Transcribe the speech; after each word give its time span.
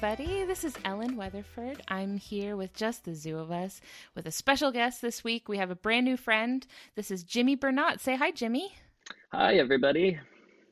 everybody. 0.00 0.44
This 0.44 0.62
is 0.62 0.76
Ellen 0.84 1.16
Weatherford. 1.16 1.82
I'm 1.88 2.18
here 2.18 2.54
with 2.54 2.72
just 2.72 3.04
the 3.04 3.16
zoo 3.16 3.36
of 3.36 3.50
us 3.50 3.80
with 4.14 4.26
a 4.26 4.30
special 4.30 4.70
guest 4.70 5.02
this 5.02 5.24
week. 5.24 5.48
We 5.48 5.58
have 5.58 5.72
a 5.72 5.74
brand 5.74 6.04
new 6.04 6.16
friend. 6.16 6.64
This 6.94 7.10
is 7.10 7.24
Jimmy 7.24 7.56
Bernot. 7.56 7.98
Say 7.98 8.14
hi, 8.14 8.30
Jimmy. 8.30 8.72
Hi, 9.32 9.56
everybody. 9.56 10.16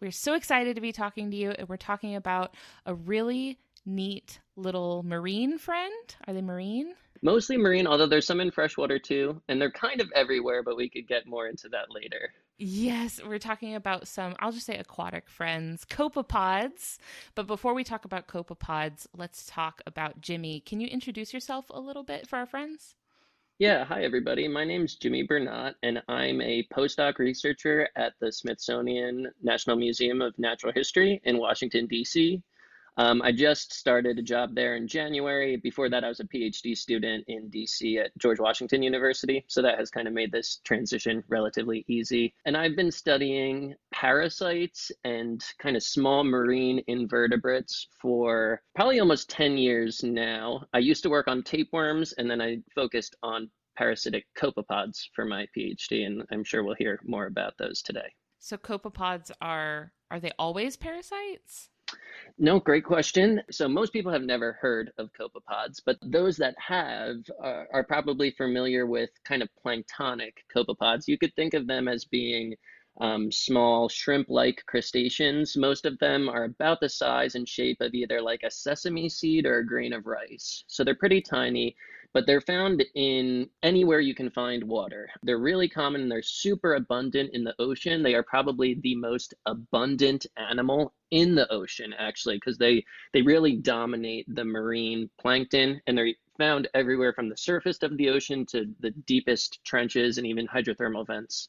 We're 0.00 0.12
so 0.12 0.34
excited 0.34 0.76
to 0.76 0.80
be 0.80 0.92
talking 0.92 1.32
to 1.32 1.36
you. 1.36 1.50
and 1.50 1.68
We're 1.68 1.76
talking 1.76 2.14
about 2.14 2.54
a 2.84 2.94
really 2.94 3.58
neat 3.84 4.38
little 4.54 5.02
marine 5.02 5.58
friend. 5.58 6.14
Are 6.28 6.32
they 6.32 6.40
marine? 6.40 6.94
Mostly 7.20 7.56
marine, 7.56 7.88
although 7.88 8.06
there's 8.06 8.28
some 8.28 8.38
in 8.38 8.52
freshwater 8.52 9.00
too, 9.00 9.42
and 9.48 9.60
they're 9.60 9.72
kind 9.72 10.00
of 10.00 10.08
everywhere, 10.14 10.62
but 10.62 10.76
we 10.76 10.88
could 10.88 11.08
get 11.08 11.26
more 11.26 11.48
into 11.48 11.68
that 11.70 11.90
later. 11.90 12.32
Yes, 12.58 13.20
we're 13.22 13.38
talking 13.38 13.74
about 13.74 14.08
some, 14.08 14.34
I'll 14.38 14.52
just 14.52 14.64
say 14.64 14.78
aquatic 14.78 15.28
friends, 15.28 15.84
copepods. 15.84 16.96
But 17.34 17.46
before 17.46 17.74
we 17.74 17.84
talk 17.84 18.06
about 18.06 18.28
copepods, 18.28 19.06
let's 19.14 19.44
talk 19.46 19.82
about 19.86 20.22
Jimmy. 20.22 20.60
Can 20.60 20.80
you 20.80 20.88
introduce 20.88 21.34
yourself 21.34 21.66
a 21.68 21.78
little 21.78 22.02
bit 22.02 22.26
for 22.26 22.36
our 22.38 22.46
friends? 22.46 22.94
Yeah, 23.58 23.84
hi 23.84 24.04
everybody. 24.04 24.48
My 24.48 24.64
name's 24.64 24.96
Jimmy 24.96 25.26
Bernot, 25.26 25.74
and 25.82 26.02
I'm 26.08 26.40
a 26.40 26.66
postdoc 26.72 27.18
researcher 27.18 27.90
at 27.94 28.14
the 28.20 28.32
Smithsonian 28.32 29.30
National 29.42 29.76
Museum 29.76 30.22
of 30.22 30.38
Natural 30.38 30.72
History 30.72 31.20
in 31.24 31.38
Washington, 31.38 31.86
D.C. 31.86 32.42
Um, 32.98 33.20
I 33.22 33.30
just 33.32 33.74
started 33.74 34.18
a 34.18 34.22
job 34.22 34.54
there 34.54 34.76
in 34.76 34.88
January. 34.88 35.56
Before 35.56 35.90
that, 35.90 36.02
I 36.02 36.08
was 36.08 36.20
a 36.20 36.24
PhD 36.24 36.76
student 36.76 37.24
in 37.28 37.50
DC 37.50 38.02
at 38.02 38.16
George 38.18 38.40
Washington 38.40 38.82
University. 38.82 39.44
So 39.48 39.60
that 39.62 39.78
has 39.78 39.90
kind 39.90 40.08
of 40.08 40.14
made 40.14 40.32
this 40.32 40.60
transition 40.64 41.22
relatively 41.28 41.84
easy. 41.88 42.34
And 42.46 42.56
I've 42.56 42.74
been 42.74 42.90
studying 42.90 43.74
parasites 43.92 44.90
and 45.04 45.44
kind 45.58 45.76
of 45.76 45.82
small 45.82 46.24
marine 46.24 46.82
invertebrates 46.86 47.88
for 48.00 48.62
probably 48.74 49.00
almost 49.00 49.28
10 49.28 49.58
years 49.58 50.02
now. 50.02 50.64
I 50.72 50.78
used 50.78 51.02
to 51.02 51.10
work 51.10 51.28
on 51.28 51.42
tapeworms 51.42 52.14
and 52.14 52.30
then 52.30 52.40
I 52.40 52.58
focused 52.74 53.14
on 53.22 53.50
parasitic 53.76 54.24
copepods 54.38 55.02
for 55.14 55.26
my 55.26 55.46
PhD. 55.56 56.06
And 56.06 56.22
I'm 56.32 56.44
sure 56.44 56.64
we'll 56.64 56.76
hear 56.76 56.98
more 57.04 57.26
about 57.26 57.58
those 57.58 57.82
today. 57.82 58.14
So 58.38 58.56
copepods 58.56 59.30
are, 59.42 59.92
are 60.10 60.20
they 60.20 60.30
always 60.38 60.76
parasites? 60.76 61.68
No, 62.38 62.60
great 62.60 62.84
question. 62.84 63.40
So 63.50 63.66
most 63.66 63.94
people 63.94 64.12
have 64.12 64.22
never 64.22 64.52
heard 64.52 64.92
of 64.98 65.10
copepods, 65.18 65.80
but 65.84 65.96
those 66.02 66.36
that 66.36 66.54
have 66.58 67.16
are, 67.40 67.66
are 67.72 67.84
probably 67.84 68.30
familiar 68.30 68.86
with 68.86 69.08
kind 69.24 69.42
of 69.42 69.48
planktonic 69.64 70.32
copepods. 70.54 71.08
You 71.08 71.16
could 71.16 71.34
think 71.34 71.54
of 71.54 71.66
them 71.66 71.88
as 71.88 72.04
being 72.04 72.54
um, 73.00 73.32
small 73.32 73.88
shrimp-like 73.88 74.64
crustaceans. 74.66 75.56
Most 75.56 75.86
of 75.86 75.98
them 75.98 76.28
are 76.28 76.44
about 76.44 76.80
the 76.80 76.88
size 76.90 77.34
and 77.34 77.48
shape 77.48 77.80
of 77.80 77.94
either 77.94 78.20
like 78.20 78.42
a 78.42 78.50
sesame 78.50 79.08
seed 79.08 79.46
or 79.46 79.58
a 79.58 79.66
grain 79.66 79.94
of 79.94 80.06
rice. 80.06 80.64
So 80.66 80.84
they're 80.84 80.94
pretty 80.94 81.22
tiny 81.22 81.74
but 82.16 82.26
they're 82.26 82.40
found 82.40 82.82
in 82.94 83.46
anywhere 83.62 84.00
you 84.00 84.14
can 84.14 84.30
find 84.30 84.64
water. 84.64 85.06
They're 85.22 85.36
really 85.36 85.68
common 85.68 86.00
and 86.00 86.10
they're 86.10 86.22
super 86.22 86.76
abundant 86.76 87.28
in 87.34 87.44
the 87.44 87.54
ocean. 87.58 88.02
They 88.02 88.14
are 88.14 88.22
probably 88.22 88.80
the 88.82 88.94
most 88.94 89.34
abundant 89.44 90.24
animal 90.38 90.94
in 91.10 91.34
the 91.34 91.46
ocean 91.52 91.92
actually 91.98 92.36
because 92.38 92.56
they 92.56 92.82
they 93.12 93.20
really 93.20 93.56
dominate 93.56 94.24
the 94.34 94.46
marine 94.46 95.10
plankton 95.20 95.78
and 95.86 95.98
they're 95.98 96.14
found 96.36 96.68
everywhere 96.74 97.12
from 97.12 97.28
the 97.28 97.36
surface 97.36 97.82
of 97.82 97.96
the 97.96 98.08
ocean 98.08 98.46
to 98.46 98.66
the 98.80 98.90
deepest 98.90 99.64
trenches 99.64 100.18
and 100.18 100.26
even 100.26 100.46
hydrothermal 100.46 101.06
vents. 101.06 101.48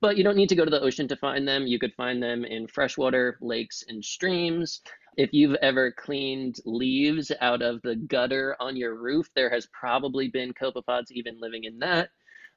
But 0.00 0.16
you 0.16 0.24
don't 0.24 0.36
need 0.36 0.48
to 0.48 0.56
go 0.56 0.64
to 0.64 0.70
the 0.70 0.80
ocean 0.80 1.08
to 1.08 1.16
find 1.16 1.46
them. 1.46 1.66
You 1.66 1.78
could 1.78 1.94
find 1.94 2.22
them 2.22 2.44
in 2.44 2.66
freshwater 2.66 3.38
lakes 3.40 3.84
and 3.88 4.04
streams. 4.04 4.80
If 5.16 5.32
you've 5.32 5.56
ever 5.56 5.92
cleaned 5.92 6.56
leaves 6.64 7.30
out 7.40 7.62
of 7.62 7.82
the 7.82 7.96
gutter 7.96 8.56
on 8.58 8.76
your 8.76 8.94
roof, 8.94 9.28
there 9.34 9.50
has 9.50 9.68
probably 9.78 10.28
been 10.28 10.54
copepods 10.54 11.10
even 11.10 11.38
living 11.38 11.64
in 11.64 11.78
that. 11.80 12.10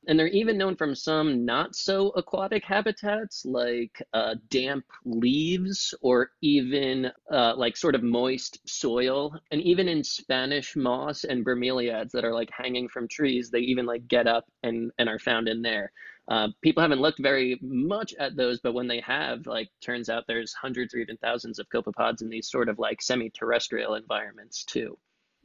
And 0.07 0.19
they're 0.19 0.27
even 0.27 0.57
known 0.57 0.75
from 0.75 0.93
some 0.93 1.45
not 1.45 1.75
so 1.75 2.09
aquatic 2.09 2.63
habitats 2.63 3.43
like 3.45 4.01
uh, 4.13 4.35
damp 4.49 4.85
leaves 5.03 5.93
or 6.01 6.31
even 6.41 7.11
uh, 7.31 7.55
like 7.55 7.75
sort 7.75 7.95
of 7.95 8.03
moist 8.03 8.59
soil. 8.67 9.35
And 9.51 9.61
even 9.61 9.87
in 9.87 10.03
Spanish 10.03 10.75
moss 10.75 11.23
and 11.23 11.45
bromeliads 11.45 12.11
that 12.11 12.25
are 12.25 12.33
like 12.33 12.51
hanging 12.51 12.87
from 12.87 13.07
trees, 13.07 13.49
they 13.49 13.59
even 13.59 13.85
like 13.85 14.07
get 14.07 14.27
up 14.27 14.45
and, 14.61 14.91
and 14.99 15.09
are 15.09 15.19
found 15.19 15.47
in 15.47 15.61
there. 15.61 15.91
Uh, 16.27 16.47
people 16.61 16.81
haven't 16.81 17.01
looked 17.01 17.21
very 17.21 17.59
much 17.61 18.13
at 18.15 18.35
those, 18.35 18.59
but 18.59 18.73
when 18.73 18.87
they 18.87 18.99
have, 19.01 19.45
like, 19.45 19.69
turns 19.79 20.09
out 20.09 20.23
there's 20.27 20.53
hundreds 20.53 20.93
or 20.95 20.97
even 20.97 21.17
thousands 21.17 21.59
of 21.59 21.69
copepods 21.69 22.23
in 22.23 22.29
these 22.29 22.49
sort 22.49 22.67
of 22.67 22.79
like 22.79 22.99
semi-terrestrial 22.99 23.93
environments 23.93 24.63
too. 24.63 24.97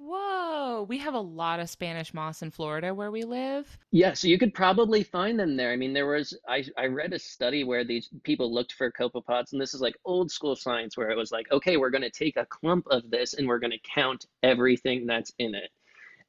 Whoa, 0.03 0.87
we 0.89 0.97
have 0.97 1.13
a 1.13 1.21
lot 1.21 1.61
of 1.61 1.69
Spanish 1.69 2.15
moss 2.15 2.41
in 2.41 2.51
Florida 2.51 2.95
where 2.95 3.11
we 3.11 3.23
live. 3.23 3.79
Yeah, 3.91 4.15
so 4.15 4.29
you 4.29 4.39
could 4.39 4.55
probably 4.55 5.03
find 5.03 5.39
them 5.39 5.59
there. 5.59 5.73
I 5.73 5.77
mean, 5.77 5.93
there 5.93 6.07
was 6.07 6.35
I 6.49 6.65
I 6.79 6.87
read 6.87 7.13
a 7.13 7.19
study 7.19 7.65
where 7.65 7.85
these 7.85 8.09
people 8.23 8.53
looked 8.53 8.73
for 8.73 8.91
copepods, 8.91 9.53
and 9.53 9.61
this 9.61 9.75
is 9.75 9.83
like 9.83 9.95
old 10.07 10.31
school 10.31 10.57
science 10.57 10.97
where 10.97 11.11
it 11.11 11.19
was 11.19 11.33
like, 11.33 11.53
okay, 11.53 11.77
we're 11.77 11.91
going 11.91 12.01
to 12.01 12.11
take 12.11 12.39
a 12.39 12.47
clump 12.47 12.87
of 12.91 13.11
this 13.11 13.35
and 13.35 13.47
we're 13.47 13.59
going 13.59 13.73
to 13.73 13.91
count 13.95 14.25
everything 14.43 15.07
that's 15.07 15.35
in 15.39 15.55
it. 15.55 15.71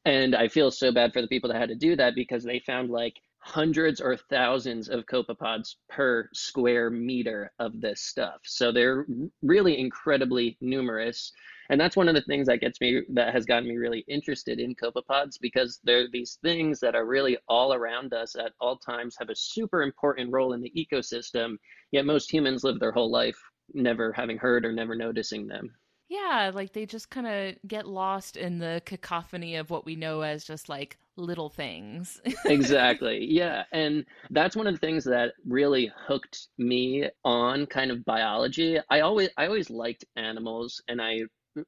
And 0.03 0.35
I 0.35 0.49
feel 0.49 0.69
so 0.69 0.91
bad 0.91 1.13
for 1.13 1.21
the 1.21 1.27
people 1.29 1.49
that 1.49 1.59
had 1.59 1.69
to 1.69 1.75
do 1.75 1.95
that 1.95 2.13
because 2.13 2.43
they 2.43 2.59
found 2.59 2.89
like 2.89 3.21
hundreds 3.43 3.99
or 3.99 4.15
thousands 4.15 4.87
of 4.87 5.05
copepods 5.07 5.75
per 5.89 6.29
square 6.31 6.89
meter 6.89 7.51
of 7.59 7.81
this 7.81 8.01
stuff. 8.01 8.39
So 8.43 8.71
they're 8.71 9.05
really 9.41 9.79
incredibly 9.79 10.57
numerous. 10.61 11.31
And 11.69 11.81
that's 11.81 11.95
one 11.95 12.07
of 12.07 12.13
the 12.13 12.21
things 12.21 12.47
that 12.47 12.61
gets 12.61 12.79
me, 12.79 13.01
that 13.13 13.33
has 13.33 13.45
gotten 13.45 13.67
me 13.67 13.77
really 13.77 14.05
interested 14.07 14.59
in 14.59 14.75
copepods 14.75 15.37
because 15.41 15.79
they're 15.83 16.07
these 16.11 16.37
things 16.43 16.79
that 16.81 16.95
are 16.95 17.05
really 17.05 17.37
all 17.47 17.73
around 17.73 18.13
us 18.13 18.35
at 18.35 18.53
all 18.59 18.77
times, 18.77 19.15
have 19.17 19.29
a 19.29 19.35
super 19.35 19.81
important 19.81 20.31
role 20.31 20.53
in 20.53 20.61
the 20.61 20.71
ecosystem, 20.77 21.57
yet 21.91 22.05
most 22.05 22.31
humans 22.31 22.63
live 22.63 22.79
their 22.79 22.91
whole 22.91 23.11
life 23.11 23.39
never 23.73 24.11
having 24.11 24.37
heard 24.37 24.65
or 24.65 24.71
never 24.71 24.95
noticing 24.95 25.47
them. 25.47 25.73
Yeah, 26.11 26.51
like 26.53 26.73
they 26.73 26.85
just 26.85 27.09
kind 27.09 27.25
of 27.25 27.55
get 27.65 27.87
lost 27.87 28.35
in 28.35 28.59
the 28.59 28.81
cacophony 28.83 29.55
of 29.55 29.69
what 29.69 29.85
we 29.85 29.95
know 29.95 30.19
as 30.19 30.43
just 30.43 30.67
like 30.67 30.97
little 31.15 31.47
things. 31.47 32.19
exactly. 32.45 33.25
Yeah. 33.29 33.63
And 33.71 34.03
that's 34.29 34.57
one 34.57 34.67
of 34.67 34.73
the 34.73 34.79
things 34.85 35.05
that 35.05 35.31
really 35.47 35.89
hooked 36.07 36.49
me 36.57 37.07
on 37.23 37.65
kind 37.65 37.91
of 37.91 38.03
biology. 38.03 38.77
I 38.89 38.99
always 38.99 39.29
I 39.37 39.45
always 39.45 39.69
liked 39.69 40.03
animals 40.17 40.83
and 40.89 41.01
I 41.01 41.21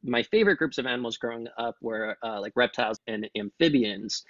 my 0.03 0.23
favorite 0.23 0.57
groups 0.57 0.77
of 0.77 0.87
animals 0.87 1.15
growing 1.15 1.47
up 1.57 1.75
were 1.79 2.17
uh, 2.21 2.41
like 2.41 2.51
reptiles 2.57 2.99
and 3.07 3.29
amphibians. 3.37 4.25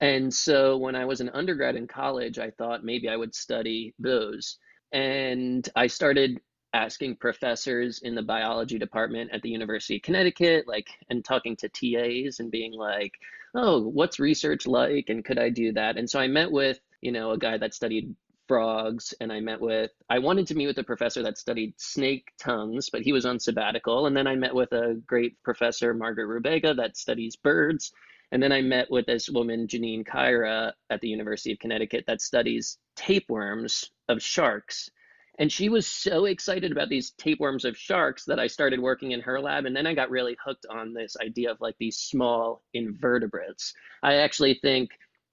And 0.00 0.32
so 0.32 0.76
when 0.76 0.94
I 0.94 1.04
was 1.04 1.20
an 1.20 1.30
undergrad 1.30 1.74
in 1.74 1.88
college, 1.88 2.38
I 2.38 2.50
thought 2.50 2.84
maybe 2.84 3.08
I 3.08 3.16
would 3.16 3.34
study 3.34 3.92
those. 3.98 4.56
And 4.92 5.68
I 5.74 5.88
started 5.88 6.38
asking 6.78 7.16
professors 7.16 8.00
in 8.02 8.14
the 8.14 8.22
biology 8.22 8.78
department 8.78 9.32
at 9.32 9.42
the 9.42 9.50
University 9.50 9.96
of 9.96 10.02
Connecticut, 10.02 10.68
like, 10.68 10.88
and 11.10 11.24
talking 11.24 11.56
to 11.56 11.68
TAs 11.68 12.38
and 12.38 12.52
being 12.52 12.72
like, 12.72 13.14
oh, 13.54 13.80
what's 13.80 14.20
research 14.20 14.64
like? 14.64 15.06
And 15.08 15.24
could 15.24 15.38
I 15.38 15.48
do 15.50 15.72
that? 15.72 15.96
And 15.96 16.08
so 16.08 16.20
I 16.20 16.28
met 16.28 16.52
with, 16.52 16.78
you 17.00 17.10
know, 17.10 17.32
a 17.32 17.38
guy 17.38 17.58
that 17.58 17.74
studied 17.74 18.14
frogs 18.46 19.12
and 19.20 19.30
I 19.30 19.40
met 19.40 19.60
with 19.60 19.90
I 20.08 20.20
wanted 20.20 20.46
to 20.46 20.54
meet 20.54 20.68
with 20.68 20.78
a 20.78 20.84
professor 20.84 21.22
that 21.22 21.36
studied 21.36 21.74
snake 21.76 22.32
tongues, 22.38 22.88
but 22.90 23.02
he 23.02 23.12
was 23.12 23.26
on 23.26 23.40
sabbatical. 23.40 24.06
And 24.06 24.16
then 24.16 24.28
I 24.28 24.36
met 24.36 24.54
with 24.54 24.72
a 24.72 25.02
great 25.04 25.42
professor, 25.42 25.92
Margaret 25.92 26.28
Rubega, 26.28 26.76
that 26.76 26.96
studies 26.96 27.34
birds. 27.36 27.92
And 28.30 28.42
then 28.42 28.52
I 28.52 28.62
met 28.62 28.90
with 28.90 29.06
this 29.06 29.28
woman, 29.28 29.66
Janine 29.66 30.06
Caira, 30.06 30.72
at 30.90 31.00
the 31.00 31.08
University 31.08 31.52
of 31.52 31.58
Connecticut 31.58 32.04
that 32.06 32.20
studies 32.20 32.78
tapeworms 32.94 33.90
of 34.08 34.22
sharks. 34.22 34.90
And 35.38 35.52
she 35.52 35.68
was 35.68 35.86
so 35.86 36.24
excited 36.24 36.72
about 36.72 36.88
these 36.88 37.12
tapeworms 37.12 37.64
of 37.64 37.76
sharks 37.76 38.24
that 38.24 38.40
I 38.40 38.48
started 38.48 38.80
working 38.80 39.12
in 39.12 39.20
her 39.20 39.40
lab. 39.40 39.66
And 39.66 39.76
then 39.76 39.86
I 39.86 39.94
got 39.94 40.10
really 40.10 40.36
hooked 40.44 40.66
on 40.68 40.92
this 40.92 41.16
idea 41.22 41.52
of 41.52 41.60
like 41.60 41.76
these 41.78 41.96
small 41.96 42.62
invertebrates. 42.74 43.72
I 44.02 44.14
actually 44.14 44.58
think 44.62 44.90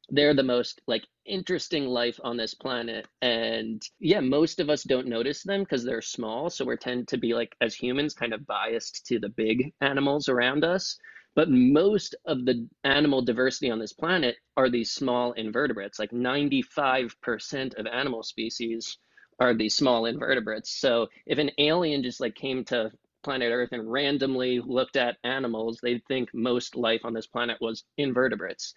they're 0.10 0.36
the 0.36 0.44
most 0.44 0.80
like 0.86 1.08
interesting 1.26 1.88
life 1.88 2.20
on 2.24 2.38
this 2.38 2.54
planet. 2.54 3.08
And 3.24 3.82
yeah, 4.00 4.20
most 4.20 4.60
of 4.60 4.70
us 4.70 4.84
don't 4.84 5.08
notice 5.08 5.42
them 5.42 5.62
because 5.62 5.84
they're 5.84 6.04
small. 6.04 6.52
So 6.52 6.66
we 6.66 6.78
tend 6.78 7.08
to 7.08 7.18
be 7.18 7.34
like, 7.34 7.56
as 7.62 7.74
humans, 7.74 8.14
kind 8.14 8.34
of 8.34 8.46
biased 8.46 9.08
to 9.08 9.20
the 9.20 9.30
big 9.30 9.74
animals 9.82 10.30
around 10.30 10.64
us. 10.64 11.00
But 11.36 11.50
most 11.50 12.16
of 12.26 12.46
the 12.46 12.70
animal 12.84 13.24
diversity 13.24 13.72
on 13.72 13.80
this 13.80 13.92
planet 13.92 14.38
are 14.56 14.70
these 14.70 14.92
small 14.92 15.34
invertebrates. 15.34 15.98
Like 15.98 16.12
95% 16.12 17.76
of 17.80 17.88
animal 17.88 18.22
species 18.22 19.00
are 19.40 19.54
these 19.54 19.76
small 19.76 20.06
invertebrates. 20.06 20.72
So 20.80 21.08
if 21.26 21.38
an 21.40 21.52
alien 21.58 22.04
just 22.04 22.22
like 22.22 22.36
came 22.36 22.64
to 22.66 22.92
planet 23.24 23.52
Earth 23.52 23.70
and 23.72 23.92
randomly 23.92 24.60
looked 24.60 24.96
at 24.96 25.18
animals, 25.24 25.80
they'd 25.82 26.06
think 26.08 26.30
most 26.34 26.76
life 26.76 27.02
on 27.04 27.14
this 27.14 27.28
planet 27.28 27.58
was 27.60 27.84
invertebrates. 27.98 28.74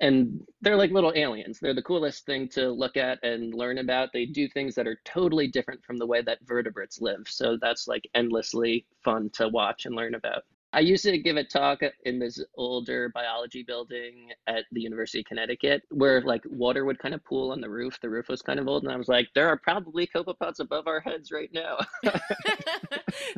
And 0.00 0.40
they're 0.60 0.76
like 0.76 0.90
little 0.90 1.12
aliens. 1.14 1.60
They're 1.60 1.74
the 1.74 1.82
coolest 1.82 2.26
thing 2.26 2.48
to 2.50 2.70
look 2.70 2.96
at 2.96 3.22
and 3.22 3.54
learn 3.54 3.78
about. 3.78 4.12
They 4.12 4.26
do 4.26 4.48
things 4.48 4.74
that 4.74 4.88
are 4.88 4.98
totally 5.04 5.46
different 5.46 5.84
from 5.84 5.96
the 5.96 6.06
way 6.06 6.22
that 6.22 6.38
vertebrates 6.42 7.00
live. 7.00 7.28
So 7.28 7.56
that's 7.60 7.86
like 7.86 8.08
endlessly 8.14 8.84
fun 9.04 9.30
to 9.34 9.48
watch 9.48 9.86
and 9.86 9.94
learn 9.94 10.16
about. 10.16 10.42
I 10.74 10.80
used 10.80 11.04
to 11.04 11.18
give 11.18 11.36
a 11.36 11.44
talk 11.44 11.80
in 12.04 12.18
this 12.18 12.42
older 12.56 13.10
biology 13.10 13.62
building 13.62 14.30
at 14.46 14.64
the 14.72 14.80
University 14.80 15.20
of 15.20 15.26
Connecticut 15.26 15.82
where 15.90 16.22
like 16.22 16.42
water 16.48 16.84
would 16.84 16.98
kind 16.98 17.14
of 17.14 17.22
pool 17.24 17.52
on 17.52 17.60
the 17.60 17.68
roof. 17.68 17.98
The 18.00 18.08
roof 18.08 18.28
was 18.28 18.40
kind 18.40 18.58
of 18.58 18.68
old, 18.68 18.82
and 18.82 18.92
I 18.92 18.96
was 18.96 19.08
like, 19.08 19.28
there 19.34 19.48
are 19.48 19.56
probably 19.56 20.06
copepods 20.06 20.60
above 20.60 20.86
our 20.86 21.00
heads 21.00 21.30
right 21.30 21.50
now. 21.52 21.78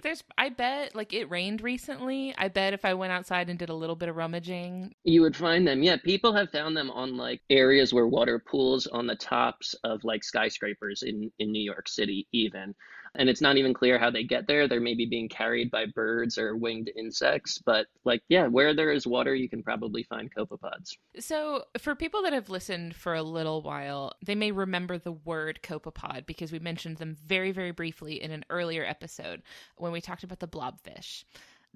There's, 0.02 0.22
I 0.38 0.50
bet, 0.50 0.94
like 0.94 1.12
it 1.12 1.30
rained 1.30 1.60
recently. 1.60 2.34
I 2.38 2.48
bet 2.48 2.72
if 2.72 2.84
I 2.84 2.94
went 2.94 3.12
outside 3.12 3.50
and 3.50 3.58
did 3.58 3.68
a 3.68 3.74
little 3.74 3.96
bit 3.96 4.08
of 4.08 4.16
rummaging, 4.16 4.94
you 5.04 5.22
would 5.22 5.36
find 5.36 5.66
them. 5.66 5.82
Yeah, 5.82 5.96
people 5.96 6.32
have 6.34 6.50
found 6.50 6.76
them 6.76 6.90
on 6.90 7.16
like 7.16 7.40
areas 7.50 7.92
where 7.92 8.06
water 8.06 8.38
pools 8.38 8.86
on 8.86 9.06
the 9.06 9.16
tops 9.16 9.74
of 9.84 10.04
like 10.04 10.22
skyscrapers 10.22 11.02
in 11.02 11.32
in 11.38 11.50
New 11.50 11.62
York 11.62 11.88
City, 11.88 12.28
even 12.32 12.74
and 13.14 13.28
it's 13.28 13.40
not 13.40 13.56
even 13.56 13.74
clear 13.74 13.98
how 13.98 14.10
they 14.10 14.24
get 14.24 14.46
there. 14.46 14.68
They're 14.68 14.80
maybe 14.80 15.06
being 15.06 15.28
carried 15.28 15.70
by 15.70 15.86
birds 15.86 16.38
or 16.38 16.56
winged 16.56 16.90
insects, 16.96 17.58
but 17.64 17.86
like 18.04 18.22
yeah, 18.28 18.46
where 18.46 18.74
there 18.74 18.92
is 18.92 19.06
water, 19.06 19.34
you 19.34 19.48
can 19.48 19.62
probably 19.62 20.02
find 20.02 20.34
copepods. 20.34 20.96
So, 21.18 21.64
for 21.78 21.94
people 21.94 22.22
that 22.22 22.32
have 22.32 22.50
listened 22.50 22.94
for 22.94 23.14
a 23.14 23.22
little 23.22 23.62
while, 23.62 24.12
they 24.24 24.34
may 24.34 24.50
remember 24.50 24.98
the 24.98 25.12
word 25.12 25.60
copepod 25.62 26.26
because 26.26 26.52
we 26.52 26.58
mentioned 26.58 26.98
them 26.98 27.16
very 27.26 27.52
very 27.52 27.70
briefly 27.70 28.22
in 28.22 28.30
an 28.30 28.44
earlier 28.50 28.84
episode 28.84 29.42
when 29.76 29.92
we 29.92 30.00
talked 30.00 30.24
about 30.24 30.40
the 30.40 30.48
blobfish 30.48 31.24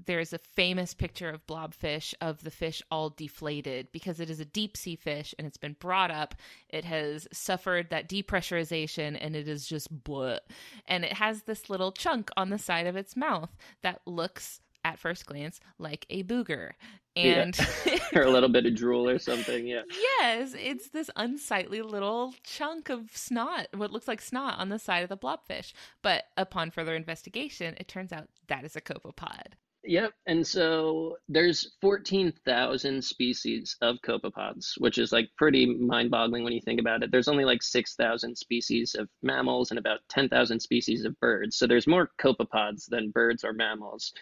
there's 0.07 0.33
a 0.33 0.39
famous 0.39 0.95
picture 0.95 1.29
of 1.31 1.47
blobfish 1.47 2.15
of 2.21 2.43
the 2.43 2.51
fish 2.51 2.83
all 2.91 3.11
deflated 3.11 3.89
because 3.93 4.21
it 4.21 4.31
is 4.31 4.41
a 4.41 4.45
deep 4.45 4.77
sea 4.77 4.97
fish 4.97 5.35
and 5.39 5.47
it's 5.47 5.57
been 5.57 5.77
brought 5.79 6.11
up. 6.11 6.35
It 6.69 6.85
has 6.85 7.27
suffered 7.33 7.91
that 7.91 8.09
depressurization 8.09 9.19
and 9.21 9.35
it 9.35 9.49
is 9.49 9.67
just 9.67 10.05
bleh. 10.05 10.39
And 10.87 11.05
it 11.05 11.15
has 11.15 11.43
this 11.43 11.69
little 11.69 11.93
chunk 11.93 12.31
on 12.37 12.51
the 12.51 12.59
side 12.59 12.87
of 12.87 12.97
its 12.97 13.17
mouth 13.17 13.57
that 13.83 14.01
looks 14.07 14.61
at 14.85 14.99
first 14.99 15.27
glance 15.27 15.61
like 15.79 16.07
a 16.09 16.23
booger 16.23 16.71
and 17.17 17.59
yeah. 17.85 17.99
or 18.15 18.23
a 18.23 18.31
little 18.31 18.49
bit 18.49 18.65
of 18.65 18.77
drool 18.77 19.09
or 19.09 19.19
something 19.19 19.67
yeah 19.67 19.83
yes 19.91 20.55
it's 20.57 20.91
this 20.91 21.11
unsightly 21.17 21.83
little 21.83 22.33
chunk 22.45 22.89
of 22.89 23.11
snot 23.13 23.67
what 23.75 23.91
looks 23.91 24.07
like 24.07 24.21
snot 24.21 24.57
on 24.59 24.69
the 24.69 24.79
side 24.79 25.03
of 25.03 25.09
the 25.09 25.17
blobfish 25.17 25.73
but 26.01 26.25
upon 26.37 26.71
further 26.71 26.95
investigation 26.95 27.75
it 27.79 27.89
turns 27.89 28.13
out 28.13 28.29
that 28.47 28.65
is 28.65 28.77
a 28.77 28.81
copepod 28.81 29.55
Yep. 29.89 30.13
And 30.27 30.47
so 30.47 31.17
there's 31.31 31.75
14,000 31.81 33.03
species 33.03 33.75
of 33.81 33.97
copepods, 34.07 34.73
which 34.77 34.99
is 34.99 35.13
like 35.13 35.31
pretty 35.39 35.65
mind 35.65 36.11
boggling 36.11 36.45
when 36.45 36.53
you 36.53 36.61
think 36.61 36.79
about 36.79 37.03
it. 37.03 37.11
There's 37.11 37.27
only 37.27 37.47
like 37.47 37.63
6,000 37.63 38.37
species 38.37 38.95
of 38.95 39.09
mammals 39.23 39.71
and 39.71 39.79
about 39.79 40.01
10,000 40.11 40.61
species 40.61 41.07
of 41.07 41.19
birds. 41.21 41.57
So 41.57 41.67
there's 41.67 41.87
more 41.87 42.11
copepods 42.21 42.85
than 42.91 43.13
birds 43.13 43.45
or 43.45 43.55
mammals. 43.55 44.13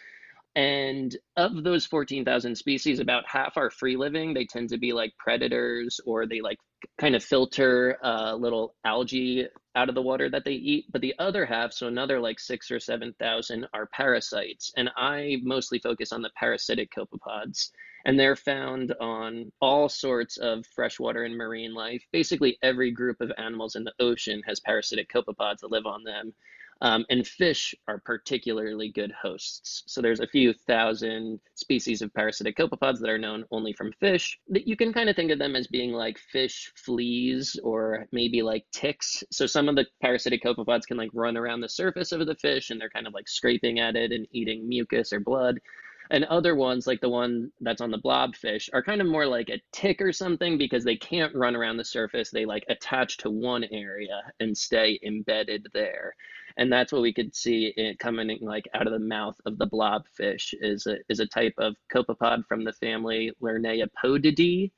And 0.54 1.16
of 1.36 1.64
those 1.64 1.84
14,000 1.84 2.54
species, 2.56 3.00
about 3.00 3.24
half 3.26 3.56
are 3.56 3.68
free 3.68 3.96
living. 3.96 4.34
They 4.34 4.46
tend 4.46 4.68
to 4.68 4.78
be 4.78 4.92
like 4.92 5.14
predators 5.18 5.98
or 6.06 6.26
they 6.28 6.40
like 6.40 6.58
kind 6.96 7.16
of 7.16 7.24
filter 7.24 7.98
uh, 8.04 8.36
little 8.36 8.76
algae 8.84 9.48
out 9.76 9.88
of 9.88 9.94
the 9.94 10.02
water 10.02 10.28
that 10.30 10.44
they 10.44 10.52
eat. 10.52 10.86
But 10.90 11.02
the 11.02 11.14
other 11.18 11.46
half, 11.46 11.72
so 11.72 11.86
another 11.86 12.18
like 12.18 12.40
six 12.40 12.70
or 12.70 12.80
7,000, 12.80 13.68
are 13.72 13.86
parasites. 13.86 14.72
And 14.76 14.90
I 14.96 15.38
mostly 15.42 15.78
focus 15.78 16.12
on 16.12 16.22
the 16.22 16.30
parasitic 16.34 16.90
copepods. 16.92 17.70
And 18.04 18.18
they're 18.18 18.36
found 18.36 18.92
on 19.00 19.52
all 19.60 19.88
sorts 19.88 20.36
of 20.38 20.66
freshwater 20.66 21.24
and 21.24 21.36
marine 21.36 21.74
life. 21.74 22.02
Basically, 22.12 22.58
every 22.62 22.90
group 22.90 23.20
of 23.20 23.32
animals 23.36 23.76
in 23.76 23.84
the 23.84 23.94
ocean 24.00 24.42
has 24.46 24.60
parasitic 24.60 25.12
copepods 25.12 25.60
that 25.60 25.70
live 25.70 25.86
on 25.86 26.02
them. 26.04 26.32
Um, 26.82 27.06
and 27.08 27.26
fish 27.26 27.74
are 27.88 27.98
particularly 27.98 28.90
good 28.90 29.10
hosts. 29.10 29.82
So 29.86 30.02
there's 30.02 30.20
a 30.20 30.26
few 30.26 30.52
thousand 30.52 31.40
species 31.54 32.02
of 32.02 32.12
parasitic 32.12 32.56
copepods 32.56 33.00
that 33.00 33.08
are 33.08 33.18
known 33.18 33.44
only 33.50 33.72
from 33.72 33.92
fish. 33.92 34.38
That 34.48 34.66
you 34.66 34.76
can 34.76 34.92
kind 34.92 35.08
of 35.08 35.16
think 35.16 35.30
of 35.30 35.38
them 35.38 35.56
as 35.56 35.66
being 35.66 35.92
like 35.92 36.18
fish 36.18 36.70
fleas 36.74 37.58
or 37.62 38.06
maybe 38.12 38.42
like 38.42 38.66
ticks. 38.72 39.24
So 39.30 39.46
some 39.46 39.68
of 39.68 39.76
the 39.76 39.86
parasitic 40.02 40.42
copepods 40.42 40.86
can 40.86 40.98
like 40.98 41.10
run 41.14 41.36
around 41.36 41.60
the 41.60 41.68
surface 41.68 42.12
of 42.12 42.26
the 42.26 42.34
fish 42.34 42.68
and 42.70 42.80
they're 42.80 42.90
kind 42.90 43.06
of 43.06 43.14
like 43.14 43.28
scraping 43.28 43.80
at 43.80 43.96
it 43.96 44.12
and 44.12 44.26
eating 44.32 44.68
mucus 44.68 45.12
or 45.12 45.20
blood. 45.20 45.58
And 46.10 46.24
other 46.24 46.54
ones, 46.54 46.86
like 46.86 47.00
the 47.00 47.08
one 47.08 47.50
that's 47.60 47.80
on 47.80 47.90
the 47.90 47.98
blobfish, 47.98 48.68
are 48.72 48.82
kind 48.82 49.00
of 49.00 49.06
more 49.06 49.26
like 49.26 49.48
a 49.48 49.60
tick 49.72 50.00
or 50.00 50.12
something 50.12 50.58
because 50.58 50.84
they 50.84 50.96
can't 50.96 51.34
run 51.34 51.56
around 51.56 51.76
the 51.76 51.84
surface. 51.84 52.30
They 52.30 52.44
like 52.44 52.64
attach 52.68 53.16
to 53.18 53.30
one 53.30 53.64
area 53.64 54.22
and 54.40 54.56
stay 54.56 54.98
embedded 55.04 55.66
there 55.72 56.14
and 56.56 56.72
that's 56.72 56.92
what 56.92 57.02
we 57.02 57.12
could 57.12 57.34
see 57.34 57.72
it 57.76 57.98
coming 57.98 58.38
like 58.40 58.68
out 58.74 58.86
of 58.86 58.92
the 58.92 58.98
mouth 58.98 59.38
of 59.44 59.58
the 59.58 59.66
blobfish 59.66 60.54
is 60.60 60.86
a, 60.86 60.96
is 61.08 61.20
a 61.20 61.26
type 61.26 61.54
of 61.58 61.76
copepod 61.94 62.46
from 62.46 62.64
the 62.64 62.72
family 62.72 63.32
Lernaeopodidae. 63.42 64.70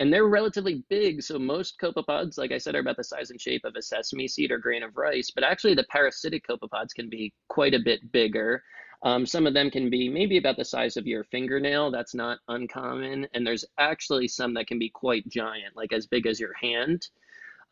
And 0.00 0.12
they're 0.12 0.26
relatively 0.26 0.84
big. 0.90 1.22
So 1.22 1.38
most 1.38 1.78
copepods, 1.80 2.36
like 2.36 2.50
I 2.50 2.58
said, 2.58 2.74
are 2.74 2.80
about 2.80 2.96
the 2.96 3.04
size 3.04 3.30
and 3.30 3.40
shape 3.40 3.64
of 3.64 3.76
a 3.76 3.82
sesame 3.82 4.26
seed 4.26 4.50
or 4.50 4.58
grain 4.58 4.82
of 4.82 4.96
rice. 4.96 5.30
But 5.30 5.44
actually, 5.44 5.74
the 5.74 5.86
parasitic 5.88 6.44
copepods 6.46 6.92
can 6.94 7.08
be 7.08 7.32
quite 7.48 7.74
a 7.74 7.78
bit 7.78 8.10
bigger. 8.10 8.62
Um, 9.04 9.26
some 9.26 9.46
of 9.46 9.54
them 9.54 9.70
can 9.70 9.90
be 9.90 10.08
maybe 10.08 10.38
about 10.38 10.56
the 10.56 10.64
size 10.64 10.96
of 10.96 11.06
your 11.06 11.24
fingernail. 11.24 11.90
That's 11.90 12.14
not 12.14 12.38
uncommon. 12.48 13.28
And 13.34 13.46
there's 13.46 13.64
actually 13.78 14.28
some 14.28 14.54
that 14.54 14.66
can 14.66 14.78
be 14.78 14.88
quite 14.88 15.28
giant, 15.28 15.76
like 15.76 15.92
as 15.92 16.06
big 16.06 16.26
as 16.26 16.40
your 16.40 16.54
hand 16.54 17.06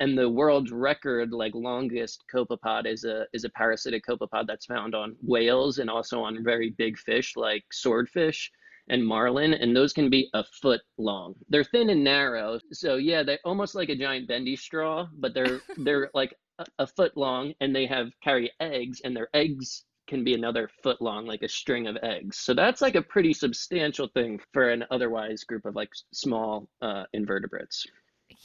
and 0.02 0.18
the 0.18 0.28
world 0.28 0.70
record 0.70 1.32
like 1.32 1.54
longest 1.54 2.24
copepod 2.32 2.86
is 2.86 3.04
a 3.04 3.26
is 3.32 3.44
a 3.44 3.50
parasitic 3.50 4.04
copepod 4.04 4.46
that's 4.46 4.66
found 4.66 4.94
on 4.94 5.14
whales 5.22 5.78
and 5.78 5.88
also 5.88 6.20
on 6.20 6.42
very 6.42 6.70
big 6.70 6.98
fish 6.98 7.34
like 7.36 7.64
swordfish 7.72 8.50
and 8.88 9.06
marlin 9.06 9.54
and 9.54 9.76
those 9.76 9.92
can 9.92 10.10
be 10.10 10.28
a 10.34 10.42
foot 10.60 10.80
long 10.98 11.34
they're 11.48 11.62
thin 11.62 11.90
and 11.90 12.02
narrow 12.02 12.58
so 12.72 12.96
yeah 12.96 13.22
they're 13.22 13.38
almost 13.44 13.76
like 13.76 13.90
a 13.90 13.96
giant 13.96 14.26
bendy 14.26 14.56
straw 14.56 15.06
but 15.18 15.34
they're 15.34 15.60
they're 15.78 16.10
like 16.14 16.34
a, 16.58 16.66
a 16.80 16.86
foot 16.86 17.16
long 17.16 17.52
and 17.60 17.74
they 17.74 17.86
have 17.86 18.10
carry 18.24 18.50
eggs 18.60 19.00
and 19.04 19.14
their 19.14 19.28
eggs 19.34 19.84
can 20.12 20.22
be 20.22 20.34
another 20.34 20.68
foot 20.82 21.00
long 21.00 21.24
like 21.24 21.42
a 21.42 21.48
string 21.48 21.86
of 21.86 21.96
eggs 22.02 22.36
so 22.36 22.52
that's 22.52 22.82
like 22.82 22.96
a 22.96 23.00
pretty 23.00 23.32
substantial 23.32 24.08
thing 24.08 24.38
for 24.52 24.68
an 24.68 24.84
otherwise 24.90 25.42
group 25.42 25.64
of 25.64 25.74
like 25.74 25.88
small 26.12 26.68
uh, 26.82 27.04
invertebrates 27.14 27.86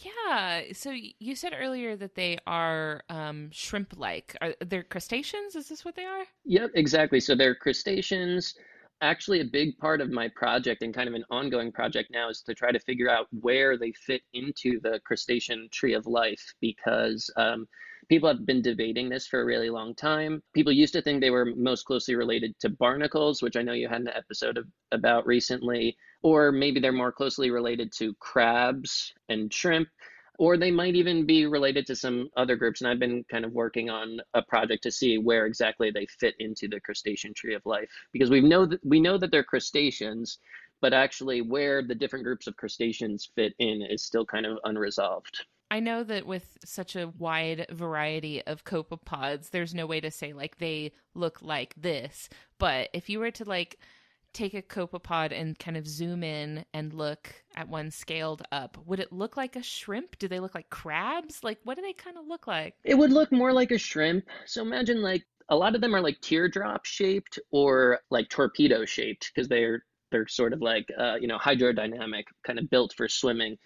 yeah. 0.03 0.63
So 0.73 0.93
you 1.19 1.35
said 1.35 1.53
earlier 1.57 1.95
that 1.95 2.15
they 2.15 2.37
are 2.45 3.01
um, 3.09 3.49
shrimp-like. 3.51 4.35
Are 4.41 4.53
they 4.65 4.83
crustaceans? 4.83 5.55
Is 5.55 5.69
this 5.69 5.85
what 5.85 5.95
they 5.95 6.05
are? 6.05 6.25
Yep, 6.45 6.71
exactly. 6.75 7.19
So 7.19 7.35
they're 7.35 7.55
crustaceans. 7.55 8.55
Actually, 9.01 9.41
a 9.41 9.45
big 9.45 9.77
part 9.77 10.01
of 10.01 10.09
my 10.09 10.29
project 10.35 10.81
and 10.81 10.93
kind 10.93 11.07
of 11.07 11.15
an 11.15 11.23
ongoing 11.29 11.71
project 11.71 12.09
now 12.11 12.29
is 12.29 12.41
to 12.41 12.53
try 12.53 12.71
to 12.71 12.79
figure 12.79 13.09
out 13.09 13.27
where 13.41 13.77
they 13.77 13.91
fit 13.91 14.21
into 14.33 14.79
the 14.81 14.99
crustacean 15.05 15.69
tree 15.71 15.93
of 15.93 16.05
life 16.05 16.43
because 16.61 17.29
um, 17.37 17.67
people 18.09 18.29
have 18.29 18.45
been 18.45 18.61
debating 18.61 19.09
this 19.09 19.27
for 19.27 19.41
a 19.41 19.45
really 19.45 19.69
long 19.69 19.93
time. 19.95 20.41
People 20.53 20.71
used 20.71 20.93
to 20.93 21.01
think 21.01 21.19
they 21.19 21.29
were 21.29 21.53
most 21.55 21.83
closely 21.83 22.15
related 22.15 22.57
to 22.59 22.69
barnacles, 22.69 23.41
which 23.41 23.55
I 23.55 23.61
know 23.61 23.73
you 23.73 23.87
had 23.87 24.01
an 24.01 24.09
episode 24.09 24.57
of, 24.57 24.65
about 24.91 25.25
recently 25.25 25.97
or 26.23 26.51
maybe 26.51 26.79
they're 26.79 26.91
more 26.91 27.11
closely 27.11 27.51
related 27.51 27.91
to 27.93 28.13
crabs 28.15 29.13
and 29.29 29.53
shrimp 29.53 29.87
or 30.39 30.55
they 30.55 30.71
might 30.71 30.95
even 30.95 31.25
be 31.25 31.45
related 31.45 31.85
to 31.87 31.95
some 31.95 32.29
other 32.37 32.55
groups 32.55 32.81
and 32.81 32.89
i've 32.89 32.99
been 32.99 33.23
kind 33.29 33.45
of 33.45 33.51
working 33.51 33.89
on 33.89 34.19
a 34.33 34.41
project 34.41 34.83
to 34.83 34.91
see 34.91 35.17
where 35.17 35.45
exactly 35.45 35.91
they 35.91 36.05
fit 36.19 36.35
into 36.39 36.67
the 36.67 36.79
crustacean 36.79 37.33
tree 37.33 37.53
of 37.53 37.65
life 37.65 37.89
because 38.13 38.29
we 38.29 38.41
know 38.41 38.65
that 38.65 38.83
we 38.85 38.99
know 38.99 39.17
that 39.17 39.31
they're 39.31 39.43
crustaceans 39.43 40.39
but 40.79 40.93
actually 40.93 41.41
where 41.41 41.81
the 41.81 41.95
different 41.95 42.23
groups 42.23 42.47
of 42.47 42.55
crustaceans 42.55 43.29
fit 43.35 43.53
in 43.59 43.81
is 43.81 44.03
still 44.03 44.25
kind 44.25 44.45
of 44.45 44.57
unresolved 44.63 45.45
I 45.69 45.79
know 45.79 46.03
that 46.03 46.25
with 46.25 46.57
such 46.63 46.95
a 46.95 47.09
wide 47.17 47.67
variety 47.71 48.41
of 48.45 48.63
copepods, 48.63 49.49
there's 49.49 49.75
no 49.75 49.85
way 49.85 49.99
to 49.99 50.11
say 50.11 50.33
like 50.33 50.57
they 50.57 50.93
look 51.13 51.41
like 51.41 51.73
this. 51.75 52.29
But 52.57 52.89
if 52.93 53.09
you 53.09 53.19
were 53.19 53.31
to 53.31 53.43
like 53.43 53.77
take 54.33 54.53
a 54.53 54.61
copepod 54.61 55.31
and 55.31 55.57
kind 55.57 55.75
of 55.75 55.87
zoom 55.87 56.23
in 56.23 56.63
and 56.73 56.93
look 56.93 57.33
at 57.55 57.67
one 57.67 57.91
scaled 57.91 58.43
up, 58.51 58.77
would 58.85 58.99
it 58.99 59.11
look 59.11 59.35
like 59.35 59.55
a 59.55 59.63
shrimp? 59.63 60.17
Do 60.19 60.27
they 60.27 60.39
look 60.39 60.55
like 60.55 60.69
crabs? 60.69 61.43
Like, 61.43 61.59
what 61.63 61.75
do 61.75 61.81
they 61.81 61.93
kind 61.93 62.17
of 62.17 62.27
look 62.27 62.47
like? 62.47 62.75
It 62.83 62.95
would 62.95 63.11
look 63.11 63.31
more 63.31 63.51
like 63.51 63.71
a 63.71 63.77
shrimp. 63.77 64.25
So 64.45 64.61
imagine 64.61 65.01
like 65.01 65.25
a 65.49 65.55
lot 65.55 65.75
of 65.75 65.81
them 65.81 65.95
are 65.95 66.01
like 66.01 66.21
teardrop 66.21 66.85
shaped 66.85 67.39
or 67.51 67.99
like 68.09 68.29
torpedo 68.29 68.85
shaped 68.85 69.31
because 69.33 69.47
they're 69.47 69.83
they're 70.11 70.27
sort 70.27 70.53
of 70.53 70.61
like 70.61 70.87
uh, 70.97 71.15
you 71.19 71.27
know 71.27 71.37
hydrodynamic, 71.37 72.23
kind 72.45 72.59
of 72.59 72.69
built 72.69 72.93
for 72.95 73.09
swimming 73.09 73.57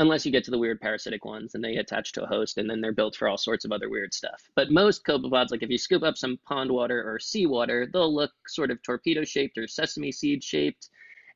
unless 0.00 0.24
you 0.24 0.32
get 0.32 0.42
to 0.42 0.50
the 0.50 0.58
weird 0.58 0.80
parasitic 0.80 1.26
ones 1.26 1.54
and 1.54 1.62
they 1.62 1.76
attach 1.76 2.12
to 2.12 2.24
a 2.24 2.26
host 2.26 2.56
and 2.56 2.68
then 2.68 2.80
they're 2.80 2.90
built 2.90 3.14
for 3.14 3.28
all 3.28 3.36
sorts 3.36 3.66
of 3.66 3.70
other 3.70 3.90
weird 3.90 4.14
stuff. 4.14 4.42
But 4.56 4.70
most 4.70 5.04
copepods, 5.04 5.50
like 5.50 5.62
if 5.62 5.68
you 5.68 5.76
scoop 5.76 6.02
up 6.02 6.16
some 6.16 6.38
pond 6.48 6.70
water 6.70 7.06
or 7.06 7.18
seawater, 7.18 7.86
they'll 7.86 8.12
look 8.12 8.32
sort 8.48 8.70
of 8.70 8.82
torpedo 8.82 9.24
shaped 9.24 9.58
or 9.58 9.68
sesame 9.68 10.10
seed 10.10 10.42
shaped. 10.42 10.88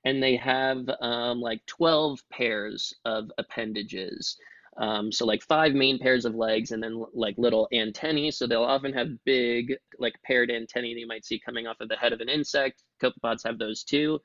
And 0.07 0.23
they 0.23 0.37
have 0.37 0.89
um, 1.03 1.43
like 1.43 1.61
12 1.67 2.21
pairs 2.33 2.95
of 3.05 3.31
appendages. 3.37 4.37
Um, 4.79 5.13
so 5.13 5.27
like 5.27 5.43
five 5.43 5.75
main 5.75 5.99
pairs 5.99 6.25
of 6.25 6.35
legs 6.35 6.73
and 6.73 6.83
then 6.83 7.05
like 7.13 7.37
little 7.37 7.69
antennae. 7.71 8.31
So 8.31 8.47
they'll 8.47 8.65
often 8.65 8.95
have 8.95 9.23
big 9.25 9.75
like 9.99 10.15
paired 10.25 10.51
antennae 10.51 10.95
that 10.95 11.01
you 11.01 11.07
might 11.07 11.27
see 11.27 11.39
coming 11.39 11.67
off 11.67 11.81
of 11.81 11.91
the 11.91 11.97
head 11.97 12.15
of 12.15 12.21
an 12.23 12.31
insect. 12.31 12.83
Copepods 13.03 13.45
have 13.45 13.59
those 13.59 13.85
too 13.85 14.21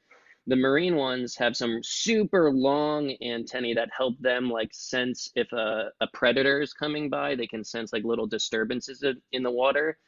The 0.50 0.56
marine 0.56 0.96
ones 0.96 1.36
have 1.36 1.56
some 1.56 1.80
super 1.84 2.52
long 2.52 3.16
antennae 3.22 3.76
that 3.76 3.92
help 3.96 4.18
them 4.20 4.50
like 4.50 4.72
sense 4.74 5.32
if 5.36 5.52
a, 5.54 5.92
a 6.02 6.08
predator 6.12 6.60
is 6.60 6.74
coming 6.74 7.08
by. 7.08 7.36
They 7.36 7.46
can 7.46 7.64
sense 7.64 7.94
like 7.94 8.04
little 8.04 8.26
disturbances 8.26 9.04
in 9.32 9.44
the 9.44 9.52
water 9.52 10.00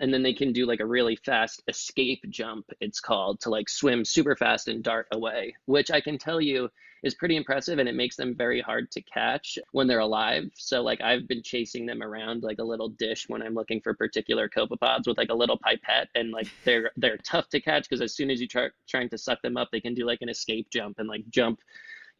and 0.00 0.12
then 0.12 0.22
they 0.22 0.34
can 0.34 0.52
do 0.52 0.66
like 0.66 0.80
a 0.80 0.86
really 0.86 1.16
fast 1.16 1.62
escape 1.68 2.22
jump 2.30 2.66
it's 2.80 3.00
called 3.00 3.40
to 3.40 3.50
like 3.50 3.68
swim 3.68 4.04
super 4.04 4.34
fast 4.34 4.68
and 4.68 4.82
dart 4.82 5.06
away 5.12 5.54
which 5.66 5.90
i 5.90 6.00
can 6.00 6.18
tell 6.18 6.40
you 6.40 6.68
is 7.02 7.14
pretty 7.14 7.36
impressive 7.36 7.78
and 7.78 7.88
it 7.88 7.94
makes 7.94 8.16
them 8.16 8.34
very 8.34 8.60
hard 8.60 8.90
to 8.90 9.00
catch 9.02 9.58
when 9.72 9.86
they're 9.86 10.00
alive. 10.00 10.44
So 10.54 10.82
like 10.82 11.00
i've 11.00 11.26
been 11.26 11.42
chasing 11.42 11.86
them 11.86 12.02
around 12.02 12.42
like 12.42 12.58
a 12.58 12.64
little 12.64 12.88
dish 12.88 13.28
when 13.28 13.42
i'm 13.42 13.54
looking 13.54 13.80
for 13.80 13.94
particular 13.94 14.48
copepods 14.48 15.06
with 15.06 15.18
like 15.18 15.30
a 15.30 15.34
little 15.34 15.58
pipette 15.58 16.08
and 16.14 16.30
like 16.30 16.48
they're 16.64 16.90
they're 16.96 17.18
tough 17.18 17.48
to 17.50 17.60
catch 17.60 17.88
because 17.88 18.02
as 18.02 18.14
soon 18.14 18.30
as 18.30 18.40
you 18.40 18.48
try 18.48 18.68
trying 18.88 19.08
to 19.08 19.18
suck 19.18 19.40
them 19.42 19.56
up 19.56 19.68
they 19.72 19.80
can 19.80 19.94
do 19.94 20.04
like 20.04 20.22
an 20.22 20.28
escape 20.28 20.68
jump 20.70 20.98
and 20.98 21.08
like 21.08 21.24
jump 21.30 21.60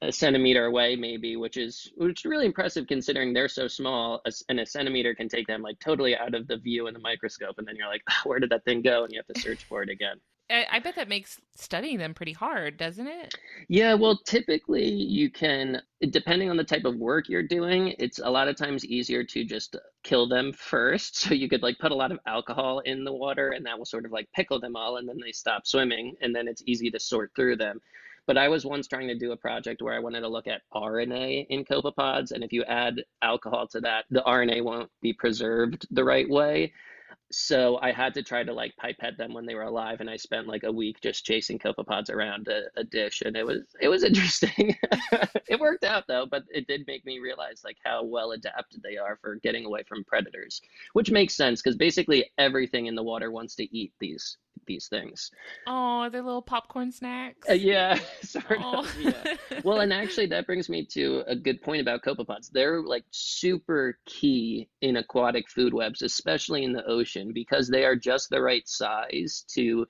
a 0.03 0.11
centimeter 0.11 0.67
away 0.67 0.97
maybe 0.97 1.37
which 1.37 1.57
is 1.57 1.93
which 1.97 2.21
is 2.21 2.25
really 2.25 2.47
impressive 2.47 2.87
considering 2.87 3.33
they're 3.33 3.49
so 3.49 3.69
small 3.69 4.23
and 4.49 4.61
a 4.61 4.67
centimeter 4.67 5.15
can 5.15 5.29
take 5.29 5.47
them 5.47 5.63
like 5.63 5.79
totally 5.79 6.17
out 6.17 6.35
of 6.35 6.47
the 6.49 6.57
view 6.57 6.87
in 6.87 6.95
the 6.95 7.01
microscope 7.01 7.57
and 7.59 7.67
then 7.67 7.77
you're 7.77 7.89
like 7.89 8.03
where 8.25 8.39
did 8.39 8.51
that 8.51 8.65
thing 8.65 8.83
go 8.83 9.05
and 9.05 9.13
you 9.13 9.19
have 9.19 9.35
to 9.35 9.41
search 9.41 9.65
for 9.65 9.83
it 9.83 9.89
again 9.89 10.17
I, 10.51 10.81
bet 10.81 10.97
that 10.97 11.09
makes 11.09 11.41
studying 11.55 11.99
them 11.99 12.13
pretty 12.13 12.33
hard, 12.33 12.77
doesn't 12.77 13.07
it? 13.07 13.35
Yeah, 13.69 13.95
well, 13.95 14.19
typically 14.27 14.89
you 14.89 15.31
can, 15.31 15.81
depending 16.11 16.51
on 16.51 16.57
the 16.57 16.65
type 16.65 16.85
of 16.85 16.97
work 16.97 17.29
you're 17.29 17.47
doing, 17.47 17.95
it's 17.99 18.19
a 18.19 18.29
lot 18.29 18.49
of 18.49 18.57
times 18.57 18.85
easier 18.85 19.23
to 19.23 19.45
just 19.45 19.77
kill 20.03 20.29
them 20.29 20.53
first. 20.53 21.19
So 21.31 21.35
you 21.35 21.49
could 21.49 21.63
like 21.63 21.79
put 21.79 21.93
a 21.93 21.95
lot 21.95 22.11
of 22.11 22.19
alcohol 22.27 22.81
in 22.81 23.05
the 23.05 23.13
water 23.13 23.51
and 23.51 23.65
that 23.67 23.79
will 23.79 23.85
sort 23.85 24.05
of 24.05 24.11
like 24.11 24.29
pickle 24.35 24.59
them 24.59 24.75
all 24.75 24.97
and 24.97 25.09
then 25.09 25.19
they 25.23 25.33
stop 25.33 25.67
swimming 25.67 26.15
and 26.21 26.35
then 26.35 26.49
it's 26.49 26.63
easy 26.67 26.91
to 26.91 26.99
sort 26.99 27.31
through 27.37 27.57
them. 27.57 27.81
But 28.31 28.39
I 28.39 28.47
was 28.47 28.65
once 28.65 28.87
trying 28.87 29.09
to 29.09 29.19
do 29.19 29.33
a 29.33 29.37
project 29.37 29.83
where 29.83 29.93
I 29.93 29.99
wanted 29.99 30.21
to 30.21 30.29
look 30.29 30.47
at 30.47 30.63
RNA 30.73 31.49
in 31.49 31.65
copepods. 31.65 32.31
And 32.31 32.45
if 32.45 32.53
you 32.53 32.63
add 32.63 33.03
alcohol 33.23 33.67
to 33.67 33.81
that, 33.81 34.05
the 34.09 34.23
RNA 34.25 34.63
won't 34.63 34.89
be 35.03 35.13
preserved 35.13 35.85
the 35.91 36.05
right 36.05 36.31
way 36.31 36.73
so 37.31 37.79
I 37.81 37.93
had 37.93 38.15
to 38.15 38.23
try 38.23 38.43
to 38.43 38.53
like 38.53 38.77
pipette 38.77 39.17
them 39.17 39.33
when 39.33 39.47
they 39.47 39.55
were 39.55 39.63
alive, 39.63 40.01
and 40.01 40.11
I 40.11 40.17
spent 40.17 40.49
like 40.49 40.65
a 40.65 40.73
week 40.73 41.01
just 41.01 41.25
chasing 41.25 41.59
copepods 41.59 42.11
around 42.11 42.49
a, 42.49 42.63
a 42.77 42.85
dish, 42.85 43.23
and 43.25 43.37
it 43.37 43.47
was 43.47 43.63
it 43.81 43.89
was 43.89 44.05
interesting. 44.11 44.77
it 45.49 45.61
worked 45.61 45.85
out 45.85 46.05
though, 46.09 46.27
but 46.31 46.45
it 46.51 46.67
did 46.67 46.85
make 46.87 47.05
me 47.05 47.19
realize 47.19 47.63
like 47.65 47.77
how 47.85 48.05
well 48.05 48.33
adapted 48.33 48.83
they 48.83 48.97
are 48.97 49.19
for 49.21 49.37
getting 49.37 49.65
away 49.65 49.83
from 49.89 50.05
predators, 50.05 50.61
which 50.93 51.11
makes 51.11 51.37
sense 51.37 51.63
because 51.63 51.77
basically 51.77 52.31
everything 52.39 52.87
in 52.87 52.95
the 52.95 53.03
water 53.03 53.31
wants 53.31 53.55
to 53.57 53.77
eat 53.77 53.93
these 54.01 54.37
these 54.67 54.89
things. 54.89 55.31
Oh, 55.67 56.09
they're 56.11 56.23
little 56.23 56.43
popcorn 56.43 56.93
snacks. 56.93 57.49
Uh, 57.49 57.55
yeah, 57.55 57.99
sort 58.23 58.59
oh. 58.61 58.81
of. 58.81 58.97
Yeah. 59.01 59.37
well, 59.65 59.81
and 59.81 59.93
actually, 59.93 60.27
that 60.27 60.47
brings 60.47 60.69
me 60.69 60.85
to 60.93 61.25
a 61.27 61.35
good 61.35 61.61
point 61.63 61.81
about 61.81 62.03
copepods. 62.03 62.51
They're 62.51 62.81
like 62.81 63.05
super 63.11 63.99
key 64.07 64.69
in 64.81 64.97
aquatic 64.97 65.49
food 65.51 65.75
webs, 65.75 66.03
especially 66.03 66.65
in 66.65 66.73
the 66.73 66.87
ocean, 66.87 67.20
because 67.33 67.69
they 67.69 67.85
are 67.85 67.97
just 67.97 68.31
the 68.31 68.43
right 68.43 68.67
size 68.69 69.45
to 69.55 69.87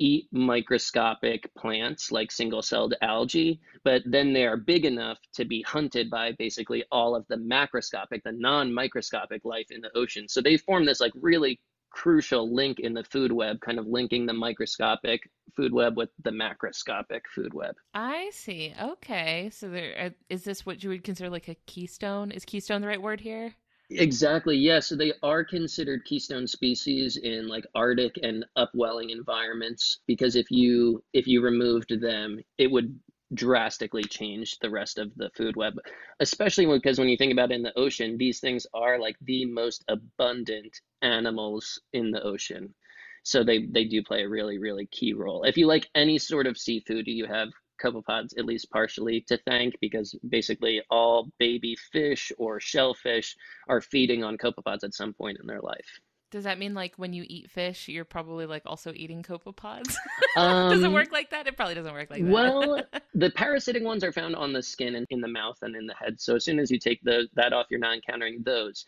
eat 0.00 0.26
microscopic 0.32 1.54
plants 1.54 2.10
like 2.10 2.32
single 2.32 2.62
celled 2.62 2.94
algae, 3.02 3.60
but 3.84 4.02
then 4.06 4.32
they 4.32 4.46
are 4.46 4.56
big 4.56 4.86
enough 4.86 5.18
to 5.34 5.44
be 5.44 5.62
hunted 5.62 6.10
by 6.10 6.32
basically 6.32 6.82
all 6.90 7.14
of 7.14 7.26
the 7.28 7.36
macroscopic, 7.36 8.22
the 8.24 8.32
non 8.32 8.72
microscopic 8.72 9.44
life 9.44 9.66
in 9.70 9.82
the 9.82 9.94
ocean. 9.94 10.26
So 10.26 10.40
they 10.40 10.56
form 10.56 10.86
this 10.86 11.00
like 11.00 11.12
really 11.14 11.60
crucial 11.90 12.54
link 12.54 12.80
in 12.80 12.94
the 12.94 13.04
food 13.04 13.30
web, 13.30 13.60
kind 13.60 13.78
of 13.78 13.86
linking 13.86 14.24
the 14.24 14.32
microscopic 14.32 15.28
food 15.54 15.72
web 15.72 15.96
with 15.96 16.08
the 16.22 16.30
macroscopic 16.30 17.22
food 17.34 17.52
web. 17.52 17.74
I 17.92 18.30
see. 18.32 18.72
Okay. 18.80 19.50
So 19.52 19.68
there 19.68 20.12
uh, 20.30 20.36
this 20.44 20.64
what 20.64 20.82
you 20.82 20.90
would 20.90 21.04
consider 21.04 21.28
like 21.28 21.48
a 21.48 21.56
keystone? 21.66 22.30
Is 22.30 22.44
keystone 22.44 22.80
the 22.80 22.88
right 22.88 23.02
word 23.02 23.20
here? 23.20 23.54
Exactly. 23.90 24.56
Yeah. 24.56 24.80
So 24.80 24.94
they 24.96 25.12
are 25.22 25.44
considered 25.44 26.04
keystone 26.04 26.46
species 26.46 27.16
in 27.16 27.48
like 27.48 27.66
Arctic 27.74 28.18
and 28.22 28.44
upwelling 28.56 29.10
environments 29.10 29.98
because 30.06 30.36
if 30.36 30.50
you 30.50 31.02
if 31.12 31.26
you 31.26 31.42
removed 31.42 32.00
them, 32.00 32.38
it 32.58 32.70
would 32.70 32.98
drastically 33.34 34.04
change 34.04 34.58
the 34.60 34.70
rest 34.70 34.98
of 34.98 35.12
the 35.16 35.30
food 35.36 35.56
web, 35.56 35.74
especially 36.20 36.66
because 36.66 36.98
when 36.98 37.08
you 37.08 37.16
think 37.16 37.32
about 37.32 37.50
it 37.52 37.56
in 37.56 37.62
the 37.62 37.76
ocean, 37.78 38.16
these 38.16 38.40
things 38.40 38.66
are 38.74 38.98
like 38.98 39.16
the 39.22 39.44
most 39.46 39.84
abundant 39.88 40.80
animals 41.02 41.80
in 41.92 42.10
the 42.10 42.22
ocean. 42.22 42.74
So 43.22 43.44
they, 43.44 43.66
they 43.66 43.84
do 43.84 44.02
play 44.02 44.22
a 44.24 44.28
really, 44.28 44.58
really 44.58 44.86
key 44.86 45.12
role. 45.12 45.44
If 45.44 45.56
you 45.56 45.66
like 45.66 45.88
any 45.94 46.18
sort 46.18 46.46
of 46.46 46.58
seafood, 46.58 47.04
do 47.04 47.12
you 47.12 47.26
have 47.26 47.48
copepods 47.82 48.38
at 48.38 48.44
least 48.44 48.70
partially 48.70 49.20
to 49.22 49.38
thank 49.46 49.74
because 49.80 50.14
basically 50.28 50.82
all 50.90 51.30
baby 51.38 51.76
fish 51.76 52.32
or 52.38 52.60
shellfish 52.60 53.36
are 53.68 53.80
feeding 53.80 54.24
on 54.24 54.36
copepods 54.36 54.84
at 54.84 54.94
some 54.94 55.12
point 55.12 55.38
in 55.40 55.46
their 55.46 55.60
life. 55.60 56.00
Does 56.30 56.44
that 56.44 56.58
mean 56.60 56.74
like 56.74 56.94
when 56.96 57.12
you 57.12 57.24
eat 57.26 57.50
fish, 57.50 57.88
you're 57.88 58.04
probably 58.04 58.46
like 58.46 58.62
also 58.64 58.92
eating 58.94 59.22
copepods? 59.22 59.96
Um, 60.36 60.70
does 60.70 60.82
it 60.82 60.86
um, 60.86 60.92
work 60.92 61.10
like 61.10 61.30
that? 61.30 61.48
It 61.48 61.56
probably 61.56 61.74
doesn't 61.74 61.92
work 61.92 62.08
like 62.08 62.24
that. 62.24 62.30
well, 62.30 62.80
the 63.14 63.30
parasitic 63.30 63.82
ones 63.82 64.04
are 64.04 64.12
found 64.12 64.36
on 64.36 64.52
the 64.52 64.62
skin 64.62 64.94
and 64.94 65.06
in 65.10 65.20
the 65.20 65.28
mouth 65.28 65.58
and 65.62 65.74
in 65.74 65.86
the 65.86 65.94
head. 65.94 66.20
So 66.20 66.36
as 66.36 66.44
soon 66.44 66.60
as 66.60 66.70
you 66.70 66.78
take 66.78 67.02
the, 67.02 67.26
that 67.34 67.52
off, 67.52 67.66
you're 67.68 67.80
not 67.80 67.94
encountering 67.94 68.42
those. 68.44 68.86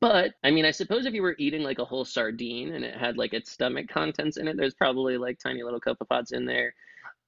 But 0.00 0.34
I 0.44 0.50
mean, 0.50 0.66
I 0.66 0.70
suppose 0.70 1.06
if 1.06 1.14
you 1.14 1.22
were 1.22 1.34
eating 1.38 1.62
like 1.62 1.78
a 1.78 1.84
whole 1.84 2.04
sardine 2.04 2.74
and 2.74 2.84
it 2.84 2.94
had 2.94 3.16
like 3.16 3.32
its 3.32 3.50
stomach 3.50 3.88
contents 3.88 4.36
in 4.36 4.46
it, 4.46 4.56
there's 4.56 4.74
probably 4.74 5.16
like 5.16 5.38
tiny 5.38 5.62
little 5.62 5.80
copepods 5.80 6.32
in 6.32 6.44
there. 6.44 6.74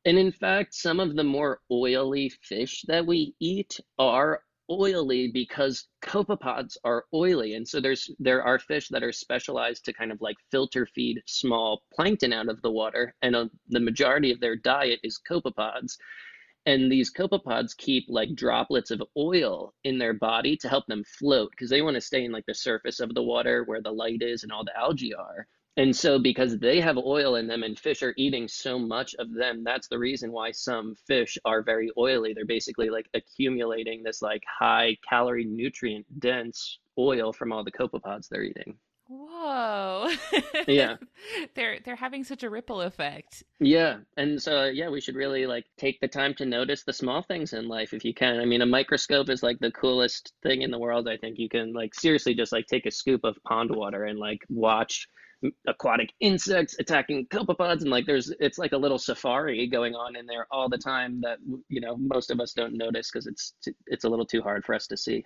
And 0.04 0.18
in 0.18 0.32
fact, 0.32 0.74
some 0.74 1.00
of 1.00 1.16
the 1.16 1.24
more 1.24 1.60
oily 1.70 2.28
fish 2.28 2.84
that 2.88 3.06
we 3.06 3.34
eat 3.40 3.80
are 3.98 4.42
oily 4.70 5.30
because 5.32 5.88
copepods 6.02 6.76
are 6.84 7.04
oily. 7.12 7.54
And 7.54 7.66
so 7.66 7.80
there's 7.80 8.10
there 8.18 8.42
are 8.42 8.58
fish 8.58 8.88
that 8.88 9.02
are 9.02 9.12
specialized 9.12 9.84
to 9.84 9.92
kind 9.92 10.12
of 10.12 10.20
like 10.20 10.36
filter 10.50 10.86
feed 10.86 11.22
small 11.26 11.82
plankton 11.92 12.32
out 12.32 12.48
of 12.48 12.60
the 12.62 12.70
water. 12.70 13.14
And 13.22 13.34
uh, 13.36 13.48
the 13.68 13.80
majority 13.80 14.30
of 14.30 14.40
their 14.40 14.56
diet 14.56 15.00
is 15.02 15.20
copepods 15.28 15.96
and 16.66 16.90
these 16.90 17.12
copepods 17.12 17.76
keep 17.76 18.06
like 18.08 18.34
droplets 18.34 18.90
of 18.90 19.02
oil 19.16 19.74
in 19.84 19.98
their 19.98 20.14
body 20.14 20.56
to 20.56 20.68
help 20.68 20.86
them 20.86 21.04
float 21.04 21.50
because 21.50 21.68
they 21.70 21.82
want 21.82 21.94
to 21.94 22.00
stay 22.00 22.24
in 22.24 22.32
like 22.32 22.46
the 22.46 22.54
surface 22.54 23.00
of 23.00 23.14
the 23.14 23.22
water 23.22 23.64
where 23.64 23.82
the 23.82 23.90
light 23.90 24.22
is 24.22 24.42
and 24.42 24.52
all 24.52 24.64
the 24.64 24.76
algae 24.76 25.14
are 25.14 25.46
and 25.76 25.94
so, 25.94 26.20
because 26.20 26.58
they 26.58 26.80
have 26.80 26.96
oil 26.96 27.34
in 27.34 27.48
them 27.48 27.64
and 27.64 27.76
fish 27.76 28.02
are 28.02 28.14
eating 28.16 28.46
so 28.46 28.78
much 28.78 29.14
of 29.18 29.32
them, 29.32 29.64
that's 29.64 29.88
the 29.88 29.98
reason 29.98 30.30
why 30.30 30.52
some 30.52 30.94
fish 31.06 31.36
are 31.44 31.62
very 31.62 31.90
oily. 31.98 32.32
They're 32.32 32.44
basically 32.44 32.90
like 32.90 33.08
accumulating 33.12 34.04
this 34.04 34.22
like 34.22 34.44
high 34.46 34.96
calorie, 35.08 35.44
nutrient 35.44 36.06
dense 36.20 36.78
oil 36.96 37.32
from 37.32 37.52
all 37.52 37.64
the 37.64 37.72
copepods 37.72 38.28
they're 38.28 38.44
eating. 38.44 38.76
Whoa. 39.08 40.10
yeah. 40.68 40.96
they're 41.54 41.78
they're 41.84 41.96
having 41.96 42.22
such 42.22 42.44
a 42.44 42.50
ripple 42.50 42.80
effect. 42.80 43.42
Yeah. 43.58 43.98
And 44.16 44.40
so 44.40 44.62
uh, 44.62 44.66
yeah, 44.66 44.88
we 44.88 45.00
should 45.00 45.16
really 45.16 45.46
like 45.46 45.66
take 45.76 46.00
the 46.00 46.08
time 46.08 46.34
to 46.34 46.46
notice 46.46 46.84
the 46.84 46.92
small 46.92 47.20
things 47.20 47.52
in 47.52 47.66
life 47.66 47.92
if 47.92 48.04
you 48.04 48.14
can. 48.14 48.38
I 48.38 48.44
mean, 48.44 48.62
a 48.62 48.66
microscope 48.66 49.28
is 49.28 49.42
like 49.42 49.58
the 49.58 49.72
coolest 49.72 50.32
thing 50.42 50.62
in 50.62 50.70
the 50.70 50.78
world. 50.78 51.08
I 51.08 51.16
think 51.16 51.38
you 51.38 51.48
can 51.48 51.72
like 51.72 51.94
seriously 51.94 52.34
just 52.34 52.52
like 52.52 52.66
take 52.66 52.86
a 52.86 52.90
scoop 52.90 53.24
of 53.24 53.36
pond 53.42 53.74
water 53.74 54.04
and 54.04 54.18
like 54.18 54.40
watch 54.48 55.08
aquatic 55.66 56.12
insects 56.20 56.76
attacking 56.78 57.26
copepods 57.26 57.82
and 57.82 57.90
like 57.90 58.06
there's 58.06 58.32
it's 58.40 58.58
like 58.58 58.72
a 58.72 58.76
little 58.76 58.98
safari 58.98 59.66
going 59.66 59.94
on 59.94 60.16
in 60.16 60.26
there 60.26 60.46
all 60.50 60.68
the 60.68 60.78
time 60.78 61.20
that 61.20 61.38
you 61.68 61.80
know 61.80 61.96
most 61.96 62.30
of 62.30 62.40
us 62.40 62.52
don't 62.52 62.76
notice 62.76 63.10
because 63.10 63.26
it's 63.26 63.54
it's 63.86 64.04
a 64.04 64.08
little 64.08 64.26
too 64.26 64.42
hard 64.42 64.64
for 64.64 64.74
us 64.74 64.86
to 64.86 64.96
see 64.96 65.22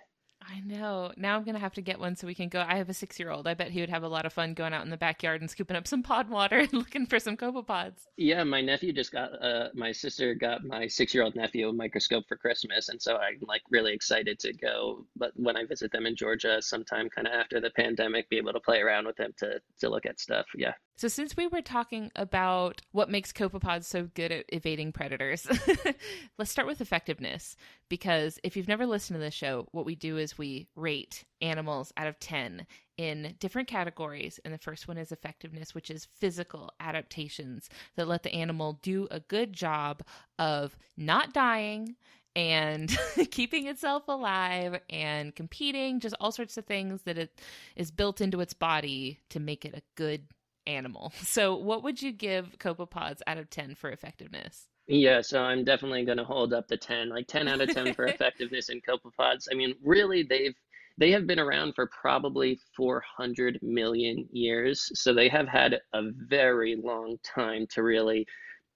I 0.51 0.61
know. 0.61 1.11
Now 1.15 1.35
I'm 1.35 1.43
gonna 1.43 1.59
have 1.59 1.73
to 1.75 1.81
get 1.81 1.99
one 1.99 2.15
so 2.15 2.25
we 2.25 2.33
can 2.33 2.49
go. 2.49 2.61
I 2.67 2.77
have 2.77 2.89
a 2.89 2.93
six 2.93 3.19
year 3.19 3.29
old. 3.29 3.47
I 3.47 3.53
bet 3.53 3.71
he 3.71 3.81
would 3.81 3.89
have 3.89 4.03
a 4.03 4.07
lot 4.07 4.25
of 4.25 4.33
fun 4.33 4.53
going 4.53 4.73
out 4.73 4.83
in 4.83 4.89
the 4.89 4.97
backyard 4.97 5.41
and 5.41 5.49
scooping 5.49 5.77
up 5.77 5.87
some 5.87 6.01
pod 6.01 6.29
water 6.29 6.59
and 6.59 6.73
looking 6.81 7.05
for 7.05 7.19
some 7.19 7.37
copepods. 7.37 8.07
Yeah, 8.17 8.43
my 8.43 8.61
nephew 8.61 8.91
just 8.91 9.11
got. 9.11 9.31
Uh, 9.43 9.69
my 9.73 9.91
sister 9.91 10.33
got 10.33 10.63
my 10.63 10.87
six 10.87 11.13
year 11.13 11.23
old 11.23 11.35
nephew 11.35 11.69
a 11.69 11.73
microscope 11.73 12.27
for 12.27 12.37
Christmas, 12.37 12.89
and 12.89 13.01
so 13.01 13.17
I'm 13.17 13.39
like 13.47 13.61
really 13.69 13.93
excited 13.93 14.39
to 14.39 14.53
go. 14.53 15.05
But 15.15 15.31
when 15.35 15.55
I 15.55 15.65
visit 15.65 15.91
them 15.91 16.05
in 16.05 16.15
Georgia, 16.15 16.61
sometime 16.61 17.09
kind 17.09 17.27
of 17.27 17.33
after 17.33 17.59
the 17.59 17.71
pandemic, 17.71 18.29
be 18.29 18.37
able 18.37 18.53
to 18.53 18.59
play 18.59 18.79
around 18.79 19.05
with 19.05 19.17
them 19.17 19.33
to 19.37 19.61
to 19.79 19.89
look 19.89 20.05
at 20.05 20.19
stuff. 20.19 20.47
Yeah. 20.55 20.73
So, 20.99 21.07
since 21.07 21.37
we 21.37 21.47
were 21.47 21.61
talking 21.61 22.11
about 22.17 22.81
what 22.91 23.09
makes 23.09 23.31
copepods 23.31 23.85
so 23.85 24.09
good 24.15 24.33
at 24.33 24.43
evading 24.49 24.91
predators, 24.91 25.47
let's 26.37 26.51
start 26.51 26.67
with 26.67 26.81
effectiveness. 26.81 27.55
Because 27.87 28.37
if 28.43 28.57
you've 28.57 28.67
never 28.67 28.85
listened 28.85 29.15
to 29.15 29.21
this 29.21 29.33
show, 29.33 29.69
what 29.71 29.85
we 29.85 29.95
do 29.95 30.17
is 30.17 30.37
we 30.37 30.67
rate 30.75 31.23
animals 31.39 31.93
out 31.95 32.07
of 32.07 32.19
10 32.19 32.67
in 32.97 33.33
different 33.39 33.69
categories. 33.69 34.41
And 34.43 34.53
the 34.53 34.57
first 34.57 34.89
one 34.89 34.97
is 34.97 35.13
effectiveness, 35.13 35.73
which 35.73 35.89
is 35.89 36.09
physical 36.17 36.69
adaptations 36.81 37.69
that 37.95 38.09
let 38.09 38.23
the 38.23 38.33
animal 38.33 38.77
do 38.81 39.07
a 39.09 39.21
good 39.21 39.53
job 39.53 40.03
of 40.37 40.75
not 40.97 41.31
dying 41.31 41.95
and 42.35 42.93
keeping 43.31 43.67
itself 43.67 44.03
alive 44.09 44.81
and 44.89 45.33
competing, 45.33 46.01
just 46.01 46.15
all 46.19 46.33
sorts 46.33 46.57
of 46.57 46.65
things 46.65 47.03
that 47.03 47.17
it 47.17 47.39
is 47.77 47.89
built 47.89 48.19
into 48.19 48.41
its 48.41 48.53
body 48.53 49.21
to 49.29 49.39
make 49.39 49.63
it 49.63 49.73
a 49.73 49.81
good 49.95 50.23
animal. 50.69 51.13
So, 51.23 51.55
what 51.55 51.83
would 51.83 52.01
you 52.01 52.11
give 52.11 52.57
copepods 52.57 53.21
out 53.27 53.37
of 53.37 53.49
10 53.49 53.75
for 53.75 53.91
effectiveness? 53.91 54.67
Yeah, 54.87 55.21
so 55.21 55.41
I'm 55.41 55.63
definitely 55.63 56.03
going 56.03 56.17
to 56.17 56.23
hold 56.23 56.53
up 56.53 56.67
the 56.67 56.77
10, 56.77 57.09
like 57.09 57.27
10 57.27 57.47
out 57.47 57.61
of 57.61 57.69
10 57.69 57.93
for 57.93 58.05
effectiveness 58.07 58.69
in 58.69 58.81
copepods. 58.81 59.45
I 59.51 59.55
mean, 59.55 59.75
really, 59.83 60.23
they've 60.23 60.55
they 60.97 61.11
have 61.11 61.27
been 61.27 61.39
around 61.39 61.75
for 61.75 61.87
probably 61.87 62.59
400 62.75 63.59
million 63.61 64.27
years, 64.33 64.91
so 64.95 65.13
they 65.13 65.29
have 65.29 65.47
had 65.47 65.79
a 65.93 66.01
very 66.27 66.75
long 66.75 67.17
time 67.23 67.67
to 67.67 67.83
really 67.83 68.27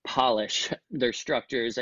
polish 0.06 0.72
their 0.92 1.14
structures 1.14 1.78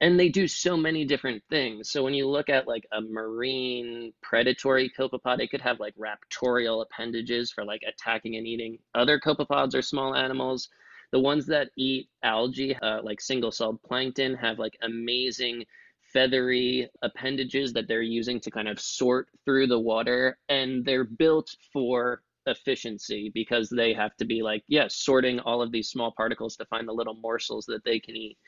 and 0.00 0.18
they 0.18 0.28
do 0.28 0.48
so 0.48 0.76
many 0.76 1.04
different 1.04 1.42
things 1.48 1.90
so 1.90 2.02
when 2.02 2.14
you 2.14 2.28
look 2.28 2.48
at 2.48 2.66
like 2.66 2.86
a 2.92 3.00
marine 3.00 4.12
predatory 4.22 4.90
copepod 4.98 5.40
it 5.40 5.50
could 5.50 5.60
have 5.60 5.78
like 5.80 5.94
raptorial 5.96 6.82
appendages 6.82 7.52
for 7.52 7.64
like 7.64 7.82
attacking 7.86 8.36
and 8.36 8.46
eating 8.46 8.78
other 8.94 9.20
copepods 9.20 9.74
or 9.74 9.82
small 9.82 10.14
animals 10.14 10.68
the 11.12 11.20
ones 11.20 11.46
that 11.46 11.70
eat 11.76 12.08
algae, 12.22 12.76
uh, 12.76 13.00
like 13.02 13.20
single 13.20 13.52
celled 13.52 13.82
plankton, 13.82 14.34
have 14.34 14.58
like 14.58 14.76
amazing 14.82 15.64
feathery 16.12 16.88
appendages 17.02 17.72
that 17.72 17.88
they're 17.88 18.02
using 18.02 18.40
to 18.40 18.50
kind 18.50 18.68
of 18.68 18.80
sort 18.80 19.28
through 19.44 19.66
the 19.66 19.78
water. 19.78 20.38
And 20.48 20.84
they're 20.84 21.04
built 21.04 21.54
for 21.72 22.22
efficiency 22.46 23.30
because 23.34 23.68
they 23.68 23.92
have 23.94 24.16
to 24.16 24.24
be 24.24 24.42
like, 24.42 24.62
yeah, 24.68 24.86
sorting 24.88 25.40
all 25.40 25.62
of 25.62 25.72
these 25.72 25.88
small 25.88 26.12
particles 26.16 26.56
to 26.56 26.64
find 26.66 26.88
the 26.88 26.92
little 26.92 27.14
morsels 27.14 27.66
that 27.66 27.84
they 27.84 28.00
can 28.00 28.16
eat. 28.16 28.38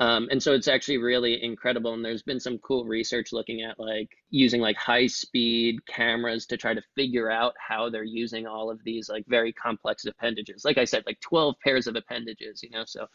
Um, 0.00 0.28
and 0.30 0.40
so 0.40 0.52
it's 0.52 0.68
actually 0.68 0.98
really 0.98 1.42
incredible. 1.42 1.92
And 1.92 2.04
there's 2.04 2.22
been 2.22 2.38
some 2.38 2.58
cool 2.58 2.84
research 2.84 3.32
looking 3.32 3.62
at 3.62 3.80
like 3.80 4.08
using 4.30 4.60
like 4.60 4.76
high 4.76 5.08
speed 5.08 5.84
cameras 5.86 6.46
to 6.46 6.56
try 6.56 6.72
to 6.72 6.82
figure 6.94 7.30
out 7.30 7.54
how 7.58 7.90
they're 7.90 8.04
using 8.04 8.46
all 8.46 8.70
of 8.70 8.82
these 8.84 9.08
like 9.08 9.24
very 9.26 9.52
complex 9.52 10.04
appendages. 10.04 10.64
Like 10.64 10.78
I 10.78 10.84
said, 10.84 11.02
like 11.04 11.20
12 11.20 11.56
pairs 11.64 11.88
of 11.88 11.96
appendages, 11.96 12.62
you 12.62 12.70
know, 12.70 12.84
so 12.86 13.08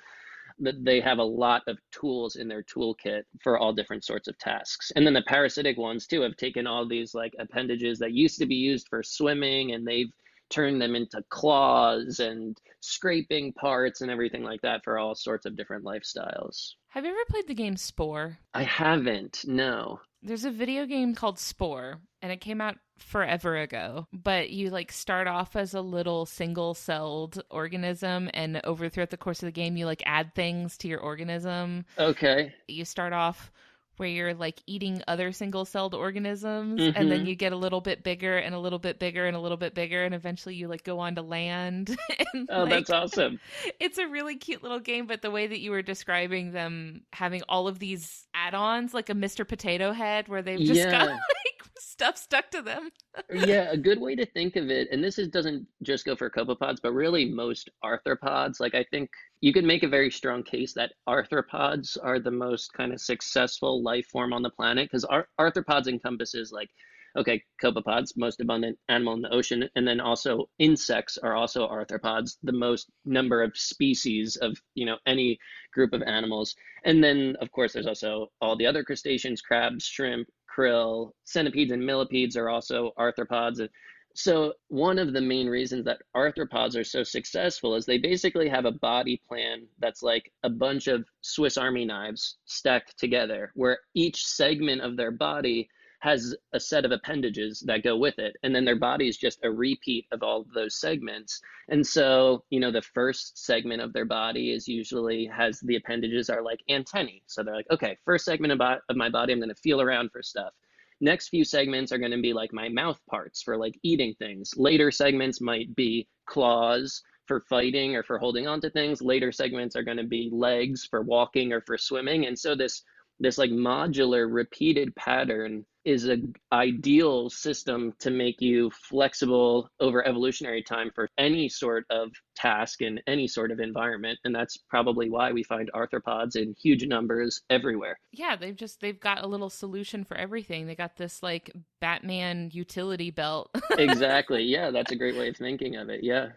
they 0.59 0.99
have 0.99 1.17
a 1.17 1.23
lot 1.23 1.63
of 1.67 1.77
tools 1.91 2.35
in 2.35 2.47
their 2.47 2.63
toolkit 2.63 3.23
for 3.41 3.57
all 3.57 3.73
different 3.73 4.03
sorts 4.03 4.27
of 4.27 4.37
tasks. 4.37 4.91
And 4.95 5.05
then 5.05 5.13
the 5.13 5.23
parasitic 5.23 5.77
ones 5.77 6.07
too 6.07 6.21
have 6.21 6.37
taken 6.37 6.67
all 6.67 6.87
these 6.87 7.13
like 7.13 7.35
appendages 7.39 7.99
that 7.99 8.13
used 8.13 8.39
to 8.39 8.45
be 8.45 8.55
used 8.55 8.87
for 8.89 9.03
swimming 9.03 9.71
and 9.71 9.85
they've 9.85 10.11
turned 10.49 10.81
them 10.81 10.95
into 10.95 11.23
claws 11.29 12.19
and 12.19 12.59
scraping 12.79 13.53
parts 13.53 14.01
and 14.01 14.11
everything 14.11 14.43
like 14.43 14.61
that 14.61 14.83
for 14.83 14.99
all 14.99 15.15
sorts 15.15 15.45
of 15.45 15.55
different 15.55 15.83
lifestyles. 15.83 16.73
Have 16.89 17.05
you 17.05 17.11
ever 17.11 17.19
played 17.27 17.47
the 17.47 17.55
game 17.55 17.75
Spore? 17.75 18.37
I 18.53 18.63
haven't, 18.63 19.45
no. 19.47 19.99
There's 20.21 20.45
a 20.45 20.51
video 20.51 20.85
game 20.85 21.15
called 21.15 21.39
Spore, 21.39 21.99
and 22.21 22.31
it 22.31 22.39
came 22.39 22.61
out 22.61 22.77
forever 23.03 23.57
ago. 23.57 24.07
But 24.11 24.49
you 24.49 24.69
like 24.69 24.91
start 24.91 25.27
off 25.27 25.55
as 25.55 25.73
a 25.73 25.81
little 25.81 26.25
single 26.25 26.73
celled 26.73 27.43
organism, 27.49 28.29
and 28.33 28.61
over 28.63 28.89
throughout 28.89 29.09
the 29.11 29.17
course 29.17 29.41
of 29.41 29.47
the 29.47 29.51
game, 29.51 29.77
you 29.77 29.85
like 29.85 30.03
add 30.05 30.33
things 30.35 30.77
to 30.79 30.87
your 30.87 30.99
organism. 30.99 31.85
Okay. 31.99 32.53
You 32.67 32.85
start 32.85 33.13
off 33.13 33.51
where 33.97 34.09
you're 34.09 34.33
like 34.33 34.61
eating 34.65 35.01
other 35.07 35.31
single 35.31 35.65
celled 35.65 35.93
organisms 35.93 36.81
mm-hmm. 36.81 36.97
and 36.97 37.11
then 37.11 37.19
mm-hmm. 37.19 37.27
you 37.27 37.35
get 37.35 37.53
a 37.53 37.55
little 37.55 37.81
bit 37.81 38.03
bigger 38.03 38.37
and 38.37 38.55
a 38.55 38.59
little 38.59 38.79
bit 38.79 38.99
bigger 38.99 39.25
and 39.27 39.35
a 39.35 39.39
little 39.39 39.57
bit 39.57 39.75
bigger 39.75 40.03
and 40.03 40.15
eventually 40.15 40.55
you 40.55 40.67
like 40.67 40.83
go 40.83 40.99
on 40.99 41.15
to 41.15 41.21
land 41.21 41.95
and, 42.33 42.49
oh 42.51 42.63
like, 42.63 42.71
that's 42.71 42.89
awesome 42.89 43.39
it's 43.79 43.97
a 43.97 44.07
really 44.07 44.35
cute 44.35 44.63
little 44.63 44.79
game 44.79 45.05
but 45.05 45.21
the 45.21 45.29
way 45.29 45.45
that 45.45 45.59
you 45.59 45.71
were 45.71 45.81
describing 45.81 46.51
them 46.51 47.01
having 47.13 47.41
all 47.47 47.67
of 47.67 47.79
these 47.79 48.25
add-ons 48.33 48.93
like 48.93 49.09
a 49.09 49.13
mr 49.13 49.47
potato 49.47 49.91
head 49.91 50.27
where 50.27 50.41
they've 50.41 50.59
just 50.59 50.79
yeah. 50.79 50.91
got 50.91 51.09
stuff 51.83 52.17
stuck 52.17 52.49
to 52.51 52.61
them. 52.61 52.89
Yeah 53.31 53.71
a 53.71 53.77
good 53.77 53.99
way 54.05 54.15
to 54.15 54.25
think 54.25 54.55
of 54.55 54.69
it 54.69 54.87
and 54.91 55.03
this 55.03 55.19
is 55.19 55.27
doesn't 55.27 55.67
just 55.81 56.05
go 56.05 56.15
for 56.15 56.29
copepods 56.29 56.77
but 56.81 56.93
really 56.93 57.25
most 57.25 57.69
arthropods 57.83 58.59
like 58.59 58.75
i 58.75 58.83
think 58.91 59.09
you 59.41 59.53
could 59.53 59.65
make 59.65 59.83
a 59.83 59.87
very 59.87 60.11
strong 60.11 60.43
case 60.43 60.73
that 60.73 60.93
arthropods 61.07 61.97
are 62.01 62.19
the 62.19 62.31
most 62.31 62.73
kind 62.73 62.93
of 62.93 63.01
successful 63.01 63.83
life 63.83 64.05
form 64.07 64.33
on 64.33 64.41
the 64.41 64.49
planet 64.49 64.85
because 64.85 65.05
ar- 65.05 65.27
arthropods 65.39 65.87
encompasses 65.87 66.51
like 66.51 66.69
okay 67.17 67.43
copepods 67.63 68.17
most 68.17 68.41
abundant 68.41 68.77
animal 68.89 69.13
in 69.13 69.21
the 69.21 69.33
ocean 69.33 69.69
and 69.75 69.87
then 69.87 69.99
also 69.99 70.49
insects 70.59 71.17
are 71.17 71.35
also 71.35 71.67
arthropods 71.67 72.37
the 72.43 72.51
most 72.51 72.89
number 73.05 73.43
of 73.43 73.55
species 73.55 74.35
of 74.37 74.57
you 74.73 74.85
know 74.85 74.97
any 75.05 75.37
group 75.73 75.93
of 75.93 76.01
animals. 76.03 76.55
And 76.85 77.03
then 77.03 77.35
of 77.41 77.51
course 77.51 77.73
there's 77.73 77.87
also 77.87 78.27
all 78.41 78.55
the 78.55 78.65
other 78.65 78.83
crustaceans 78.83 79.41
crabs 79.41 79.85
shrimp 79.85 80.27
krill 80.55 81.11
centipedes 81.23 81.71
and 81.71 81.85
millipedes 81.85 82.37
are 82.37 82.49
also 82.49 82.91
arthropods. 82.97 83.67
So, 84.15 84.53
one 84.67 84.99
of 84.99 85.11
the 85.11 85.21
main 85.21 85.47
reasons 85.47 85.85
that 85.85 86.01
arthropods 86.15 86.79
are 86.79 86.83
so 86.83 87.01
successful 87.01 87.75
is 87.75 87.85
they 87.85 87.97
basically 87.97 88.47
have 88.47 88.65
a 88.65 88.71
body 88.71 89.19
plan 89.27 89.65
that's 89.79 90.03
like 90.03 90.31
a 90.43 90.49
bunch 90.49 90.87
of 90.87 91.05
Swiss 91.21 91.57
Army 91.57 91.83
knives 91.85 92.37
stacked 92.45 92.97
together, 92.99 93.51
where 93.55 93.79
each 93.95 94.25
segment 94.25 94.81
of 94.81 94.97
their 94.97 95.11
body 95.11 95.67
has 96.03 96.35
a 96.51 96.59
set 96.59 96.83
of 96.83 96.91
appendages 96.91 97.63
that 97.65 97.81
go 97.81 97.95
with 97.95 98.19
it. 98.19 98.35
And 98.43 98.53
then 98.53 98.65
their 98.65 98.77
body 98.77 99.07
is 99.07 99.15
just 99.15 99.39
a 99.45 99.49
repeat 99.49 100.05
of 100.11 100.21
all 100.21 100.41
of 100.41 100.51
those 100.53 100.75
segments. 100.75 101.39
And 101.69 101.87
so, 101.87 102.43
you 102.49 102.59
know, 102.59 102.71
the 102.71 102.81
first 102.81 103.37
segment 103.45 103.81
of 103.81 103.93
their 103.93 104.03
body 104.03 104.51
is 104.51 104.67
usually 104.67 105.25
has 105.27 105.61
the 105.61 105.77
appendages 105.77 106.29
are 106.29 106.43
like 106.43 106.59
antennae. 106.69 107.23
So 107.27 107.41
they're 107.41 107.55
like, 107.55 107.71
okay, 107.71 107.97
first 108.03 108.25
segment 108.25 108.51
of, 108.51 108.59
of 108.59 108.97
my 108.97 109.07
body, 109.07 109.31
I'm 109.31 109.39
going 109.39 109.47
to 109.47 109.55
feel 109.55 109.79
around 109.79 110.11
for 110.11 110.21
stuff. 110.21 110.51
Next 110.99 111.29
few 111.29 111.45
segments 111.45 111.93
are 111.93 111.97
going 111.97 112.11
to 112.11 112.21
be 112.21 112.33
like 112.33 112.51
my 112.51 112.67
mouth 112.67 112.99
parts 113.09 113.41
for 113.41 113.55
like 113.55 113.79
eating 113.81 114.13
things. 114.19 114.51
Later 114.57 114.91
segments 114.91 115.39
might 115.39 115.73
be 115.73 116.09
claws 116.25 117.01
for 117.27 117.45
fighting 117.47 117.95
or 117.95 118.03
for 118.03 118.19
holding 118.19 118.45
onto 118.45 118.69
things. 118.69 119.01
Later 119.01 119.31
segments 119.31 119.77
are 119.77 119.83
going 119.83 119.95
to 119.95 120.03
be 120.03 120.29
legs 120.33 120.85
for 120.85 121.01
walking 121.01 121.53
or 121.53 121.61
for 121.61 121.77
swimming. 121.77 122.25
And 122.25 122.37
so 122.37 122.55
this 122.55 122.83
this 123.21 123.37
like 123.37 123.51
modular 123.51 124.27
repeated 124.29 124.93
pattern 124.97 125.65
is 125.85 126.05
an 126.05 126.33
ideal 126.51 127.29
system 127.29 127.93
to 127.99 128.09
make 128.11 128.39
you 128.39 128.71
flexible 128.71 129.69
over 129.79 130.05
evolutionary 130.07 130.63
time 130.63 130.91
for 130.93 131.09
any 131.17 131.49
sort 131.49 131.85
of 131.89 132.09
task 132.35 132.81
in 132.81 132.99
any 133.07 133.27
sort 133.27 133.51
of 133.51 133.59
environment. 133.59 134.17
And 134.23 134.33
that's 134.33 134.57
probably 134.69 135.09
why 135.09 135.31
we 135.31 135.43
find 135.43 135.69
arthropods 135.73 136.35
in 136.35 136.55
huge 136.61 136.85
numbers 136.85 137.41
everywhere. 137.49 137.97
Yeah 138.11 138.35
they've 138.35 138.55
just 138.55 138.79
they've 138.79 138.99
got 138.99 139.23
a 139.23 139.27
little 139.27 139.49
solution 139.49 140.03
for 140.03 140.17
everything. 140.17 140.67
They 140.67 140.75
got 140.75 140.95
this 140.95 141.21
like 141.21 141.51
batman 141.79 142.49
utility 142.51 143.11
belt. 143.11 143.49
Exactly. 143.77 144.43
Yeah 144.43 144.71
that's 144.71 144.91
a 144.91 144.95
great 144.95 145.15
way 145.15 145.29
of 145.29 145.37
thinking 145.37 145.75
of 145.75 145.89
it. 145.89 146.03
Yeah. 146.03 146.29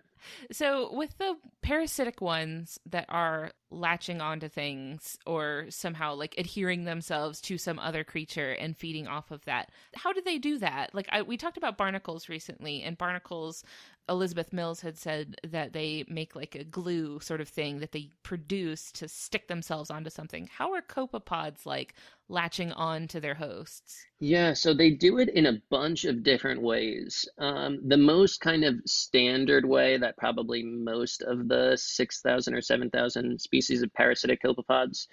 So, 0.51 0.93
with 0.93 1.17
the 1.19 1.37
parasitic 1.63 2.21
ones 2.21 2.79
that 2.87 3.07
are 3.09 3.51
latching 3.71 4.21
onto 4.21 4.49
things 4.49 5.19
or 5.27 5.67
somehow 5.69 6.15
like 6.15 6.35
adhering 6.39 6.85
themselves 6.85 7.41
to 7.41 7.59
some 7.59 7.79
other 7.79 8.05
creature 8.05 8.53
and 8.53 8.77
feeding 8.77 9.07
off 9.07 9.31
of 9.31 9.45
that, 9.45 9.71
how 9.95 10.13
do 10.13 10.21
they 10.21 10.39
do 10.39 10.59
that? 10.59 10.95
Like, 10.95 11.09
I, 11.11 11.23
we 11.23 11.37
talked 11.37 11.57
about 11.57 11.77
barnacles 11.77 12.29
recently, 12.29 12.83
and 12.83 12.97
barnacles 12.97 13.65
Elizabeth 14.09 14.53
Mills 14.53 14.81
had 14.81 14.97
said 14.97 15.37
that 15.43 15.73
they 15.73 16.05
make 16.09 16.37
like 16.37 16.55
a 16.55 16.65
glue 16.65 17.19
sort 17.21 17.41
of 17.41 17.49
thing 17.49 17.81
that 17.81 17.93
they 17.93 18.11
produce 18.23 18.93
to 18.93 19.09
stick 19.09 19.49
themselves 19.49 19.91
onto 19.91 20.11
something. 20.11 20.49
How 20.53 20.73
are 20.73 20.83
copepods 20.83 21.67
like 21.67 21.95
latching 22.29 22.73
on 22.73 23.09
to 23.09 23.21
their 23.21 23.35
hosts? 23.35 24.07
Yeah, 24.21 24.55
so 24.55 24.75
they 24.75 24.91
do 24.91 25.19
it 25.19 25.29
in 25.31 25.47
a 25.47 25.61
bunch 25.71 26.05
of 26.05 26.23
different 26.23 26.63
ways. 26.63 27.29
Um, 27.39 27.81
the 27.87 27.97
most 27.97 28.41
kind 28.41 28.65
of 28.65 28.77
standard 28.87 29.67
way 29.67 29.99
that 29.99 30.17
probably 30.17 30.63
most 30.63 31.23
of 31.23 31.49
the 31.49 31.77
6,000 31.77 32.55
or 32.55 32.61
7,000 32.61 33.41
species 33.41 33.56
of 33.59 33.93
parasitic 33.95 34.43
copepods 34.43 35.07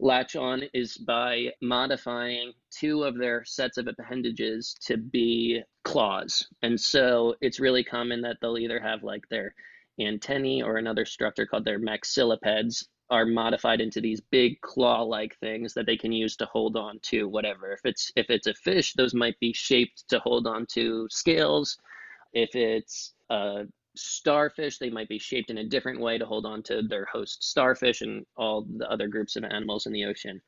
latch 0.00 0.36
on 0.36 0.62
is 0.72 0.96
by 0.96 1.48
modifying 1.60 2.52
two 2.70 3.02
of 3.02 3.18
their 3.18 3.44
sets 3.44 3.78
of 3.78 3.88
appendages 3.88 4.76
to 4.86 4.96
be 4.96 5.60
claws. 5.84 6.46
And 6.62 6.80
so 6.80 7.34
it's 7.40 7.60
really 7.60 7.82
common 7.82 8.22
that 8.22 8.36
they'll 8.40 8.58
either 8.58 8.80
have 8.80 9.02
like 9.02 9.28
their 9.28 9.54
antennae 10.00 10.62
or 10.62 10.76
another 10.76 11.04
structure 11.04 11.46
called 11.46 11.64
their 11.64 11.80
maxillipeds 11.80 12.84
are 13.10 13.24
modified 13.24 13.80
into 13.80 14.00
these 14.00 14.20
big 14.20 14.60
claw-like 14.60 15.36
things 15.40 15.72
that 15.74 15.86
they 15.86 15.96
can 15.96 16.12
use 16.12 16.36
to 16.36 16.46
hold 16.46 16.76
on 16.76 16.98
to 17.02 17.26
whatever. 17.26 17.72
If 17.72 17.80
it's 17.84 18.12
if 18.16 18.28
it's 18.28 18.46
a 18.46 18.54
fish, 18.54 18.92
those 18.92 19.14
might 19.14 19.38
be 19.40 19.52
shaped 19.52 20.04
to 20.10 20.20
hold 20.20 20.46
on 20.46 20.66
to 20.74 21.08
scales. 21.10 21.78
If 22.34 22.54
it's 22.54 23.14
a 23.30 23.64
starfish, 23.98 24.78
they 24.78 24.90
might 24.90 25.08
be 25.08 25.18
shaped 25.18 25.50
in 25.50 25.58
a 25.58 25.64
different 25.64 26.00
way 26.00 26.18
to 26.18 26.26
hold 26.26 26.46
on 26.46 26.62
to 26.64 26.82
their 26.82 27.04
host 27.06 27.42
starfish 27.42 28.00
and 28.00 28.24
all 28.36 28.66
the 28.76 28.90
other 28.90 29.08
groups 29.08 29.36
of 29.36 29.44
animals 29.44 29.86
in 29.86 29.92
the 29.92 30.04
ocean. 30.04 30.40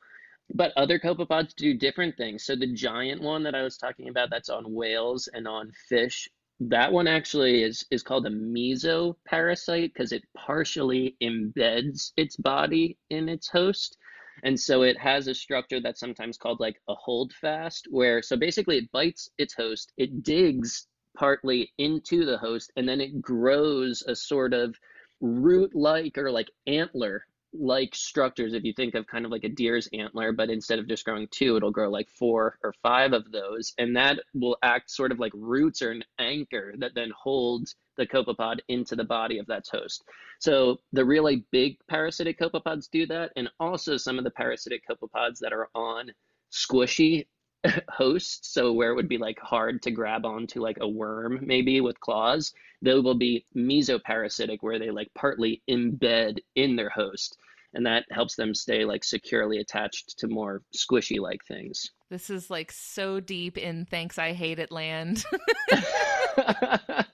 But 0.54 0.72
other 0.76 0.98
copepods 0.98 1.54
do 1.54 1.74
different 1.74 2.16
things. 2.16 2.44
So 2.44 2.56
the 2.56 2.72
giant 2.72 3.22
one 3.22 3.42
that 3.44 3.54
I 3.54 3.62
was 3.62 3.76
talking 3.76 4.08
about 4.08 4.30
that's 4.30 4.48
on 4.48 4.72
whales 4.72 5.28
and 5.32 5.46
on 5.46 5.70
fish, 5.88 6.28
that 6.60 6.92
one 6.92 7.06
actually 7.06 7.62
is 7.62 7.84
is 7.90 8.02
called 8.02 8.26
a 8.26 8.30
mesoparasite 8.30 9.92
because 9.94 10.12
it 10.12 10.24
partially 10.36 11.16
embeds 11.22 12.12
its 12.16 12.36
body 12.36 12.98
in 13.10 13.28
its 13.28 13.48
host. 13.48 13.96
And 14.42 14.58
so 14.58 14.82
it 14.82 14.98
has 14.98 15.28
a 15.28 15.34
structure 15.34 15.80
that's 15.80 16.00
sometimes 16.00 16.38
called 16.38 16.60
like 16.60 16.80
a 16.88 16.94
holdfast, 16.94 17.86
where 17.90 18.22
so 18.22 18.36
basically 18.36 18.78
it 18.78 18.92
bites 18.92 19.28
its 19.38 19.54
host, 19.54 19.92
it 19.96 20.22
digs 20.22 20.86
partly 21.20 21.70
into 21.76 22.24
the 22.24 22.38
host, 22.38 22.72
and 22.76 22.88
then 22.88 23.00
it 23.00 23.20
grows 23.20 24.02
a 24.09 24.16
sort 24.16 24.54
of 24.54 24.74
root 25.20 25.74
like 25.74 26.16
or 26.16 26.30
like 26.30 26.50
antler 26.66 27.26
like 27.52 27.94
structures 27.94 28.54
if 28.54 28.64
you 28.64 28.72
think 28.72 28.94
of 28.94 29.06
kind 29.06 29.24
of 29.24 29.30
like 29.30 29.42
a 29.42 29.48
deer's 29.48 29.88
antler 29.92 30.30
but 30.33 30.48
instead 30.48 30.78
of 30.78 30.87
just 30.87 31.04
growing 31.04 31.26
two 31.33 31.56
it'll 31.56 31.72
grow 31.72 31.90
like 31.90 32.09
four 32.09 32.56
or 32.62 32.72
five 32.80 33.12
of 33.12 33.30
those 33.33 33.74
and 33.76 33.96
that 33.96 34.20
will 34.35 34.56
act 34.62 34.88
sort 34.88 35.11
of 35.11 35.18
like 35.18 35.33
roots 35.35 35.83
or 35.83 35.90
an 35.90 36.04
anchor 36.20 36.72
that 36.78 36.94
then 36.94 37.11
holds 37.11 37.74
the 37.96 38.06
copepod 38.06 38.61
into 38.68 38.96
the 38.96 39.04
body 39.04 39.38
of 39.38 39.46
that 39.46 39.66
host. 39.70 40.04
So 40.38 40.78
the 40.92 41.04
really 41.04 41.44
big 41.50 41.76
parasitic 41.87 42.38
copepods 42.38 42.88
do 42.90 43.06
that 43.06 43.30
and 43.37 43.50
also 43.61 43.98
some 43.98 44.16
of 44.16 44.24
the 44.24 44.30
parasitic 44.30 44.83
copepods 44.88 45.38
that 45.40 45.52
are 45.52 45.68
on 45.74 46.12
squishy 46.50 47.26
hosts 47.88 48.52
so 48.52 48.72
where 48.72 48.90
it 48.90 48.94
would 48.94 49.08
be 49.08 49.18
like 49.18 49.38
hard 49.38 49.82
to 49.82 49.90
grab 49.90 50.24
onto 50.24 50.60
like 50.62 50.78
a 50.80 50.88
worm 50.88 51.38
maybe 51.42 51.80
with 51.80 52.00
claws 52.00 52.54
they 52.82 52.94
will 52.94 53.14
be 53.14 53.44
mesoparasitic 53.54 54.58
where 54.60 54.78
they 54.78 54.90
like 54.90 55.12
partly 55.14 55.62
embed 55.68 56.38
in 56.54 56.76
their 56.76 56.90
host 56.90 57.36
and 57.74 57.86
that 57.86 58.04
helps 58.10 58.34
them 58.34 58.54
stay 58.54 58.84
like 58.84 59.04
securely 59.04 59.58
attached 59.58 60.18
to 60.18 60.26
more 60.26 60.62
squishy 60.74 61.20
like 61.20 61.44
things. 61.44 61.90
This 62.10 62.28
is 62.28 62.50
like 62.50 62.72
so 62.72 63.20
deep 63.20 63.56
in 63.56 63.86
thanks 63.86 64.18
i 64.18 64.32
hate 64.32 64.58
it 64.58 64.72
land. 64.72 65.24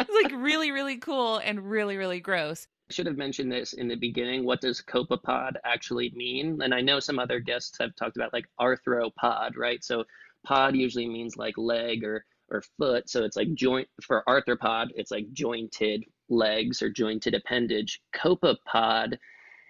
It's 0.00 0.22
like 0.22 0.32
really 0.42 0.70
really 0.70 0.96
cool 0.96 1.38
and 1.38 1.70
really 1.70 1.96
really 1.96 2.20
gross 2.20 2.66
should 2.90 3.06
have 3.06 3.16
mentioned 3.16 3.50
this 3.50 3.72
in 3.72 3.88
the 3.88 3.96
beginning. 3.96 4.44
What 4.44 4.60
does 4.60 4.82
copepod 4.82 5.52
actually 5.64 6.12
mean? 6.14 6.60
And 6.62 6.74
I 6.74 6.80
know 6.80 7.00
some 7.00 7.18
other 7.18 7.40
guests 7.40 7.76
have 7.80 7.94
talked 7.96 8.16
about 8.16 8.32
like 8.32 8.46
arthropod, 8.60 9.56
right? 9.56 9.82
So 9.82 10.04
pod 10.44 10.74
usually 10.76 11.08
means 11.08 11.36
like 11.36 11.56
leg 11.56 12.04
or 12.04 12.24
or 12.50 12.62
foot. 12.78 13.08
So 13.08 13.24
it's 13.24 13.36
like 13.36 13.54
joint 13.54 13.88
for 14.02 14.24
arthropod, 14.28 14.88
it's 14.96 15.10
like 15.10 15.32
jointed 15.32 16.04
legs 16.28 16.82
or 16.82 16.90
jointed 16.90 17.34
appendage. 17.34 18.00
Copepod 18.14 19.18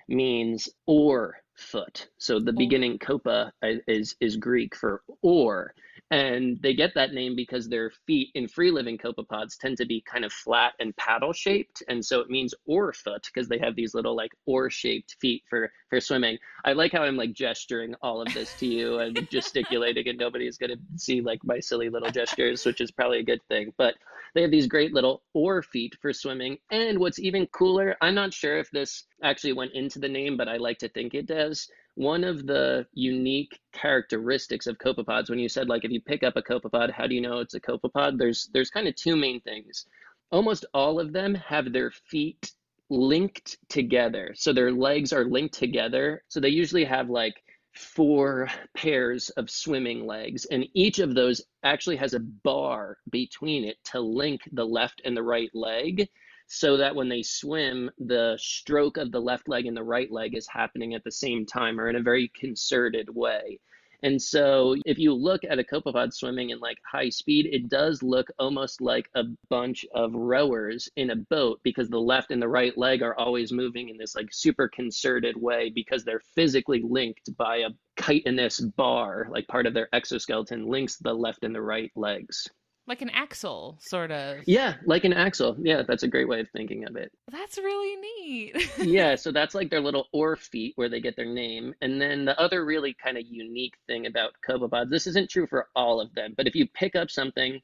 means 0.09 0.69
or 0.87 1.37
foot. 1.61 2.09
So 2.19 2.41
the 2.41 2.53
oh. 2.53 2.57
beginning 2.57 2.99
copa 2.99 3.53
uh, 3.63 3.69
is 3.87 4.17
is 4.21 4.37
Greek 4.37 4.75
for 4.75 5.03
or. 5.23 5.75
And 6.13 6.61
they 6.61 6.75
get 6.75 6.93
that 6.95 7.13
name 7.13 7.37
because 7.37 7.69
their 7.69 7.93
feet 8.05 8.31
in 8.35 8.49
free 8.49 8.73
living 8.73 8.99
copepods 8.99 9.57
tend 9.57 9.77
to 9.77 9.87
be 9.87 10.03
kind 10.11 10.25
of 10.25 10.33
flat 10.33 10.73
and 10.81 10.97
paddle 10.97 11.33
shaped. 11.33 11.85
And 11.89 12.05
so 12.05 12.19
it 12.21 12.29
means 12.29 12.53
oar 12.67 12.93
foot 12.93 13.29
because 13.33 13.49
they 13.49 13.59
have 13.59 13.77
these 13.77 13.95
little 13.95 14.17
like 14.17 14.33
oar 14.47 14.71
shaped 14.71 15.17
feet 15.21 15.45
for 15.49 15.71
for 15.89 16.01
swimming. 16.01 16.39
I 16.65 16.73
like 16.73 16.93
how 16.93 17.03
i'm 17.03 17.17
like 17.17 17.33
gesturing 17.33 17.95
all 18.03 18.21
of 18.21 18.33
this 18.35 18.55
to 18.55 18.67
you 18.67 18.99
and 18.99 19.29
gesticulating 19.31 20.09
and 20.09 20.19
nobody's 20.19 20.59
going 20.59 20.71
to 20.71 20.79
see 20.97 21.21
like 21.21 21.41
my 21.45 21.61
silly 21.61 21.89
little 21.89 22.11
gestures 22.11 22.67
which 22.67 22.81
is 22.81 22.91
probably 22.91 23.21
a 23.21 23.25
good 23.25 23.41
thing. 23.49 23.73
But 23.77 23.95
they 24.35 24.43
have 24.43 24.51
these 24.51 24.67
great 24.67 24.93
little 24.93 25.23
oar 25.35 25.63
feet 25.63 25.97
for 26.01 26.13
swimming. 26.13 26.59
And 26.71 26.99
what's 26.99 27.19
even 27.19 27.47
cooler 27.49 27.97
i'm 28.01 28.15
not 28.15 28.35
sure 28.35 28.59
if 28.59 28.71
this 28.71 29.05
actually 29.23 29.53
went 29.53 29.73
into 29.75 29.99
the 29.99 30.09
name 30.09 30.37
but 30.37 30.49
i 30.49 30.57
like 30.57 30.79
to 30.79 30.89
think 30.89 31.15
it 31.15 31.27
does 31.27 31.50
one 31.95 32.25
of 32.25 32.47
the 32.47 32.87
unique 32.95 33.61
characteristics 33.73 34.67
of 34.67 34.79
copepods. 34.79 35.29
When 35.29 35.39
you 35.39 35.49
said 35.49 35.69
like 35.69 35.85
if 35.85 35.91
you 35.91 36.01
pick 36.01 36.23
up 36.23 36.37
a 36.37 36.43
copepod 36.43 36.91
how 36.91 37.07
do 37.07 37.15
you 37.15 37.21
know 37.21 37.41
it's 37.41 37.55
a 37.55 37.61
copepod? 37.61 38.19
There's 38.19 38.49
there's 38.53 38.71
kind 38.71 38.89
of 38.89 38.95
two 38.95 39.17
main 39.17 39.41
things. 39.41 39.87
Almost 40.31 40.65
all 40.73 41.01
of 41.01 41.13
them 41.13 41.35
have 41.35 41.73
their 41.73 41.91
feet 41.91 42.53
linked 42.89 43.59
together. 43.69 44.33
So 44.37 44.53
their 44.53 44.73
legs 44.73 45.13
are 45.13 45.25
linked 45.25 45.55
together. 45.55 46.25
So 46.29 46.41
they 46.41 46.49
usually 46.49 46.85
have 46.85 47.11
like 47.11 47.43
four 47.75 48.49
pairs 48.77 49.31
of 49.31 49.49
swimming 49.49 50.07
legs 50.07 50.45
and 50.47 50.67
each 50.75 50.99
of 50.99 51.15
those 51.15 51.41
actually 51.63 51.97
has 51.97 52.15
a 52.15 52.21
bar 52.21 52.99
between 53.11 53.65
it 53.65 53.77
to 53.85 54.01
link 54.01 54.41
the 54.53 54.65
left 54.65 55.01
and 55.05 55.17
the 55.17 55.23
right 55.23 55.51
leg 55.55 56.09
so 56.53 56.77
that 56.77 56.97
when 56.97 57.09
they 57.09 57.23
swim, 57.23 57.89
the 57.97 58.37
stroke 58.37 58.97
of 58.97 59.13
the 59.13 59.21
left 59.21 59.49
leg 59.49 59.67
and 59.67 59.77
the 59.77 59.85
right 59.85 60.11
leg 60.11 60.35
is 60.35 60.49
happening 60.49 60.95
at 60.95 61.05
the 61.05 61.13
same 61.13 61.47
time 61.47 61.79
or 61.79 61.89
in 61.89 61.95
a 61.95 62.03
very 62.03 62.29
concerted 62.37 63.09
way. 63.09 63.61
And 64.03 64.21
so 64.21 64.75
if 64.85 64.99
you 64.99 65.15
look 65.15 65.45
at 65.45 65.61
a 65.61 65.63
copepod 65.63 66.13
swimming 66.13 66.51
in 66.51 66.59
like 66.59 66.79
high 66.91 67.11
speed, 67.11 67.47
it 67.47 67.69
does 67.69 68.03
look 68.03 68.27
almost 68.41 68.81
like 68.81 69.09
a 69.15 69.25
bunch 69.49 69.87
of 69.95 70.13
rowers 70.13 70.89
in 70.97 71.11
a 71.11 71.17
boat 71.17 71.61
because 71.63 71.89
the 71.89 72.01
left 72.01 72.33
and 72.33 72.43
the 72.43 72.49
right 72.49 72.77
leg 72.77 73.01
are 73.01 73.17
always 73.17 73.53
moving 73.53 73.89
in 73.89 73.97
this 73.97 74.17
like 74.17 74.31
super 74.33 74.67
concerted 74.67 75.37
way 75.41 75.71
because 75.73 76.03
they're 76.03 76.23
physically 76.35 76.83
linked 76.85 77.37
by 77.37 77.59
a 77.59 77.71
chitinous 78.03 78.59
bar, 78.59 79.29
like 79.31 79.47
part 79.47 79.67
of 79.67 79.75
their 79.75 79.89
exoskeleton 79.93 80.67
links 80.67 80.97
the 80.97 81.15
left 81.15 81.45
and 81.45 81.55
the 81.55 81.63
right 81.63 81.93
legs 81.95 82.49
like 82.91 83.03
an 83.03 83.11
axle 83.11 83.79
sort 83.81 84.11
of. 84.11 84.39
Yeah 84.47 84.75
like 84.85 85.05
an 85.05 85.13
axle. 85.13 85.57
Yeah 85.61 85.83
that's 85.87 86.03
a 86.03 86.09
great 86.09 86.29
way 86.29 86.41
of 86.41 86.49
thinking 86.51 86.85
of 86.87 86.97
it. 86.97 87.13
That's 87.31 87.57
really 87.57 87.97
neat. 87.97 88.71
Yeah 88.79 89.15
so 89.23 89.33
that's 89.33 89.55
like 89.55 89.71
their 89.71 89.81
little 89.81 90.09
oar 90.13 90.37
feet 90.37 90.73
where 90.77 90.89
they 90.89 91.01
get 91.01 91.17
their 91.17 91.25
name. 91.25 91.75
And 91.81 92.01
then 92.01 92.25
the 92.25 92.39
other 92.39 92.65
really 92.65 92.95
kind 93.03 93.17
of 93.17 93.25
unique 93.27 93.75
thing 93.87 94.07
about 94.07 94.33
copepods 94.47 94.91
this 94.91 95.07
isn't 95.07 95.31
true 95.31 95.47
for 95.47 95.69
all 95.75 96.01
of 96.01 96.15
them 96.15 96.35
but 96.37 96.47
if 96.47 96.55
you 96.55 96.67
pick 96.75 96.97
up 96.97 97.11
something 97.11 97.61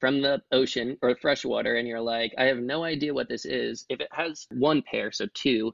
from 0.00 0.20
the 0.20 0.42
ocean 0.50 0.96
or 1.02 1.14
freshwater 1.16 1.76
and 1.76 1.86
you're 1.86 2.00
like 2.00 2.34
i 2.38 2.44
have 2.44 2.58
no 2.58 2.82
idea 2.84 3.14
what 3.14 3.28
this 3.28 3.44
is 3.44 3.84
if 3.88 4.00
it 4.00 4.08
has 4.10 4.46
one 4.50 4.82
pair 4.82 5.12
so 5.12 5.26
two 5.34 5.72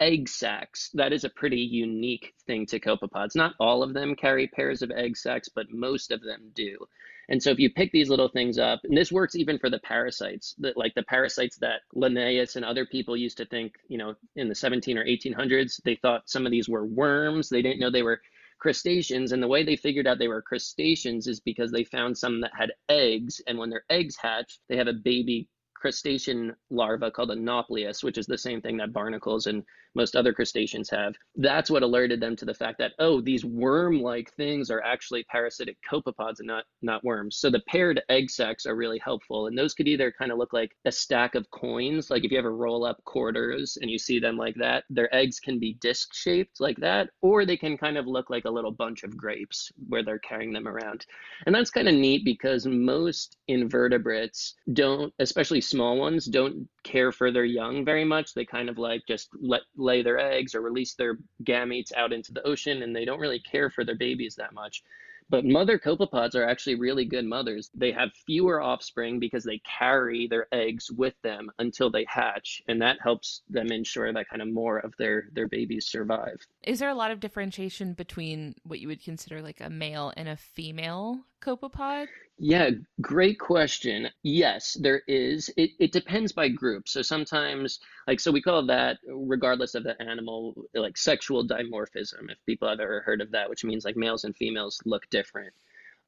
egg 0.00 0.28
sacs 0.28 0.90
that 0.94 1.12
is 1.12 1.24
a 1.24 1.30
pretty 1.30 1.60
unique 1.60 2.34
thing 2.46 2.66
to 2.66 2.80
copepods 2.80 3.34
not 3.34 3.54
all 3.60 3.82
of 3.82 3.94
them 3.94 4.14
carry 4.14 4.46
pairs 4.46 4.82
of 4.82 4.90
egg 4.90 5.16
sacs 5.16 5.48
but 5.48 5.70
most 5.70 6.10
of 6.10 6.22
them 6.22 6.50
do 6.54 6.76
and 7.30 7.40
so 7.40 7.50
if 7.50 7.60
you 7.60 7.70
pick 7.70 7.92
these 7.92 8.10
little 8.10 8.28
things 8.28 8.58
up, 8.58 8.80
and 8.82 8.96
this 8.96 9.12
works 9.12 9.36
even 9.36 9.56
for 9.56 9.70
the 9.70 9.78
parasites, 9.78 10.54
that 10.58 10.76
like 10.76 10.94
the 10.94 11.04
parasites 11.04 11.56
that 11.58 11.82
Linnaeus 11.94 12.56
and 12.56 12.64
other 12.64 12.84
people 12.84 13.16
used 13.16 13.36
to 13.36 13.46
think, 13.46 13.74
you 13.88 13.98
know, 13.98 14.14
in 14.34 14.48
the 14.48 14.54
17 14.54 14.98
or 14.98 15.04
1800s, 15.04 15.80
they 15.84 15.94
thought 15.94 16.28
some 16.28 16.44
of 16.44 16.50
these 16.50 16.68
were 16.68 16.84
worms. 16.84 17.48
They 17.48 17.62
didn't 17.62 17.78
know 17.78 17.88
they 17.88 18.02
were 18.02 18.20
crustaceans. 18.58 19.30
And 19.30 19.40
the 19.40 19.48
way 19.48 19.62
they 19.62 19.76
figured 19.76 20.08
out 20.08 20.18
they 20.18 20.26
were 20.26 20.42
crustaceans 20.42 21.28
is 21.28 21.38
because 21.38 21.70
they 21.70 21.84
found 21.84 22.18
some 22.18 22.40
that 22.40 22.50
had 22.52 22.72
eggs. 22.88 23.40
And 23.46 23.58
when 23.58 23.70
their 23.70 23.84
eggs 23.88 24.16
hatch, 24.16 24.58
they 24.68 24.76
have 24.76 24.88
a 24.88 24.92
baby 24.92 25.48
crustacean 25.80 26.54
larva 26.70 27.10
called 27.10 27.30
a 27.30 27.36
nauplius, 27.36 28.04
which 28.04 28.18
is 28.18 28.26
the 28.26 28.38
same 28.38 28.60
thing 28.60 28.76
that 28.76 28.92
barnacles 28.92 29.46
and 29.46 29.64
most 29.96 30.14
other 30.14 30.32
crustaceans 30.32 30.88
have. 30.90 31.14
That's 31.34 31.68
what 31.68 31.82
alerted 31.82 32.20
them 32.20 32.36
to 32.36 32.44
the 32.44 32.54
fact 32.54 32.78
that, 32.78 32.92
oh, 33.00 33.20
these 33.20 33.44
worm-like 33.44 34.32
things 34.34 34.70
are 34.70 34.82
actually 34.82 35.24
parasitic 35.24 35.78
copepods 35.90 36.38
and 36.38 36.46
not, 36.46 36.64
not 36.80 37.02
worms. 37.02 37.38
So 37.38 37.50
the 37.50 37.62
paired 37.66 38.00
egg 38.08 38.30
sacs 38.30 38.66
are 38.66 38.76
really 38.76 39.00
helpful. 39.00 39.48
And 39.48 39.58
those 39.58 39.74
could 39.74 39.88
either 39.88 40.12
kind 40.16 40.30
of 40.30 40.38
look 40.38 40.52
like 40.52 40.76
a 40.84 40.92
stack 40.92 41.34
of 41.34 41.50
coins, 41.50 42.08
like 42.08 42.24
if 42.24 42.30
you 42.30 42.38
ever 42.38 42.54
roll 42.54 42.84
up 42.84 43.02
quarters 43.04 43.78
and 43.80 43.90
you 43.90 43.98
see 43.98 44.20
them 44.20 44.36
like 44.36 44.54
that, 44.56 44.84
their 44.90 45.12
eggs 45.12 45.40
can 45.40 45.58
be 45.58 45.74
disc 45.80 46.14
shaped 46.14 46.60
like 46.60 46.76
that, 46.76 47.10
or 47.20 47.44
they 47.44 47.56
can 47.56 47.76
kind 47.76 47.98
of 47.98 48.06
look 48.06 48.30
like 48.30 48.44
a 48.44 48.50
little 48.50 48.70
bunch 48.70 49.02
of 49.02 49.16
grapes 49.16 49.72
where 49.88 50.04
they're 50.04 50.20
carrying 50.20 50.52
them 50.52 50.68
around. 50.68 51.04
And 51.46 51.54
that's 51.54 51.70
kind 51.70 51.88
of 51.88 51.94
neat 51.94 52.24
because 52.24 52.64
most 52.64 53.38
invertebrates 53.48 54.54
don't, 54.72 55.12
especially 55.18 55.60
small 55.70 55.96
ones, 55.96 56.26
don't 56.26 56.68
care 56.82 57.12
for 57.12 57.30
their 57.30 57.44
young 57.44 57.84
very 57.84 58.04
much. 58.04 58.34
They 58.34 58.44
kind 58.44 58.68
of 58.68 58.78
like 58.78 59.02
just 59.06 59.30
let 59.40 59.62
lay 59.76 60.02
their 60.02 60.18
eggs 60.18 60.54
or 60.54 60.60
release 60.60 60.94
their 60.94 61.18
gametes 61.44 61.92
out 61.96 62.12
into 62.12 62.32
the 62.32 62.46
ocean 62.46 62.82
and 62.82 62.94
they 62.94 63.04
don't 63.04 63.20
really 63.20 63.40
care 63.40 63.70
for 63.70 63.84
their 63.84 63.96
babies 63.96 64.34
that 64.36 64.52
much. 64.52 64.82
But 65.30 65.44
mother 65.44 65.78
copepods 65.78 66.34
are 66.34 66.42
actually 66.42 66.74
really 66.74 67.04
good 67.04 67.24
mothers. 67.24 67.70
They 67.72 67.92
have 67.92 68.10
fewer 68.26 68.60
offspring 68.60 69.20
because 69.20 69.44
they 69.44 69.58
carry 69.58 70.26
their 70.26 70.48
eggs 70.50 70.90
with 70.90 71.14
them 71.22 71.52
until 71.60 71.88
they 71.88 72.04
hatch, 72.08 72.62
and 72.66 72.82
that 72.82 73.00
helps 73.00 73.42
them 73.48 73.70
ensure 73.70 74.12
that 74.12 74.28
kind 74.28 74.42
of 74.42 74.48
more 74.48 74.78
of 74.78 74.92
their 74.96 75.28
their 75.32 75.46
babies 75.46 75.86
survive. 75.86 76.44
Is 76.64 76.80
there 76.80 76.88
a 76.88 76.96
lot 76.96 77.12
of 77.12 77.20
differentiation 77.20 77.92
between 77.92 78.56
what 78.64 78.80
you 78.80 78.88
would 78.88 79.04
consider 79.04 79.40
like 79.40 79.60
a 79.60 79.70
male 79.70 80.12
and 80.16 80.28
a 80.28 80.36
female 80.36 81.20
copepod? 81.40 82.08
Yeah, 82.38 82.70
great 83.02 83.38
question. 83.38 84.08
Yes, 84.22 84.74
there 84.80 85.02
is. 85.06 85.50
It, 85.58 85.70
it 85.78 85.92
depends 85.92 86.32
by 86.32 86.48
group. 86.48 86.88
So 86.88 87.02
sometimes, 87.02 87.80
like, 88.08 88.18
so 88.18 88.32
we 88.32 88.40
call 88.40 88.64
that, 88.66 88.98
regardless 89.06 89.74
of 89.74 89.84
the 89.84 90.00
animal, 90.00 90.54
like 90.74 90.96
sexual 90.96 91.46
dimorphism, 91.46 92.30
if 92.30 92.38
people 92.46 92.66
have 92.68 92.80
ever 92.80 93.02
heard 93.02 93.20
of 93.20 93.30
that, 93.32 93.50
which 93.50 93.62
means 93.62 93.84
like 93.84 93.96
males 93.96 94.24
and 94.24 94.34
females 94.36 94.80
look 94.86 95.02
different. 95.10 95.52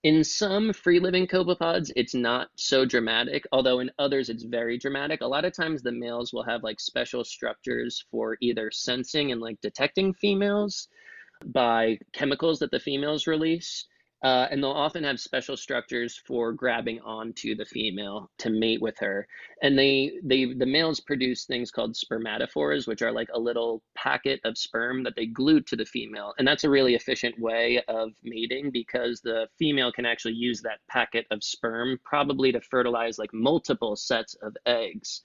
In 0.04 0.24
some 0.24 0.72
free 0.72 0.98
living 0.98 1.26
copepods, 1.26 1.92
it's 1.94 2.14
not 2.14 2.48
so 2.56 2.84
dramatic, 2.84 3.46
although 3.52 3.80
in 3.80 3.90
others 3.98 4.30
it's 4.30 4.42
very 4.42 4.78
dramatic. 4.78 5.20
A 5.20 5.26
lot 5.26 5.44
of 5.44 5.52
times 5.52 5.82
the 5.82 5.92
males 5.92 6.32
will 6.32 6.42
have 6.42 6.64
like 6.64 6.80
special 6.80 7.24
structures 7.24 8.04
for 8.10 8.36
either 8.40 8.70
sensing 8.72 9.30
and 9.30 9.40
like 9.40 9.60
detecting 9.60 10.12
females 10.14 10.88
by 11.44 11.98
chemicals 12.12 12.58
that 12.60 12.70
the 12.70 12.80
females 12.80 13.26
release. 13.26 13.86
Uh, 14.22 14.46
and 14.50 14.62
they'll 14.62 14.70
often 14.70 15.02
have 15.02 15.18
special 15.18 15.56
structures 15.56 16.20
for 16.26 16.52
grabbing 16.52 17.00
onto 17.00 17.56
the 17.56 17.64
female 17.64 18.30
to 18.38 18.50
mate 18.50 18.80
with 18.80 18.96
her. 18.98 19.26
And 19.62 19.76
they, 19.76 20.12
they, 20.22 20.52
the 20.54 20.66
males 20.66 21.00
produce 21.00 21.44
things 21.44 21.72
called 21.72 21.96
spermatophores, 21.96 22.86
which 22.86 23.02
are 23.02 23.10
like 23.10 23.28
a 23.34 23.40
little 23.40 23.82
packet 23.96 24.40
of 24.44 24.56
sperm 24.56 25.02
that 25.02 25.16
they 25.16 25.26
glue 25.26 25.60
to 25.62 25.74
the 25.74 25.84
female. 25.84 26.34
And 26.38 26.46
that's 26.46 26.62
a 26.62 26.70
really 26.70 26.94
efficient 26.94 27.36
way 27.40 27.82
of 27.88 28.12
mating 28.22 28.70
because 28.70 29.20
the 29.20 29.48
female 29.58 29.90
can 29.90 30.06
actually 30.06 30.34
use 30.34 30.62
that 30.62 30.78
packet 30.88 31.26
of 31.32 31.42
sperm 31.42 31.98
probably 32.04 32.52
to 32.52 32.60
fertilize 32.60 33.18
like 33.18 33.34
multiple 33.34 33.96
sets 33.96 34.36
of 34.42 34.56
eggs. 34.66 35.22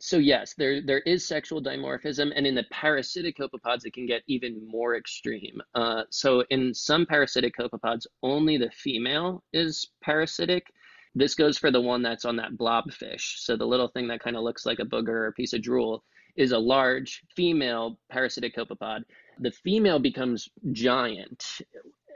So 0.00 0.18
yes, 0.18 0.54
there 0.54 0.80
there 0.82 1.00
is 1.00 1.26
sexual 1.26 1.62
dimorphism, 1.62 2.32
and 2.34 2.46
in 2.46 2.54
the 2.54 2.64
parasitic 2.70 3.38
copepods, 3.38 3.86
it 3.86 3.92
can 3.92 4.06
get 4.06 4.22
even 4.26 4.66
more 4.66 4.96
extreme. 4.96 5.62
Uh, 5.74 6.02
so 6.10 6.44
in 6.50 6.74
some 6.74 7.06
parasitic 7.06 7.56
copepods, 7.56 8.06
only 8.22 8.56
the 8.56 8.70
female 8.70 9.44
is 9.52 9.88
parasitic. 10.02 10.66
This 11.14 11.34
goes 11.36 11.58
for 11.58 11.70
the 11.70 11.80
one 11.80 12.02
that's 12.02 12.24
on 12.24 12.36
that 12.36 12.56
blobfish. 12.56 13.38
So 13.38 13.56
the 13.56 13.66
little 13.66 13.88
thing 13.88 14.08
that 14.08 14.20
kind 14.20 14.36
of 14.36 14.42
looks 14.42 14.66
like 14.66 14.80
a 14.80 14.84
booger 14.84 15.08
or 15.08 15.26
a 15.28 15.32
piece 15.32 15.52
of 15.52 15.62
drool 15.62 16.02
is 16.36 16.50
a 16.50 16.58
large 16.58 17.22
female 17.36 17.98
parasitic 18.10 18.56
copepod. 18.56 19.04
The 19.38 19.52
female 19.52 20.00
becomes 20.00 20.48
giant, 20.72 21.44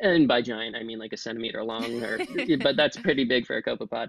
and 0.03 0.27
by 0.27 0.43
giant 0.43 0.75
I 0.75 0.83
mean 0.83 0.99
like 0.99 1.13
a 1.13 1.17
centimeter 1.17 1.63
long, 1.63 2.03
or 2.03 2.19
but 2.61 2.77
that's 2.77 2.97
pretty 2.97 3.25
big 3.25 3.47
for 3.47 3.57
a 3.57 3.63
copepod 3.63 4.09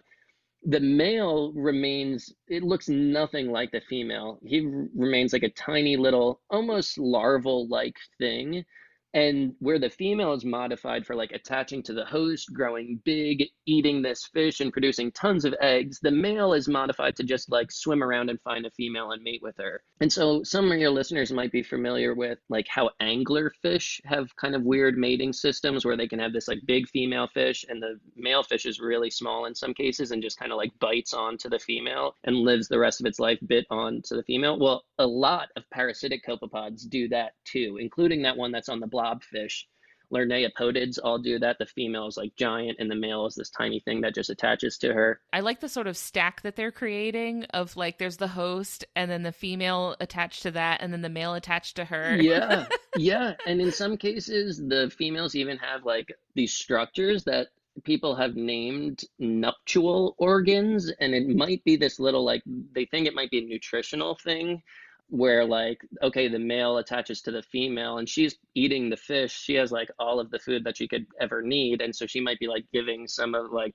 the 0.63 0.79
male 0.79 1.53
remains 1.53 2.33
it 2.47 2.63
looks 2.63 2.89
nothing 2.89 3.51
like 3.51 3.71
the 3.71 3.81
female. 3.81 4.39
He 4.43 4.61
remains 4.95 5.33
like 5.33 5.43
a 5.43 5.49
tiny 5.49 5.95
little 5.95 6.41
almost 6.49 6.97
larval 6.97 7.67
like 7.67 7.95
thing 8.17 8.65
and 9.13 9.53
where 9.59 9.79
the 9.79 9.89
female 9.89 10.33
is 10.33 10.45
modified 10.45 11.05
for 11.05 11.15
like 11.15 11.31
attaching 11.31 11.81
to 11.83 11.93
the 11.93 12.05
host, 12.05 12.53
growing 12.53 13.01
big, 13.03 13.45
eating 13.65 14.01
this 14.01 14.29
fish, 14.33 14.59
and 14.59 14.71
producing 14.71 15.11
tons 15.11 15.45
of 15.45 15.55
eggs, 15.61 15.99
the 16.01 16.11
male 16.11 16.53
is 16.53 16.67
modified 16.67 17.15
to 17.15 17.23
just 17.23 17.51
like 17.51 17.71
swim 17.71 18.03
around 18.03 18.29
and 18.29 18.41
find 18.41 18.65
a 18.65 18.71
female 18.71 19.11
and 19.11 19.23
mate 19.23 19.41
with 19.41 19.57
her. 19.57 19.81
And 20.01 20.11
so 20.11 20.43
some 20.43 20.71
of 20.71 20.77
your 20.77 20.91
listeners 20.91 21.31
might 21.31 21.51
be 21.51 21.63
familiar 21.63 22.13
with 22.13 22.39
like 22.49 22.67
how 22.67 22.91
anglerfish 23.01 23.99
have 24.05 24.35
kind 24.35 24.55
of 24.55 24.63
weird 24.63 24.97
mating 24.97 25.33
systems 25.33 25.85
where 25.85 25.97
they 25.97 26.07
can 26.07 26.19
have 26.19 26.33
this 26.33 26.47
like 26.47 26.59
big 26.65 26.87
female 26.87 27.27
fish 27.27 27.65
and 27.67 27.81
the 27.81 27.99
male 28.15 28.43
fish 28.43 28.65
is 28.65 28.79
really 28.79 29.09
small 29.09 29.45
in 29.45 29.55
some 29.55 29.73
cases 29.73 30.11
and 30.11 30.21
just 30.21 30.39
kind 30.39 30.51
of 30.51 30.57
like 30.57 30.71
bites 30.79 31.13
onto 31.13 31.49
the 31.49 31.59
female 31.59 32.15
and 32.23 32.35
lives 32.35 32.67
the 32.67 32.79
rest 32.79 32.99
of 32.99 33.05
its 33.05 33.19
life 33.19 33.39
bit 33.47 33.65
on 33.69 34.01
to 34.03 34.15
the 34.15 34.23
female. 34.23 34.59
Well, 34.59 34.83
a 34.99 35.07
lot 35.07 35.49
of 35.55 35.63
parasitic 35.71 36.25
copepods 36.25 36.87
do 36.89 37.07
that 37.09 37.33
too, 37.45 37.77
including 37.79 38.21
that 38.23 38.37
one 38.37 38.51
that's 38.51 38.69
on 38.69 38.79
the 38.79 38.87
blobfish. 38.99 39.63
Lernaeopodids 40.11 40.97
all 41.03 41.19
do 41.19 41.37
that. 41.37 41.57
The 41.59 41.67
female 41.67 42.07
is 42.07 42.17
like 42.17 42.35
giant, 42.35 42.77
and 42.79 42.89
the 42.89 42.95
male 42.95 43.27
is 43.27 43.35
this 43.35 43.51
tiny 43.51 43.79
thing 43.79 44.01
that 44.01 44.15
just 44.15 44.31
attaches 44.31 44.77
to 44.79 44.91
her. 44.91 45.21
I 45.31 45.41
like 45.41 45.59
the 45.59 45.69
sort 45.69 45.85
of 45.85 45.95
stack 45.95 46.41
that 46.41 46.55
they're 46.55 46.71
creating 46.71 47.43
of 47.51 47.77
like 47.77 47.99
there's 47.99 48.17
the 48.17 48.27
host, 48.27 48.85
and 48.95 49.09
then 49.09 49.21
the 49.21 49.31
female 49.31 49.95
attached 49.99 50.41
to 50.43 50.51
that, 50.51 50.81
and 50.81 50.91
then 50.91 51.03
the 51.03 51.09
male 51.09 51.35
attached 51.35 51.75
to 51.75 51.85
her. 51.85 52.15
Yeah, 52.19 52.65
yeah. 52.97 53.35
And 53.45 53.61
in 53.61 53.71
some 53.71 53.97
cases, 53.97 54.57
the 54.57 54.91
females 54.97 55.35
even 55.35 55.57
have 55.57 55.85
like 55.85 56.11
these 56.33 56.53
structures 56.53 57.23
that 57.25 57.49
people 57.83 58.15
have 58.15 58.35
named 58.35 59.03
nuptial 59.19 60.15
organs, 60.17 60.91
and 60.99 61.13
it 61.13 61.27
might 61.27 61.63
be 61.65 61.75
this 61.75 61.99
little 61.99 62.25
like 62.25 62.41
they 62.73 62.85
think 62.85 63.05
it 63.05 63.13
might 63.13 63.29
be 63.29 63.39
a 63.39 63.47
nutritional 63.47 64.15
thing 64.15 64.63
where 65.09 65.43
like 65.43 65.81
okay 66.03 66.27
the 66.27 66.37
male 66.37 66.77
attaches 66.77 67.21
to 67.21 67.31
the 67.31 67.41
female 67.41 67.97
and 67.97 68.07
she's 68.07 68.35
eating 68.53 68.89
the 68.89 68.97
fish 68.97 69.31
she 69.31 69.55
has 69.55 69.71
like 69.71 69.89
all 69.97 70.19
of 70.19 70.29
the 70.29 70.37
food 70.37 70.63
that 70.63 70.77
she 70.77 70.87
could 70.87 71.05
ever 71.19 71.41
need 71.41 71.81
and 71.81 71.95
so 71.95 72.05
she 72.05 72.19
might 72.19 72.39
be 72.39 72.47
like 72.47 72.63
giving 72.71 73.07
some 73.07 73.33
of 73.33 73.51
like 73.51 73.73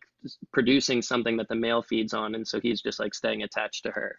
producing 0.53 1.03
something 1.03 1.37
that 1.37 1.49
the 1.49 1.55
male 1.55 1.83
feeds 1.83 2.14
on 2.14 2.37
and 2.37 2.47
so 2.47 2.61
he's 2.61 2.81
just 2.81 3.01
like 3.01 3.14
staying 3.14 3.42
attached 3.42 3.83
to 3.83 3.90
her. 3.90 4.16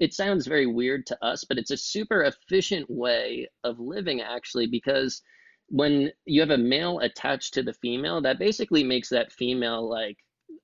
It 0.00 0.14
sounds 0.14 0.46
very 0.46 0.66
weird 0.66 1.04
to 1.06 1.24
us 1.24 1.44
but 1.44 1.58
it's 1.58 1.70
a 1.70 1.76
super 1.76 2.22
efficient 2.22 2.88
way 2.88 3.48
of 3.62 3.78
living 3.78 4.22
actually 4.22 4.66
because 4.66 5.20
when 5.68 6.10
you 6.24 6.40
have 6.40 6.50
a 6.50 6.58
male 6.58 7.00
attached 7.00 7.52
to 7.54 7.62
the 7.62 7.74
female 7.74 8.22
that 8.22 8.38
basically 8.38 8.82
makes 8.82 9.10
that 9.10 9.30
female 9.30 9.86
like 9.86 10.16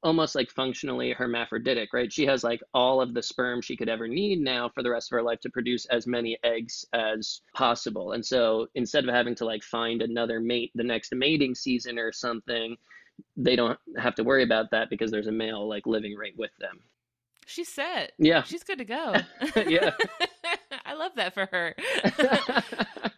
almost 0.03 0.35
like 0.35 0.51
functionally 0.51 1.13
hermaphroditic, 1.13 1.93
right? 1.93 2.13
She 2.13 2.27
has 2.27 2.43
like 2.43 2.61
all 2.75 3.01
of 3.01 3.15
the 3.15 3.23
sperm 3.23 3.61
she 3.61 3.77
could 3.77 3.89
ever 3.89 4.09
need 4.09 4.41
now 4.41 4.69
for 4.69 4.83
the 4.83 4.91
rest 4.91 5.13
of 5.13 5.17
her 5.17 5.23
life 5.23 5.41
to 5.41 5.51
produce 5.51 5.87
as 5.87 6.07
many 6.07 6.39
eggs 6.45 6.85
as 6.93 7.41
possible. 7.55 8.13
And 8.13 8.25
so 8.25 8.67
instead 8.75 9.05
of 9.05 9.15
having 9.15 9.35
to 9.37 9.45
like 9.45 9.63
find 9.63 10.03
another 10.03 10.41
mate 10.41 10.73
the 10.75 10.83
next 10.83 11.15
mating 11.15 11.55
season 11.55 11.99
or 11.99 12.13
something, 12.13 12.77
they 13.37 13.57
don't 13.57 13.79
have 13.99 14.15
to 14.17 14.25
worry 14.25 14.43
about 14.43 14.71
that 14.73 14.91
because 14.91 15.11
there's 15.11 15.29
a 15.29 15.33
male 15.33 15.69
like 15.69 15.87
living 15.87 16.17
right 16.17 16.35
with 16.37 16.51
them. 16.59 16.81
She's 17.47 17.69
set. 17.69 18.13
Yeah. 18.19 18.43
She's 18.43 18.63
good 18.63 18.79
to 18.79 18.85
go. 18.85 19.15
yeah. 19.67 19.91
I 20.85 20.95
love 20.95 21.13
that 21.17 21.35
for 21.35 21.47
her. 21.47 21.75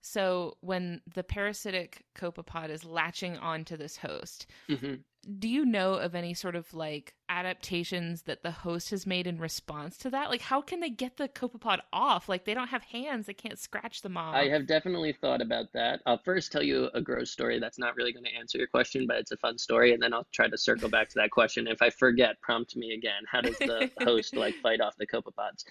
so 0.00 0.56
when 0.60 1.00
the 1.12 1.22
parasitic 1.22 2.04
copepod 2.16 2.70
is 2.70 2.84
latching 2.84 3.36
onto 3.38 3.76
this 3.76 3.98
host, 3.98 4.46
mm-hmm 4.68 4.94
do 5.38 5.48
you 5.48 5.64
know 5.64 5.94
of 5.94 6.14
any 6.14 6.32
sort 6.32 6.56
of 6.56 6.72
like 6.72 7.14
adaptations 7.28 8.22
that 8.22 8.42
the 8.42 8.50
host 8.50 8.90
has 8.90 9.06
made 9.06 9.26
in 9.26 9.38
response 9.38 9.96
to 9.98 10.10
that? 10.10 10.30
Like, 10.30 10.40
how 10.40 10.60
can 10.62 10.80
they 10.80 10.88
get 10.88 11.16
the 11.16 11.28
copepod 11.28 11.80
off? 11.92 12.28
Like, 12.28 12.44
they 12.44 12.54
don't 12.54 12.68
have 12.68 12.82
hands; 12.84 13.26
they 13.26 13.34
can't 13.34 13.58
scratch 13.58 14.02
them 14.02 14.16
off. 14.16 14.34
I 14.34 14.48
have 14.48 14.66
definitely 14.66 15.12
thought 15.12 15.42
about 15.42 15.72
that. 15.74 16.00
I'll 16.06 16.18
first 16.24 16.52
tell 16.52 16.62
you 16.62 16.90
a 16.94 17.00
gross 17.00 17.30
story 17.30 17.58
that's 17.58 17.78
not 17.78 17.96
really 17.96 18.12
going 18.12 18.24
to 18.24 18.34
answer 18.34 18.58
your 18.58 18.66
question, 18.66 19.06
but 19.06 19.18
it's 19.18 19.30
a 19.30 19.36
fun 19.36 19.58
story, 19.58 19.92
and 19.92 20.02
then 20.02 20.14
I'll 20.14 20.26
try 20.32 20.48
to 20.48 20.58
circle 20.58 20.88
back 20.88 21.08
to 21.10 21.14
that 21.16 21.30
question. 21.30 21.66
If 21.66 21.82
I 21.82 21.90
forget, 21.90 22.40
prompt 22.40 22.76
me 22.76 22.94
again. 22.94 23.22
How 23.30 23.40
does 23.40 23.58
the 23.58 23.90
host 24.02 24.34
like 24.34 24.54
fight 24.56 24.80
off 24.80 24.96
the 24.96 25.06
copepods? 25.06 25.64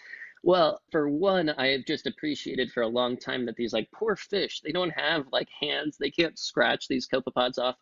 Well, 0.43 0.82
for 0.91 1.10
one, 1.10 1.49
I 1.49 1.67
have 1.67 1.86
just 1.86 2.08
appreciated 2.08 2.71
for 2.71 2.82
a 2.82 2.88
long 2.88 3.17
time 3.17 3.45
that 3.45 3.56
these 3.56 3.73
like 3.73 3.89
poor 3.93 4.15
fish, 4.15 4.62
they 4.62 4.71
don't 4.71 4.91
have 4.91 5.25
like 5.32 5.49
hands, 5.62 5.97
they 5.97 6.12
can't 6.12 6.39
scratch 6.39 6.88
these 6.88 7.08
copepods 7.08 7.58
off 7.58 7.75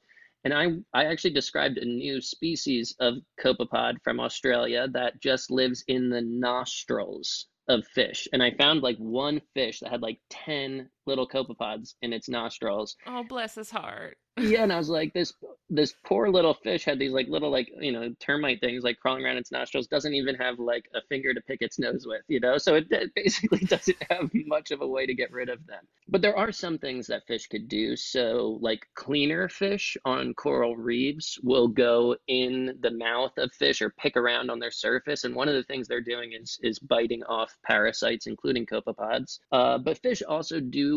and 0.43 0.53
I, 0.53 0.67
I 0.93 1.05
actually 1.05 1.31
described 1.33 1.77
a 1.77 1.85
new 1.85 2.21
species 2.21 2.95
of 2.99 3.15
copepod 3.43 4.01
from 4.01 4.19
Australia 4.19 4.87
that 4.93 5.19
just 5.19 5.51
lives 5.51 5.83
in 5.89 6.09
the 6.09 6.21
nostrils 6.21 7.47
of 7.67 7.85
fish. 7.87 8.29
And 8.31 8.41
I 8.41 8.51
found 8.51 8.81
like 8.81 8.97
one 8.97 9.41
fish 9.53 9.81
that 9.81 9.91
had 9.91 10.01
like 10.01 10.21
10 10.29 10.89
little 11.07 11.27
copepods 11.27 11.95
in 12.01 12.13
its 12.13 12.29
nostrils. 12.29 12.95
Oh, 13.05 13.23
bless 13.23 13.55
his 13.55 13.71
heart 13.71 14.17
yeah, 14.39 14.61
and 14.61 14.71
I 14.71 14.77
was 14.77 14.89
like, 14.89 15.13
this 15.13 15.33
this 15.69 15.93
poor 16.05 16.29
little 16.29 16.53
fish 16.53 16.85
had 16.85 16.99
these 16.99 17.11
like 17.11 17.27
little 17.27 17.49
like 17.49 17.69
you 17.81 17.91
know 17.91 18.13
termite 18.19 18.61
things 18.61 18.83
like 18.83 18.99
crawling 18.99 19.25
around 19.25 19.37
its 19.37 19.51
nostrils. 19.51 19.87
Doesn't 19.87 20.13
even 20.13 20.35
have 20.35 20.59
like 20.59 20.85
a 20.93 21.01
finger 21.09 21.33
to 21.33 21.41
pick 21.41 21.61
its 21.61 21.79
nose 21.79 22.05
with, 22.07 22.21
you 22.27 22.39
know. 22.39 22.59
So 22.59 22.75
it, 22.75 22.87
it 22.91 23.15
basically 23.15 23.59
doesn't 23.59 23.97
have 24.11 24.29
much 24.45 24.69
of 24.69 24.81
a 24.81 24.87
way 24.87 25.07
to 25.07 25.15
get 25.15 25.31
rid 25.31 25.49
of 25.49 25.65
them. 25.65 25.83
But 26.07 26.21
there 26.21 26.37
are 26.37 26.51
some 26.51 26.77
things 26.77 27.07
that 27.07 27.25
fish 27.25 27.47
could 27.47 27.67
do. 27.67 27.95
So 27.95 28.59
like 28.61 28.85
cleaner 28.93 29.49
fish 29.49 29.97
on 30.05 30.35
coral 30.35 30.77
reefs 30.77 31.39
will 31.41 31.67
go 31.67 32.15
in 32.27 32.77
the 32.81 32.91
mouth 32.91 33.33
of 33.37 33.51
fish 33.53 33.81
or 33.81 33.89
pick 33.89 34.15
around 34.15 34.51
on 34.51 34.59
their 34.59 34.71
surface, 34.71 35.23
and 35.23 35.33
one 35.33 35.49
of 35.49 35.55
the 35.55 35.63
things 35.63 35.87
they're 35.87 35.99
doing 35.99 36.33
is 36.39 36.59
is 36.61 36.77
biting 36.77 37.23
off 37.23 37.57
parasites, 37.65 38.27
including 38.27 38.67
copepods. 38.67 39.39
Uh, 39.51 39.79
but 39.79 39.97
fish 39.97 40.21
also 40.21 40.59
do 40.59 40.96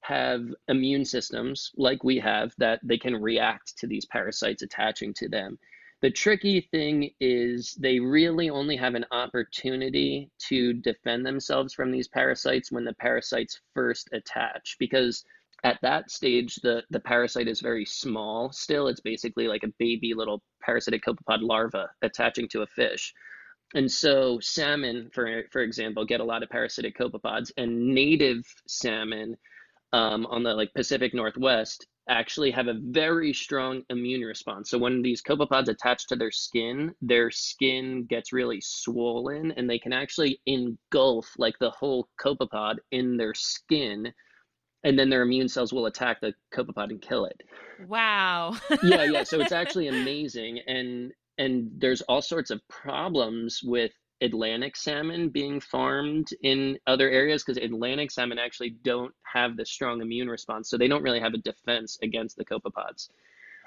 have 0.00 0.42
immune 0.68 1.04
systems 1.04 1.72
like 1.76 2.04
we 2.04 2.18
have 2.18 2.52
that 2.58 2.80
they 2.82 2.98
can 2.98 3.20
react 3.20 3.76
to 3.78 3.86
these 3.86 4.06
parasites 4.06 4.62
attaching 4.62 5.12
to 5.14 5.28
them. 5.28 5.58
The 6.02 6.10
tricky 6.10 6.60
thing 6.60 7.10
is 7.20 7.74
they 7.80 7.98
really 7.98 8.50
only 8.50 8.76
have 8.76 8.94
an 8.94 9.06
opportunity 9.10 10.30
to 10.48 10.74
defend 10.74 11.24
themselves 11.24 11.72
from 11.74 11.90
these 11.90 12.06
parasites 12.06 12.70
when 12.70 12.84
the 12.84 12.94
parasites 12.94 13.60
first 13.74 14.08
attach 14.12 14.76
because 14.78 15.24
at 15.64 15.78
that 15.82 16.10
stage 16.10 16.56
the, 16.56 16.82
the 16.90 17.00
parasite 17.00 17.48
is 17.48 17.60
very 17.60 17.84
small 17.86 18.52
still 18.52 18.88
it's 18.88 19.00
basically 19.00 19.48
like 19.48 19.62
a 19.64 19.72
baby 19.78 20.12
little 20.14 20.42
parasitic 20.62 21.02
copepod 21.02 21.40
larva 21.40 21.88
attaching 22.02 22.46
to 22.48 22.60
a 22.62 22.66
fish 22.66 23.12
and 23.74 23.90
so 23.90 24.38
salmon 24.40 25.10
for 25.12 25.42
for 25.50 25.62
example 25.62 26.04
get 26.04 26.20
a 26.20 26.24
lot 26.24 26.42
of 26.42 26.48
parasitic 26.48 26.96
copepods 26.96 27.50
and 27.56 27.94
native 27.94 28.44
salmon 28.68 29.36
um, 29.92 30.26
on 30.26 30.42
the 30.42 30.54
like 30.54 30.72
Pacific 30.74 31.14
Northwest 31.14 31.86
actually 32.08 32.50
have 32.50 32.68
a 32.68 32.78
very 32.80 33.32
strong 33.32 33.82
immune 33.90 34.20
response. 34.20 34.70
So 34.70 34.78
when 34.78 35.02
these 35.02 35.22
copepods 35.22 35.68
attach 35.68 36.06
to 36.08 36.16
their 36.16 36.30
skin, 36.30 36.94
their 37.00 37.30
skin 37.30 38.04
gets 38.04 38.32
really 38.32 38.60
swollen 38.60 39.52
and 39.52 39.68
they 39.68 39.78
can 39.78 39.92
actually 39.92 40.40
engulf 40.46 41.28
like 41.38 41.54
the 41.58 41.70
whole 41.70 42.08
copepod 42.20 42.76
in 42.92 43.16
their 43.16 43.34
skin 43.34 44.12
and 44.84 44.96
then 44.96 45.10
their 45.10 45.22
immune 45.22 45.48
cells 45.48 45.72
will 45.72 45.86
attack 45.86 46.20
the 46.20 46.32
copepod 46.54 46.90
and 46.90 47.02
kill 47.02 47.24
it. 47.24 47.40
Wow. 47.88 48.56
yeah, 48.84 49.02
yeah, 49.04 49.24
so 49.24 49.40
it's 49.40 49.50
actually 49.50 49.88
amazing 49.88 50.60
and 50.66 51.12
and 51.38 51.70
there's 51.78 52.02
all 52.02 52.22
sorts 52.22 52.50
of 52.50 52.66
problems 52.68 53.60
with 53.62 53.92
Atlantic 54.22 54.76
salmon 54.76 55.28
being 55.28 55.60
farmed 55.60 56.28
in 56.42 56.78
other 56.86 57.10
areas 57.10 57.44
because 57.44 57.62
Atlantic 57.62 58.10
salmon 58.10 58.38
actually 58.38 58.70
don't 58.70 59.14
have 59.22 59.56
the 59.56 59.66
strong 59.66 60.00
immune 60.00 60.28
response, 60.28 60.70
so 60.70 60.78
they 60.78 60.88
don't 60.88 61.02
really 61.02 61.20
have 61.20 61.34
a 61.34 61.38
defense 61.38 61.98
against 62.02 62.36
the 62.36 62.44
copepods. 62.44 63.08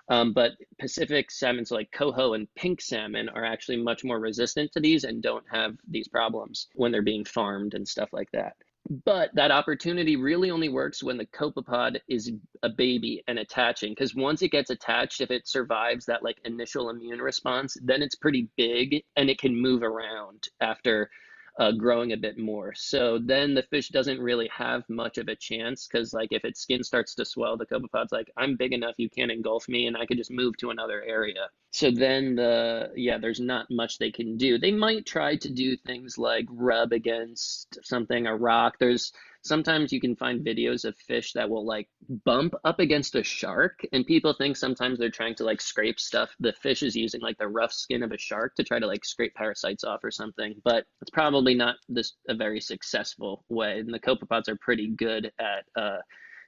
Um, 0.10 0.34
but 0.34 0.54
Pacific 0.80 1.30
salmon, 1.30 1.66
so 1.66 1.76
like 1.76 1.92
coho 1.92 2.34
and 2.34 2.54
pink 2.56 2.82
salmon, 2.82 3.30
are 3.30 3.46
actually 3.46 3.78
much 3.78 4.04
more 4.04 4.20
resistant 4.20 4.72
to 4.72 4.80
these 4.80 5.04
and 5.04 5.22
don't 5.22 5.46
have 5.52 5.78
these 5.88 6.08
problems 6.08 6.68
when 6.74 6.92
they're 6.92 7.04
being 7.04 7.26
farmed 7.26 7.76
and 7.76 7.88
stuff 7.88 8.10
like 8.12 8.32
that. 8.32 8.56
But 8.90 9.30
that 9.36 9.52
opportunity 9.52 10.16
really 10.16 10.50
only 10.50 10.70
works 10.70 11.04
when 11.04 11.18
the 11.18 11.28
copepod 11.28 12.00
is 12.08 12.32
a 12.64 12.70
baby 12.70 13.24
and 13.28 13.38
attaching. 13.38 13.92
Because 13.92 14.16
once 14.16 14.42
it 14.42 14.50
gets 14.50 14.72
attached, 14.72 15.22
if 15.22 15.30
it 15.30 15.48
survives 15.48 16.06
that 16.08 16.24
like 16.24 16.38
initial 16.44 16.90
immune 16.90 17.22
response, 17.22 17.78
then 17.84 18.02
it's 18.02 18.16
pretty 18.16 18.50
big 18.58 19.04
and 19.16 19.30
it 19.30 19.40
can 19.40 19.56
move 19.56 19.84
around 19.84 20.48
after 20.60 21.12
uh, 21.60 21.74
growing 21.74 22.14
a 22.14 22.18
bit 22.18 22.38
more. 22.38 22.74
So 22.74 23.20
then 23.22 23.54
the 23.54 23.64
fish 23.64 23.90
doesn't 23.90 24.22
really 24.22 24.50
have 24.56 24.84
much 24.88 25.18
of 25.18 25.28
a 25.28 25.36
chance 25.36 25.88
because, 25.88 26.14
like, 26.14 26.30
if 26.32 26.46
its 26.46 26.62
skin 26.62 26.84
starts 26.84 27.16
to 27.16 27.26
swell, 27.26 27.58
the 27.58 27.66
copepod's 27.66 28.14
like, 28.14 28.32
I'm 28.38 28.56
big 28.56 28.72
enough, 28.72 28.96
you 28.98 29.10
can't 29.10 29.32
engulf 29.32 29.68
me, 29.68 29.86
and 29.86 29.98
I 29.98 30.06
could 30.06 30.18
just 30.18 30.32
move 30.32 30.56
to 30.58 30.70
another 30.70 31.04
area. 31.06 31.50
So 31.72 31.92
then 31.92 32.36
the, 32.36 32.92
yeah, 32.96 33.18
there's 33.18 33.42
not 33.42 33.68
much 33.70 33.98
they 33.98 34.12
can 34.12 34.38
do. 34.38 34.58
They 34.58 34.72
might 34.72 35.06
try 35.06 35.36
to 35.36 35.50
do 35.52 35.76
things 35.76 36.18
like 36.18 36.46
rub 36.50 36.94
against 36.94 37.78
something, 37.84 38.26
a 38.26 38.36
rock. 38.36 38.78
There's 38.80 39.12
sometimes 39.42 39.92
you 39.92 40.02
can 40.02 40.16
find 40.16 40.46
videos 40.46 40.86
of 40.86 40.96
fish 40.98 41.34
that 41.34 41.50
will 41.50 41.66
like 41.66 41.88
bump 42.26 42.54
up 42.64 42.80
against 42.80 43.16
a 43.16 43.24
shark 43.24 43.80
and 43.94 44.06
people 44.06 44.34
think 44.34 44.58
sometimes 44.58 45.00
they're 45.00 45.10
trying 45.10 45.36
to 45.36 45.44
like 45.44 45.62
scrape 45.62 46.00
stuff. 46.00 46.30
The 46.40 46.54
fish 46.54 46.84
is 46.84 46.96
using 46.96 47.22
like 47.22 47.38
the 47.38 47.48
rough 47.48 47.74
skin 47.74 48.04
of 48.04 48.12
a 48.12 48.18
shark 48.18 48.56
to 48.56 48.64
try 48.64 48.80
to 48.80 48.88
like 48.88 49.06
scrape 49.06 49.34
parasites 49.36 49.84
off 49.84 50.04
or 50.04 50.12
something 50.12 50.56
but 50.64 50.86
it's 51.02 51.12
probably 51.12 51.54
not 51.54 51.76
this 51.88 52.14
a 52.28 52.36
very 52.36 52.60
successful 52.60 53.44
way 53.50 53.80
and 53.80 53.94
the 53.94 54.00
copepods 54.00 54.48
are 54.48 54.58
pretty 54.58 54.90
good 54.90 55.32
at 55.40 55.66
uh, 55.76 55.98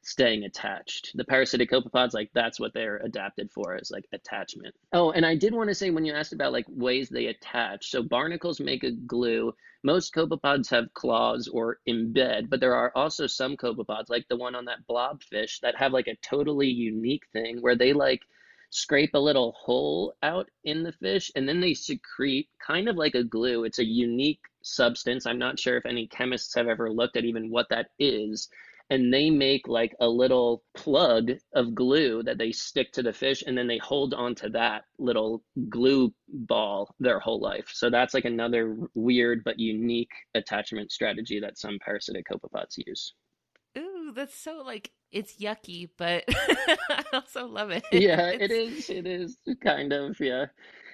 staying 0.03 0.43
attached. 0.43 1.11
The 1.15 1.23
parasitic 1.23 1.69
copepods, 1.71 2.13
like 2.13 2.31
that's 2.33 2.59
what 2.59 2.73
they're 2.73 2.97
adapted 2.97 3.51
for, 3.51 3.75
is 3.75 3.91
like 3.91 4.05
attachment. 4.13 4.73
Oh, 4.93 5.11
and 5.11 5.25
I 5.25 5.35
did 5.35 5.53
want 5.53 5.69
to 5.69 5.75
say 5.75 5.89
when 5.89 6.05
you 6.05 6.13
asked 6.13 6.33
about 6.33 6.53
like 6.53 6.65
ways 6.69 7.09
they 7.09 7.27
attach, 7.27 7.89
so 7.91 8.01
barnacles 8.01 8.59
make 8.59 8.83
a 8.83 8.91
glue. 8.91 9.53
Most 9.83 10.13
copepods 10.13 10.69
have 10.69 10.93
claws 10.93 11.47
or 11.47 11.79
embed, 11.87 12.49
but 12.49 12.59
there 12.59 12.75
are 12.75 12.91
also 12.95 13.27
some 13.27 13.57
copepods, 13.57 14.09
like 14.09 14.27
the 14.27 14.37
one 14.37 14.55
on 14.55 14.65
that 14.65 14.87
blobfish, 14.87 15.59
that 15.61 15.75
have 15.75 15.93
like 15.93 16.07
a 16.07 16.17
totally 16.17 16.67
unique 16.67 17.27
thing 17.33 17.61
where 17.61 17.75
they 17.75 17.93
like 17.93 18.21
scrape 18.71 19.13
a 19.13 19.19
little 19.19 19.51
hole 19.51 20.15
out 20.23 20.49
in 20.63 20.81
the 20.81 20.93
fish 20.93 21.29
and 21.35 21.47
then 21.47 21.59
they 21.59 21.73
secrete 21.73 22.47
kind 22.65 22.87
of 22.87 22.95
like 22.95 23.15
a 23.15 23.23
glue. 23.23 23.65
It's 23.65 23.79
a 23.79 23.85
unique 23.85 24.39
substance. 24.63 25.25
I'm 25.25 25.39
not 25.39 25.59
sure 25.59 25.77
if 25.77 25.85
any 25.85 26.07
chemists 26.07 26.55
have 26.55 26.67
ever 26.67 26.91
looked 26.91 27.17
at 27.17 27.25
even 27.25 27.51
what 27.51 27.67
that 27.69 27.89
is, 27.99 28.47
and 28.91 29.11
they 29.11 29.29
make 29.29 29.69
like 29.69 29.95
a 30.01 30.07
little 30.07 30.63
plug 30.75 31.31
of 31.55 31.73
glue 31.73 32.21
that 32.23 32.37
they 32.37 32.51
stick 32.51 32.91
to 32.91 33.01
the 33.01 33.13
fish 33.13 33.41
and 33.47 33.57
then 33.57 33.65
they 33.65 33.77
hold 33.77 34.13
onto 34.13 34.49
that 34.49 34.83
little 34.99 35.41
glue 35.69 36.13
ball 36.27 36.93
their 36.99 37.17
whole 37.17 37.39
life. 37.39 37.69
So 37.71 37.89
that's 37.89 38.13
like 38.13 38.25
another 38.25 38.75
weird 38.93 39.43
but 39.45 39.57
unique 39.57 40.11
attachment 40.35 40.91
strategy 40.91 41.39
that 41.39 41.57
some 41.57 41.79
parasitic 41.79 42.25
copepods 42.29 42.77
use. 42.85 43.13
Ooh 43.77 44.11
that's 44.13 44.35
so 44.35 44.61
like 44.61 44.91
it's 45.11 45.37
yucky 45.37 45.89
but 45.97 46.23
i 46.29 47.03
also 47.13 47.45
love 47.47 47.71
it 47.71 47.83
yeah 47.91 48.27
it's... 48.33 48.43
it 48.43 48.51
is 48.51 48.89
it 48.89 49.05
is 49.07 49.37
kind 49.61 49.93
of 49.93 50.19
yeah 50.19 50.45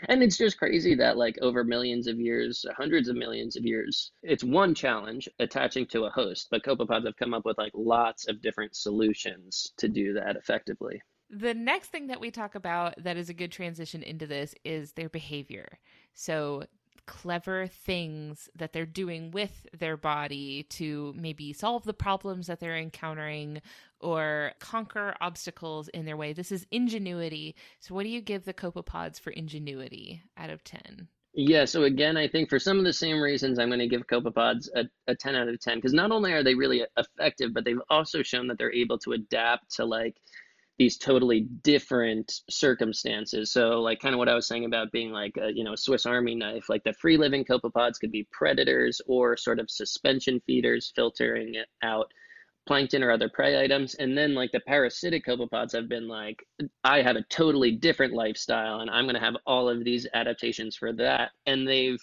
and 0.08 0.22
it's 0.22 0.38
just 0.38 0.58
crazy 0.58 0.96
that, 0.96 1.18
like, 1.18 1.38
over 1.42 1.64
millions 1.64 2.08
of 2.08 2.20
years, 2.20 2.66
hundreds 2.78 3.10
of 3.10 3.16
millions 3.16 3.56
of 3.56 3.66
years, 3.66 4.12
it's 4.22 4.44
one 4.44 4.76
challenge 4.76 5.28
attaching 5.40 5.86
to 5.88 6.06
a 6.06 6.10
host, 6.10 6.48
but 6.52 6.64
copepods 6.64 7.06
have 7.06 7.18
come 7.18 7.34
up 7.34 7.46
with 7.46 7.58
like 7.58 7.72
lots 7.74 8.28
of 8.28 8.42
different 8.42 8.76
solutions 8.76 9.74
to 9.78 9.88
do 9.88 10.14
that 10.14 10.36
effectively. 10.36 11.02
The 11.30 11.54
next 11.54 11.90
thing 11.90 12.08
that 12.08 12.22
we 12.22 12.32
talk 12.32 12.56
about 12.56 13.04
that 13.04 13.18
is 13.18 13.30
a 13.30 13.34
good 13.34 13.52
transition 13.52 14.02
into 14.02 14.28
this 14.28 14.56
is 14.64 14.94
their 14.94 15.10
behavior. 15.10 15.80
So, 16.14 16.64
clever 17.08 17.68
things 17.68 18.50
that 18.56 18.74
they're 18.74 18.86
doing 18.86 19.32
with 19.32 19.66
their 19.78 19.98
body 19.98 20.64
to 20.64 21.14
maybe 21.18 21.54
solve 21.54 21.84
the 21.84 21.94
problems 21.94 22.48
that 22.48 22.60
they're 22.60 22.78
encountering 22.78 23.62
or 24.00 24.52
conquer 24.60 25.16
obstacles 25.20 25.88
in 25.90 26.06
their 26.06 26.18
way. 26.18 26.34
This 26.34 26.52
is 26.52 26.68
ingenuity. 26.70 27.56
So, 27.80 27.96
what 27.96 28.04
do 28.04 28.10
you 28.10 28.22
give 28.22 28.46
the 28.46 28.54
copepods 28.54 29.20
for 29.20 29.32
ingenuity 29.32 30.22
out 30.38 30.52
of 30.52 30.64
10? 30.64 31.08
Yeah, 31.34 31.66
so 31.66 31.84
again, 31.84 32.18
I 32.18 32.28
think 32.28 32.50
for 32.50 32.58
some 32.58 32.80
of 32.80 32.84
the 32.84 32.94
same 32.94 33.22
reasons, 33.22 33.60
I'm 33.60 33.70
going 33.70 33.80
to 33.80 33.88
give 33.88 34.08
copepods 34.08 34.70
a, 34.76 34.86
a 35.08 35.16
10 35.16 35.36
out 35.36 35.48
of 35.48 35.60
10 35.60 35.78
because 35.78 35.94
not 35.94 36.12
only 36.12 36.34
are 36.34 36.44
they 36.44 36.56
really 36.56 36.84
effective, 36.98 37.54
but 37.54 37.64
they've 37.64 37.82
also 37.90 38.24
shown 38.24 38.48
that 38.48 38.58
they're 38.58 38.74
able 38.74 38.98
to 39.00 39.12
adapt 39.14 39.76
to 39.76 39.86
like 39.86 40.16
these 40.78 40.98
totally 40.98 41.42
different 41.64 42.42
circumstances. 42.50 43.52
So, 43.52 43.82
like, 43.82 44.00
kind 44.00 44.14
of 44.14 44.20
what 44.20 44.30
I 44.30 44.36
was 44.36 44.48
saying 44.48 44.66
about 44.66 44.92
being 44.92 45.12
like 45.12 45.38
a 45.42 45.52
you 45.54 45.64
know 45.64 45.76
Swiss 45.76 46.06
Army 46.06 46.36
knife, 46.36 46.70
like 46.70 46.84
the 46.84 46.94
free 46.94 47.18
living 47.18 47.46
copepods 47.46 48.00
could 48.00 48.12
be 48.12 48.28
predators 48.32 49.02
or 49.08 49.38
sort 49.38 49.60
of 49.60 49.72
suspension 49.72 50.42
feeders, 50.46 50.92
filtering 50.96 51.56
out 51.82 52.12
plankton 52.68 53.02
or 53.02 53.10
other 53.10 53.30
prey 53.30 53.60
items. 53.60 53.96
And 53.96 54.16
then 54.16 54.36
like 54.36 54.52
the 54.52 54.60
parasitic 54.60 55.26
copepods 55.26 55.72
have 55.72 55.90
been 55.90 56.08
like, 56.08 56.46
I 56.84 57.02
have 57.02 57.16
a 57.16 57.24
totally 57.24 57.72
different 57.72 58.14
lifestyle 58.14 58.82
and 58.82 58.90
I'm 58.90 59.06
going 59.06 59.16
to 59.16 59.22
have 59.22 59.38
all 59.48 59.70
of 59.70 59.84
these 59.84 60.06
adaptations 60.14 60.76
for 60.76 60.94
that. 60.94 61.32
And 61.48 61.68
they've, 61.68 62.00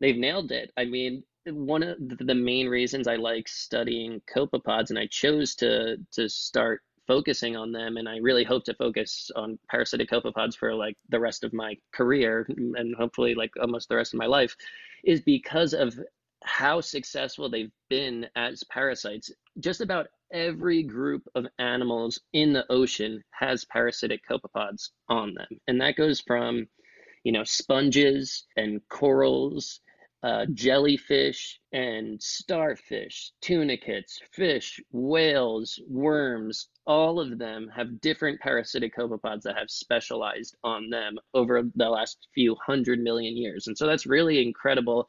they've 0.00 0.16
nailed 0.16 0.52
it. 0.52 0.72
I 0.76 0.84
mean, 0.84 1.22
one 1.46 1.82
of 1.82 1.96
the 1.98 2.34
main 2.34 2.68
reasons 2.68 3.06
I 3.06 3.16
like 3.16 3.48
studying 3.48 4.20
copepods 4.34 4.90
and 4.90 4.98
I 4.98 5.06
chose 5.06 5.54
to, 5.56 5.96
to 6.12 6.28
start 6.28 6.82
focusing 7.10 7.56
on 7.56 7.72
them 7.72 7.96
and 7.96 8.08
I 8.08 8.18
really 8.18 8.44
hope 8.44 8.62
to 8.66 8.74
focus 8.74 9.32
on 9.34 9.58
parasitic 9.68 10.08
copepods 10.08 10.54
for 10.54 10.72
like 10.72 10.96
the 11.08 11.18
rest 11.18 11.42
of 11.42 11.52
my 11.52 11.74
career 11.92 12.46
and 12.48 12.94
hopefully 12.94 13.34
like 13.34 13.50
almost 13.60 13.88
the 13.88 13.96
rest 13.96 14.14
of 14.14 14.18
my 14.18 14.26
life 14.26 14.54
is 15.02 15.20
because 15.20 15.74
of 15.74 15.98
how 16.44 16.80
successful 16.80 17.50
they've 17.50 17.72
been 17.88 18.28
as 18.36 18.62
parasites. 18.70 19.32
Just 19.58 19.80
about 19.80 20.06
every 20.32 20.84
group 20.84 21.22
of 21.34 21.48
animals 21.58 22.20
in 22.32 22.52
the 22.52 22.64
ocean 22.70 23.24
has 23.32 23.64
parasitic 23.64 24.20
copepods 24.24 24.90
on 25.08 25.34
them. 25.34 25.48
And 25.66 25.80
that 25.80 25.96
goes 25.96 26.20
from, 26.20 26.68
you 27.24 27.32
know, 27.32 27.42
sponges 27.42 28.46
and 28.56 28.80
corals, 28.88 29.80
uh, 30.22 30.46
jellyfish 30.52 31.58
and 31.72 32.22
starfish, 32.22 33.32
tunicates, 33.40 34.20
fish, 34.32 34.80
whales, 34.92 35.80
worms, 35.88 36.68
all 36.86 37.20
of 37.20 37.38
them 37.38 37.70
have 37.74 38.00
different 38.00 38.40
parasitic 38.40 38.94
copepods 38.94 39.42
that 39.42 39.56
have 39.56 39.70
specialized 39.70 40.56
on 40.62 40.90
them 40.90 41.16
over 41.32 41.62
the 41.74 41.88
last 41.88 42.28
few 42.34 42.54
hundred 42.66 43.00
million 43.00 43.36
years. 43.36 43.66
And 43.66 43.76
so 43.76 43.86
that's 43.86 44.06
really 44.06 44.42
incredible 44.42 45.08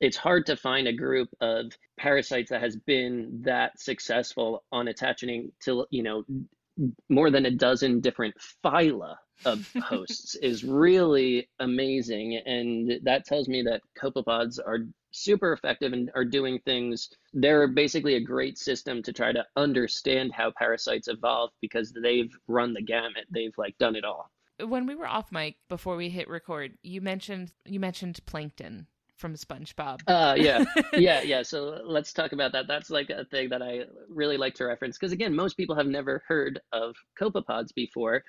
it's 0.00 0.16
hard 0.16 0.46
to 0.46 0.56
find 0.56 0.88
a 0.88 0.92
group 0.92 1.28
of 1.40 1.66
parasites 1.98 2.50
that 2.50 2.62
has 2.62 2.76
been 2.76 3.42
that 3.42 3.78
successful 3.78 4.64
on 4.72 4.88
attaching 4.88 5.52
to 5.60 5.86
you 5.90 6.02
know 6.02 6.24
more 7.08 7.30
than 7.30 7.46
a 7.46 7.50
dozen 7.50 8.00
different 8.00 8.34
phyla 8.64 9.16
of 9.44 9.70
hosts 9.82 10.34
is 10.36 10.64
really 10.64 11.48
amazing. 11.58 12.40
And 12.44 13.00
that 13.04 13.24
tells 13.24 13.48
me 13.48 13.62
that 13.62 13.82
copepods 14.00 14.58
are 14.64 14.80
super 15.12 15.52
effective 15.52 15.92
and 15.92 16.10
are 16.14 16.24
doing 16.24 16.60
things. 16.64 17.08
They're 17.32 17.68
basically 17.68 18.14
a 18.14 18.20
great 18.20 18.58
system 18.58 19.02
to 19.02 19.12
try 19.12 19.32
to 19.32 19.44
understand 19.56 20.32
how 20.32 20.52
parasites 20.56 21.08
evolve 21.08 21.50
because 21.60 21.92
they've 22.02 22.32
run 22.48 22.74
the 22.74 22.82
gamut. 22.82 23.26
They've 23.30 23.56
like 23.56 23.76
done 23.78 23.96
it 23.96 24.04
all. 24.04 24.30
When 24.64 24.86
we 24.86 24.94
were 24.94 25.08
off 25.08 25.32
mic 25.32 25.56
before 25.68 25.96
we 25.96 26.10
hit 26.10 26.28
record 26.28 26.76
you 26.82 27.00
mentioned 27.00 27.50
you 27.64 27.80
mentioned 27.80 28.20
plankton 28.26 28.86
from 29.20 29.34
SpongeBob. 29.34 30.00
Uh, 30.06 30.34
yeah, 30.36 30.64
yeah, 30.94 31.22
yeah. 31.22 31.42
So 31.42 31.80
let's 31.84 32.12
talk 32.12 32.32
about 32.32 32.52
that. 32.52 32.66
That's 32.66 32.90
like 32.90 33.10
a 33.10 33.24
thing 33.26 33.50
that 33.50 33.62
I 33.62 33.82
really 34.08 34.38
like 34.38 34.54
to 34.54 34.64
reference 34.64 34.98
because 34.98 35.12
again, 35.12 35.34
most 35.34 35.56
people 35.56 35.76
have 35.76 35.86
never 35.86 36.24
heard 36.26 36.60
of 36.72 36.96
copepods 37.20 37.74
before, 37.74 38.24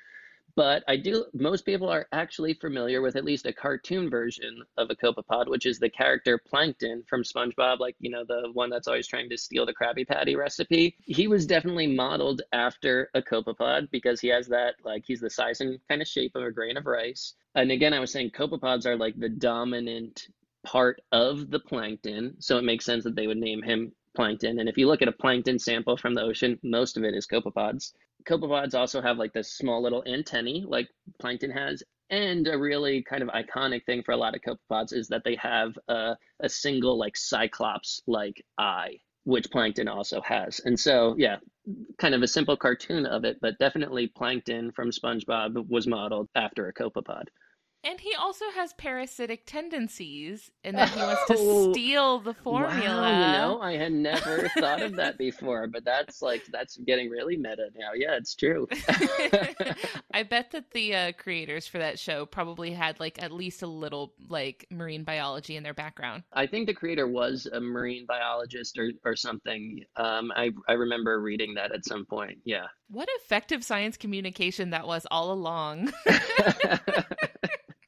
but 0.56 0.84
I 0.88 0.98
do. 0.98 1.26
Most 1.34 1.66
people 1.66 1.88
are 1.90 2.08
actually 2.12 2.54
familiar 2.56 3.02
with 3.02 3.16
at 3.16 3.24
least 3.24 3.46
a 3.46 3.54
cartoon 3.54 4.10
version 4.10 4.64
of 4.78 4.90
a 4.90 4.96
copepod, 4.96 5.48
which 5.48 5.66
is 5.66 5.80
the 5.80 5.90
character 5.90 6.38
Plankton 6.38 7.04
from 7.08 7.24
SpongeBob, 7.24 7.80
like 7.80 7.96
you 8.00 8.12
know 8.12 8.26
the 8.26 8.50
one 8.54 8.70
that's 8.70 8.88
always 8.88 9.08
trying 9.08 9.30
to 9.30 9.38
steal 9.38 9.66
the 9.66 9.74
Krabby 9.74 10.06
Patty 10.06 10.36
recipe. 10.36 10.96
He 11.06 11.28
was 11.28 11.46
definitely 11.46 11.88
modeled 11.88 12.42
after 12.52 13.10
a 13.14 13.22
copepod 13.22 13.90
because 13.92 14.20
he 14.20 14.28
has 14.28 14.48
that 14.48 14.76
like 14.84 15.06
he's 15.06 15.22
the 15.22 15.30
size 15.30 15.62
and 15.62 15.80
kind 15.88 16.02
of 16.02 16.08
shape 16.08 16.36
of 16.36 16.44
a 16.44 16.52
grain 16.52 16.76
of 16.76 16.86
rice. 16.86 17.34
And 17.56 17.72
again, 17.72 17.94
I 17.94 18.00
was 18.00 18.12
saying 18.12 18.32
copepods 18.32 18.86
are 18.86 18.98
like 18.98 19.18
the 19.20 19.30
dominant 19.30 20.28
part 20.64 21.02
of 21.12 21.50
the 21.50 21.60
plankton, 21.60 22.36
so 22.40 22.58
it 22.58 22.64
makes 22.64 22.86
sense 22.86 23.04
that 23.04 23.16
they 23.16 23.28
would 23.28 23.38
name 23.38 23.62
him 23.62 23.92
plankton. 24.16 24.60
And 24.60 24.70
if 24.70 24.78
you 24.78 24.88
look 24.88 25.02
at 25.02 25.08
a 25.08 25.14
plankton 25.14 25.58
sample 25.58 25.98
from 25.98 26.14
the 26.14 26.22
ocean, 26.22 26.60
most 26.64 26.98
of 26.98 27.04
it 27.04 27.16
is 27.16 27.28
copepods. 27.28 27.94
Copepods 28.28 28.76
also 28.76 29.02
have 29.02 29.18
like 29.18 29.34
this 29.34 29.54
small 29.54 29.82
little 29.82 30.04
antennae, 30.06 30.66
like 30.68 30.90
plankton 31.20 31.52
has. 31.52 31.82
And 32.10 32.48
a 32.48 32.58
really 32.58 33.04
kind 33.04 33.24
of 33.24 33.30
iconic 33.30 33.86
thing 33.86 34.04
for 34.04 34.12
a 34.12 34.18
lot 34.18 34.36
of 34.36 34.42
copepods 34.42 34.94
is 34.94 35.08
that 35.08 35.24
they 35.24 35.36
have 35.36 35.78
a, 35.88 36.16
a 36.42 36.50
single 36.50 36.98
like 37.00 37.16
cyclops 37.16 38.02
like 38.06 38.44
eye, 38.58 38.98
which 39.24 39.50
plankton 39.50 39.88
also 39.88 40.22
has. 40.22 40.60
And 40.66 40.78
so, 40.78 41.16
yeah, 41.18 41.38
kind 41.98 42.14
of 42.14 42.22
a 42.22 42.28
simple 42.28 42.58
cartoon 42.58 43.06
of 43.06 43.24
it, 43.24 43.38
but 43.42 43.58
definitely 43.60 44.08
plankton 44.08 44.72
from 44.74 44.92
SpongeBob 44.92 45.70
was 45.70 45.88
modeled 45.88 46.28
after 46.36 46.68
a 46.68 46.74
copepod. 46.74 47.26
And 47.84 48.00
he 48.00 48.14
also 48.14 48.46
has 48.54 48.74
parasitic 48.74 49.48
tendencies, 49.48 50.52
and 50.64 50.78
then 50.78 50.88
he 50.90 51.00
wants 51.00 51.26
to 51.28 51.36
oh, 51.40 51.72
steal 51.72 52.20
the 52.20 52.36
formula. 52.36 53.02
Wow, 53.02 53.08
you 53.10 53.32
know, 53.32 53.62
I 53.62 53.76
had 53.76 53.92
never 53.92 54.50
thought 54.60 54.84
of 54.84 54.96
that 54.98 55.18
before, 55.18 55.66
but 55.66 55.84
that's 55.84 56.22
like 56.22 56.46
that's 56.52 56.78
getting 56.78 57.10
really 57.10 57.38
meta 57.38 57.70
now. 57.76 57.94
Yeah, 57.96 58.18
it's 58.18 58.36
true. 58.36 58.68
I 60.14 60.22
bet 60.22 60.52
that 60.52 60.70
the 60.72 60.96
uh, 60.96 61.12
creators 61.14 61.66
for 61.66 61.80
that 61.80 61.98
show 61.98 62.28
probably 62.28 62.72
had 62.72 63.00
like 63.00 63.22
at 63.22 63.32
least 63.32 63.64
a 63.64 63.68
little 63.68 64.14
like 64.30 64.68
marine 64.70 65.04
biology 65.04 65.56
in 65.56 65.64
their 65.64 65.74
background. 65.74 66.22
I 66.34 66.46
think 66.46 66.68
the 66.68 66.76
creator 66.76 67.08
was 67.08 67.48
a 67.52 67.60
marine 67.60 68.06
biologist 68.06 68.78
or 68.78 68.92
or 69.04 69.16
something. 69.16 69.84
Um, 69.96 70.32
I 70.36 70.52
I 70.68 70.74
remember 70.74 71.20
reading 71.20 71.56
that 71.56 71.74
at 71.74 71.84
some 71.86 72.06
point. 72.06 72.38
Yeah. 72.46 72.68
What 72.90 73.10
effective 73.24 73.64
science 73.64 73.98
communication 73.98 74.70
that 74.70 74.86
was 74.86 75.08
all 75.10 75.32
along. 75.32 75.92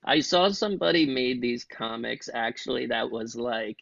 I 0.05 0.19
saw 0.19 0.49
somebody 0.49 1.05
made 1.05 1.41
these 1.41 1.63
comics 1.63 2.29
actually 2.33 2.87
that 2.87 3.11
was 3.11 3.35
like 3.35 3.77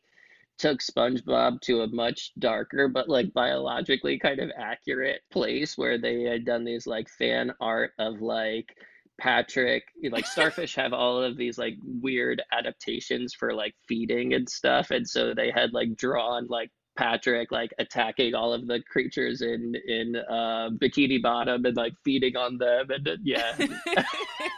took 0.57 0.79
SpongeBob 0.79 1.59
to 1.61 1.81
a 1.81 1.87
much 1.87 2.31
darker 2.37 2.87
but 2.87 3.09
like 3.09 3.33
biologically 3.33 4.19
kind 4.19 4.39
of 4.39 4.51
accurate 4.55 5.21
place 5.31 5.77
where 5.77 5.97
they 5.97 6.23
had 6.23 6.45
done 6.45 6.63
these 6.63 6.85
like 6.85 7.09
fan 7.09 7.51
art 7.59 7.93
of 7.97 8.21
like 8.21 8.75
Patrick, 9.21 9.83
like 10.09 10.25
starfish 10.37 10.75
have 10.75 10.93
all 10.93 11.21
of 11.23 11.37
these 11.37 11.57
like 11.57 11.75
weird 11.83 12.41
adaptations 12.51 13.33
for 13.33 13.53
like 13.53 13.75
feeding 13.87 14.33
and 14.33 14.49
stuff. 14.49 14.91
And 14.91 15.07
so 15.07 15.33
they 15.33 15.51
had 15.51 15.73
like 15.73 15.95
drawn 15.95 16.47
like 16.47 16.71
Patrick 17.01 17.51
like 17.51 17.73
attacking 17.79 18.35
all 18.35 18.53
of 18.53 18.67
the 18.67 18.79
creatures 18.81 19.41
in 19.41 19.73
in 19.87 20.15
uh, 20.15 20.69
Bikini 20.69 21.19
Bottom 21.19 21.65
and 21.65 21.75
like 21.75 21.93
feeding 22.03 22.37
on 22.37 22.59
them 22.59 22.91
and 22.91 23.07
uh, 23.07 23.17
yeah, 23.23 23.57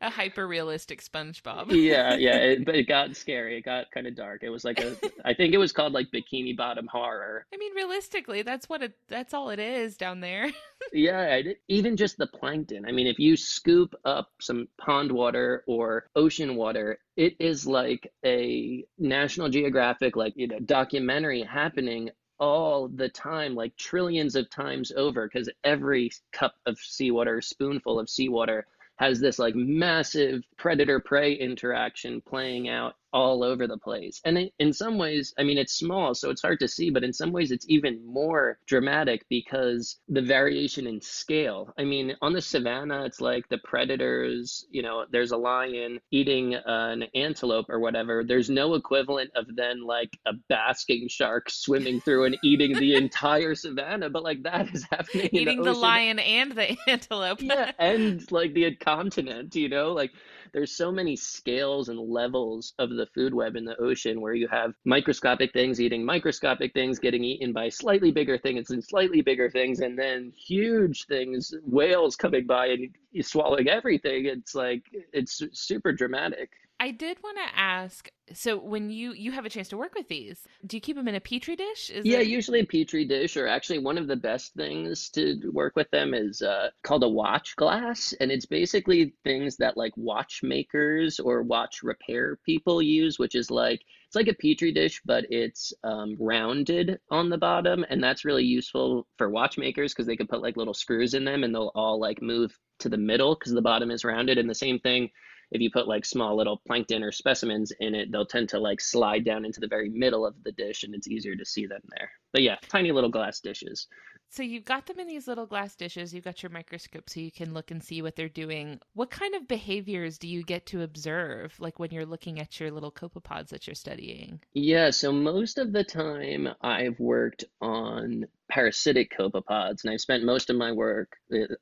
a 0.00 0.10
hyper 0.10 0.48
realistic 0.48 1.00
SpongeBob. 1.00 1.70
yeah, 1.70 2.16
yeah, 2.16 2.36
it, 2.38 2.64
but 2.64 2.74
it 2.74 2.88
got 2.88 3.14
scary. 3.14 3.58
It 3.58 3.64
got 3.64 3.92
kind 3.92 4.08
of 4.08 4.16
dark. 4.16 4.42
It 4.42 4.50
was 4.50 4.64
like 4.64 4.80
a, 4.80 4.96
I 5.24 5.32
think 5.34 5.54
it 5.54 5.58
was 5.58 5.70
called 5.70 5.92
like 5.92 6.10
Bikini 6.10 6.56
Bottom 6.56 6.88
horror. 6.88 7.46
I 7.54 7.58
mean, 7.58 7.72
realistically, 7.76 8.42
that's 8.42 8.68
what 8.68 8.82
it. 8.82 8.96
That's 9.08 9.32
all 9.32 9.50
it 9.50 9.60
is 9.60 9.96
down 9.96 10.18
there. 10.18 10.50
yeah, 10.92 11.42
even 11.68 11.96
just 11.96 12.18
the 12.18 12.26
plankton. 12.26 12.86
I 12.86 12.90
mean, 12.90 13.06
if 13.06 13.20
you 13.20 13.36
scoop 13.36 13.94
up 14.04 14.30
some 14.40 14.66
pond 14.78 15.12
water 15.12 15.62
or 15.68 16.08
ocean 16.16 16.56
water 16.56 16.98
it 17.16 17.36
is 17.38 17.66
like 17.66 18.12
a 18.24 18.84
National 18.98 19.48
Geographic, 19.48 20.16
like, 20.16 20.34
you 20.36 20.48
know, 20.48 20.58
documentary 20.60 21.42
happening 21.42 22.10
all 22.40 22.88
the 22.88 23.08
time, 23.08 23.54
like 23.54 23.76
trillions 23.76 24.34
of 24.34 24.50
times 24.50 24.92
over, 24.96 25.28
because 25.28 25.48
every 25.62 26.10
cup 26.32 26.54
of 26.66 26.78
seawater, 26.78 27.40
spoonful 27.40 28.00
of 28.00 28.08
seawater 28.08 28.66
has 28.96 29.20
this 29.20 29.38
like 29.38 29.54
massive 29.54 30.42
predator 30.56 31.00
prey 31.00 31.32
interaction 31.32 32.20
playing 32.20 32.68
out 32.68 32.94
all 33.14 33.44
over 33.44 33.66
the 33.68 33.78
place. 33.78 34.20
And 34.24 34.50
in 34.58 34.72
some 34.72 34.98
ways, 34.98 35.32
I 35.38 35.44
mean, 35.44 35.56
it's 35.56 35.74
small, 35.74 36.14
so 36.14 36.30
it's 36.30 36.42
hard 36.42 36.58
to 36.60 36.68
see, 36.68 36.90
but 36.90 37.04
in 37.04 37.12
some 37.12 37.30
ways, 37.30 37.52
it's 37.52 37.64
even 37.68 38.04
more 38.04 38.58
dramatic 38.66 39.24
because 39.30 40.00
the 40.08 40.20
variation 40.20 40.88
in 40.88 41.00
scale. 41.00 41.72
I 41.78 41.84
mean, 41.84 42.16
on 42.20 42.32
the 42.32 42.42
savannah, 42.42 43.04
it's 43.04 43.20
like 43.20 43.48
the 43.48 43.58
predators, 43.58 44.66
you 44.68 44.82
know, 44.82 45.06
there's 45.12 45.30
a 45.30 45.36
lion 45.36 46.00
eating 46.10 46.56
an 46.66 47.04
antelope 47.14 47.66
or 47.68 47.78
whatever. 47.78 48.24
There's 48.24 48.50
no 48.50 48.74
equivalent 48.74 49.30
of 49.36 49.46
then 49.54 49.84
like 49.84 50.10
a 50.26 50.32
basking 50.48 51.06
shark 51.08 51.50
swimming 51.50 52.00
through 52.00 52.24
and 52.24 52.36
eating 52.42 52.76
the 52.76 52.94
entire 53.04 53.54
savannah, 53.54 54.10
but 54.10 54.24
like 54.24 54.42
that 54.42 54.74
is 54.74 54.84
happening. 54.90 55.28
Eating 55.32 55.62
the, 55.62 55.72
the 55.72 55.78
lion 55.78 56.18
and 56.18 56.50
the 56.50 56.76
antelope. 56.88 57.40
yeah, 57.40 57.70
and 57.78 58.30
like 58.32 58.54
the 58.54 58.74
continent, 58.74 59.54
you 59.54 59.68
know, 59.68 59.92
like 59.92 60.10
there's 60.54 60.74
so 60.74 60.90
many 60.90 61.16
scales 61.16 61.90
and 61.90 61.98
levels 61.98 62.72
of 62.78 62.90
the 62.90 63.06
food 63.14 63.34
web 63.34 63.56
in 63.56 63.64
the 63.64 63.76
ocean 63.78 64.20
where 64.20 64.34
you 64.34 64.48
have 64.48 64.72
microscopic 64.84 65.52
things 65.52 65.80
eating 65.80 66.04
microscopic 66.04 66.72
things 66.72 66.98
getting 66.98 67.24
eaten 67.24 67.52
by 67.52 67.68
slightly 67.68 68.10
bigger 68.10 68.38
things 68.38 68.70
and 68.70 68.82
slightly 68.82 69.20
bigger 69.20 69.50
things 69.50 69.80
and 69.80 69.98
then 69.98 70.32
huge 70.34 71.04
things 71.06 71.52
whales 71.66 72.16
coming 72.16 72.46
by 72.46 72.68
and 72.68 72.88
swallowing 73.22 73.68
everything. 73.68 74.26
It's 74.26 74.54
like 74.54 74.82
it's 75.12 75.42
super 75.52 75.92
dramatic 75.92 76.50
I 76.84 76.90
did 76.90 77.16
want 77.22 77.38
to 77.38 77.58
ask. 77.58 78.10
So 78.34 78.58
when 78.58 78.90
you 78.90 79.14
you 79.14 79.32
have 79.32 79.46
a 79.46 79.48
chance 79.48 79.68
to 79.70 79.76
work 79.78 79.94
with 79.94 80.08
these, 80.08 80.46
do 80.66 80.76
you 80.76 80.82
keep 80.82 80.96
them 80.96 81.08
in 81.08 81.14
a 81.14 81.20
petri 81.20 81.56
dish? 81.56 81.88
Is 81.88 82.04
yeah, 82.04 82.18
usually 82.18 82.60
a 82.60 82.66
petri 82.66 83.06
dish. 83.06 83.38
Or 83.38 83.46
actually, 83.46 83.78
one 83.78 83.96
of 83.96 84.06
the 84.06 84.16
best 84.16 84.52
things 84.52 85.08
to 85.10 85.50
work 85.50 85.76
with 85.76 85.90
them 85.92 86.12
is 86.12 86.42
uh, 86.42 86.68
called 86.82 87.02
a 87.02 87.08
watch 87.08 87.56
glass, 87.56 88.12
and 88.20 88.30
it's 88.30 88.44
basically 88.44 89.14
things 89.24 89.56
that 89.56 89.78
like 89.78 89.96
watchmakers 89.96 91.18
or 91.20 91.42
watch 91.42 91.82
repair 91.82 92.36
people 92.44 92.82
use, 92.82 93.18
which 93.18 93.34
is 93.34 93.50
like 93.50 93.80
it's 94.06 94.16
like 94.16 94.28
a 94.28 94.34
petri 94.34 94.70
dish, 94.70 95.00
but 95.06 95.24
it's 95.30 95.72
um, 95.84 96.16
rounded 96.20 97.00
on 97.10 97.30
the 97.30 97.38
bottom, 97.38 97.86
and 97.88 98.04
that's 98.04 98.26
really 98.26 98.44
useful 98.44 99.06
for 99.16 99.30
watchmakers 99.30 99.94
because 99.94 100.06
they 100.06 100.16
can 100.16 100.26
put 100.26 100.42
like 100.42 100.58
little 100.58 100.74
screws 100.74 101.14
in 101.14 101.24
them, 101.24 101.44
and 101.44 101.54
they'll 101.54 101.72
all 101.74 101.98
like 101.98 102.20
move 102.20 102.58
to 102.80 102.90
the 102.90 102.98
middle 102.98 103.36
because 103.36 103.54
the 103.54 103.62
bottom 103.62 103.90
is 103.90 104.04
rounded. 104.04 104.36
And 104.36 104.50
the 104.50 104.54
same 104.54 104.78
thing 104.78 105.08
if 105.54 105.60
you 105.60 105.70
put 105.70 105.86
like 105.86 106.04
small 106.04 106.36
little 106.36 106.60
plankton 106.66 107.04
or 107.04 107.12
specimens 107.12 107.72
in 107.78 107.94
it, 107.94 108.10
they'll 108.10 108.26
tend 108.26 108.48
to 108.48 108.58
like 108.58 108.80
slide 108.80 109.24
down 109.24 109.44
into 109.44 109.60
the 109.60 109.68
very 109.68 109.88
middle 109.88 110.26
of 110.26 110.34
the 110.44 110.50
dish 110.50 110.82
and 110.82 110.94
it's 110.96 111.06
easier 111.06 111.36
to 111.36 111.44
see 111.44 111.64
them 111.64 111.80
there. 111.96 112.10
But 112.32 112.42
yeah, 112.42 112.56
tiny 112.68 112.90
little 112.90 113.08
glass 113.08 113.38
dishes. 113.38 113.86
So 114.34 114.42
you've 114.42 114.64
got 114.64 114.86
them 114.86 114.98
in 114.98 115.06
these 115.06 115.28
little 115.28 115.46
glass 115.46 115.76
dishes. 115.76 116.12
You've 116.12 116.24
got 116.24 116.42
your 116.42 116.50
microscope 116.50 117.08
so 117.08 117.20
you 117.20 117.30
can 117.30 117.54
look 117.54 117.70
and 117.70 117.80
see 117.80 118.02
what 118.02 118.16
they're 118.16 118.28
doing. 118.28 118.80
What 118.94 119.08
kind 119.08 119.36
of 119.36 119.46
behaviors 119.46 120.18
do 120.18 120.26
you 120.26 120.42
get 120.42 120.66
to 120.66 120.82
observe, 120.82 121.54
like 121.60 121.78
when 121.78 121.92
you're 121.92 122.04
looking 122.04 122.40
at 122.40 122.58
your 122.58 122.72
little 122.72 122.90
copepods 122.90 123.50
that 123.50 123.68
you're 123.68 123.76
studying? 123.76 124.40
Yeah, 124.52 124.90
so 124.90 125.12
most 125.12 125.56
of 125.56 125.72
the 125.72 125.84
time 125.84 126.48
I've 126.62 126.98
worked 126.98 127.44
on 127.60 128.26
parasitic 128.48 129.16
copepods 129.16 129.84
and 129.84 129.92
I've 129.92 130.00
spent 130.00 130.24
most 130.24 130.50
of 130.50 130.56
my 130.56 130.72
work 130.72 131.12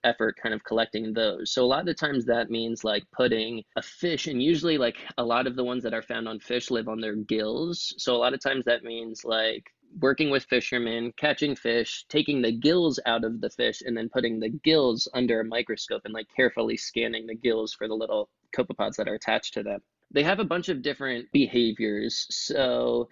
effort 0.03 0.39
kind 0.43 0.55
of 0.55 0.65
collecting 0.65 1.13
those. 1.13 1.53
So 1.53 1.63
a 1.63 1.67
lot 1.67 1.87
of 1.91 1.97
times 1.99 2.25
that 2.25 2.49
means 2.49 2.85
like 2.85 3.05
putting 3.13 3.65
a 3.77 3.83
fish 3.83 4.29
and 4.29 4.43
usually 4.43 4.79
like 4.79 4.97
a 5.19 5.25
lot 5.25 5.47
of 5.47 5.57
the 5.57 5.65
ones 5.65 5.83
that 5.83 5.93
are 5.93 6.01
found 6.01 6.27
on 6.27 6.41
fish 6.41 6.71
live 6.71 6.89
on 6.89 7.03
their 7.03 7.17
gills. 7.17 7.93
So 7.99 8.17
a 8.17 8.19
lot 8.19 8.33
of 8.33 8.41
times 8.41 8.65
that 8.65 8.83
means 8.83 9.27
like 9.27 9.67
working 10.01 10.31
with 10.31 10.45
fishermen, 10.45 11.13
catching 11.17 11.57
fish, 11.57 12.05
taking 12.09 12.43
the 12.43 12.53
gills 12.53 12.99
out 13.07 13.25
of 13.25 13.41
the 13.41 13.51
fish, 13.51 13.83
and 13.85 13.97
then 13.97 14.09
putting 14.09 14.41
the 14.41 14.49
gills 14.49 15.09
under 15.15 15.41
a 15.41 15.45
microscope 15.45 16.03
and 16.05 16.15
like 16.15 16.29
carefully 16.35 16.77
scanning 16.77 17.27
the 17.27 17.35
gills 17.35 17.73
for 17.73 17.89
the 17.89 17.95
little 17.95 18.29
copepods 18.57 18.97
that 18.97 19.09
are 19.09 19.15
attached 19.15 19.55
to 19.55 19.63
them. 19.63 19.81
They 20.11 20.23
have 20.23 20.41
a 20.41 20.45
bunch 20.45 20.69
of 20.69 20.83
different 20.83 21.31
behaviors. 21.33 22.27
So 22.31 23.09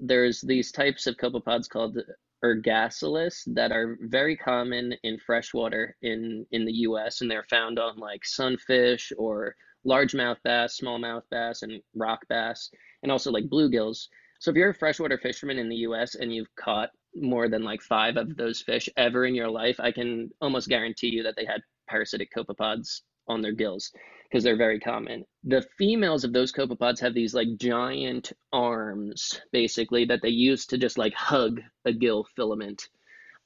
there's 0.00 0.40
these 0.40 0.72
types 0.72 1.06
of 1.06 1.16
copepods 1.16 1.68
called 1.68 1.98
Ergasilus 2.44 3.42
that 3.54 3.70
are 3.70 3.96
very 4.00 4.36
common 4.36 4.94
in 5.04 5.18
freshwater 5.18 5.96
in 6.02 6.44
in 6.50 6.64
the 6.64 6.72
US 6.88 7.20
and 7.20 7.30
they're 7.30 7.44
found 7.44 7.78
on 7.78 7.96
like 7.98 8.24
sunfish 8.24 9.12
or 9.16 9.54
largemouth 9.86 10.42
bass, 10.42 10.80
smallmouth 10.80 11.22
bass 11.30 11.62
and 11.62 11.80
rock 11.94 12.26
bass 12.28 12.70
and 13.02 13.12
also 13.12 13.30
like 13.30 13.44
bluegills. 13.48 14.08
So 14.42 14.50
if 14.50 14.56
you're 14.56 14.70
a 14.70 14.74
freshwater 14.74 15.18
fisherman 15.18 15.60
in 15.60 15.68
the 15.68 15.84
US 15.86 16.16
and 16.16 16.34
you've 16.34 16.52
caught 16.56 16.90
more 17.14 17.48
than 17.48 17.62
like 17.62 17.80
5 17.80 18.16
of 18.16 18.36
those 18.36 18.60
fish 18.60 18.88
ever 18.96 19.24
in 19.24 19.36
your 19.36 19.48
life, 19.48 19.78
I 19.78 19.92
can 19.92 20.30
almost 20.40 20.68
guarantee 20.68 21.10
you 21.10 21.22
that 21.22 21.36
they 21.36 21.44
had 21.44 21.62
parasitic 21.88 22.30
copepods 22.36 23.02
on 23.28 23.40
their 23.40 23.52
gills 23.52 23.92
because 24.24 24.42
they're 24.42 24.56
very 24.56 24.80
common. 24.80 25.24
The 25.44 25.64
females 25.78 26.24
of 26.24 26.32
those 26.32 26.52
copepods 26.52 26.98
have 26.98 27.14
these 27.14 27.34
like 27.34 27.56
giant 27.56 28.32
arms, 28.52 29.40
basically, 29.52 30.06
that 30.06 30.22
they 30.22 30.30
use 30.30 30.66
to 30.66 30.76
just 30.76 30.98
like 30.98 31.14
hug 31.14 31.60
a 31.84 31.92
gill 31.92 32.26
filament. 32.34 32.88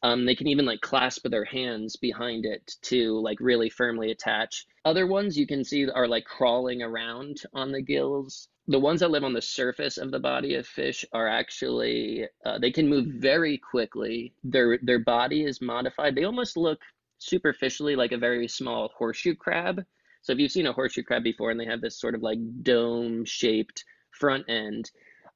Um, 0.03 0.25
they 0.25 0.35
can 0.35 0.47
even 0.47 0.65
like 0.65 0.81
clasp 0.81 1.29
their 1.29 1.45
hands 1.45 1.97
behind 1.97 2.47
it 2.47 2.73
to 2.85 3.21
like 3.21 3.39
really 3.41 3.69
firmly 3.69 4.13
attach. 4.13 4.65
Other 4.87 5.07
ones 5.07 5.37
you 5.37 5.47
can 5.47 5.63
see 5.63 5.91
are 5.91 6.09
like 6.09 6.25
crawling 6.25 6.81
around 6.81 7.43
on 7.53 7.71
the 7.71 7.83
gills. 7.83 8.49
The 8.69 8.81
ones 8.81 9.01
that 9.01 9.11
live 9.11 9.25
on 9.25 9.33
the 9.33 9.43
surface 9.43 9.97
of 9.97 10.11
the 10.11 10.19
body 10.19 10.57
of 10.57 10.67
fish 10.67 11.05
are 11.13 11.29
actually 11.29 12.27
uh, 12.45 12.59
they 12.59 12.73
can 12.73 12.89
move 12.89 13.07
very 13.07 13.59
quickly. 13.59 14.33
Their 14.43 14.79
their 14.83 14.99
body 14.99 15.45
is 15.45 15.61
modified. 15.61 16.15
They 16.15 16.25
almost 16.25 16.57
look 16.57 16.81
superficially 17.19 17.97
like 17.97 18.13
a 18.13 18.19
very 18.19 18.49
small 18.49 18.91
horseshoe 18.97 19.35
crab, 19.35 19.85
so 20.27 20.33
if 20.33 20.41
you've 20.41 20.51
seen 20.51 20.67
a 20.67 20.73
horseshoe 20.73 21.05
crab 21.05 21.23
before 21.23 21.53
and 21.53 21.61
they 21.61 21.67
have 21.67 21.81
this 21.81 22.01
sort 22.01 22.17
of 22.17 22.21
like 22.21 22.41
dome 22.65 23.25
shaped 23.25 23.85
front 24.11 24.45
end, 24.49 24.91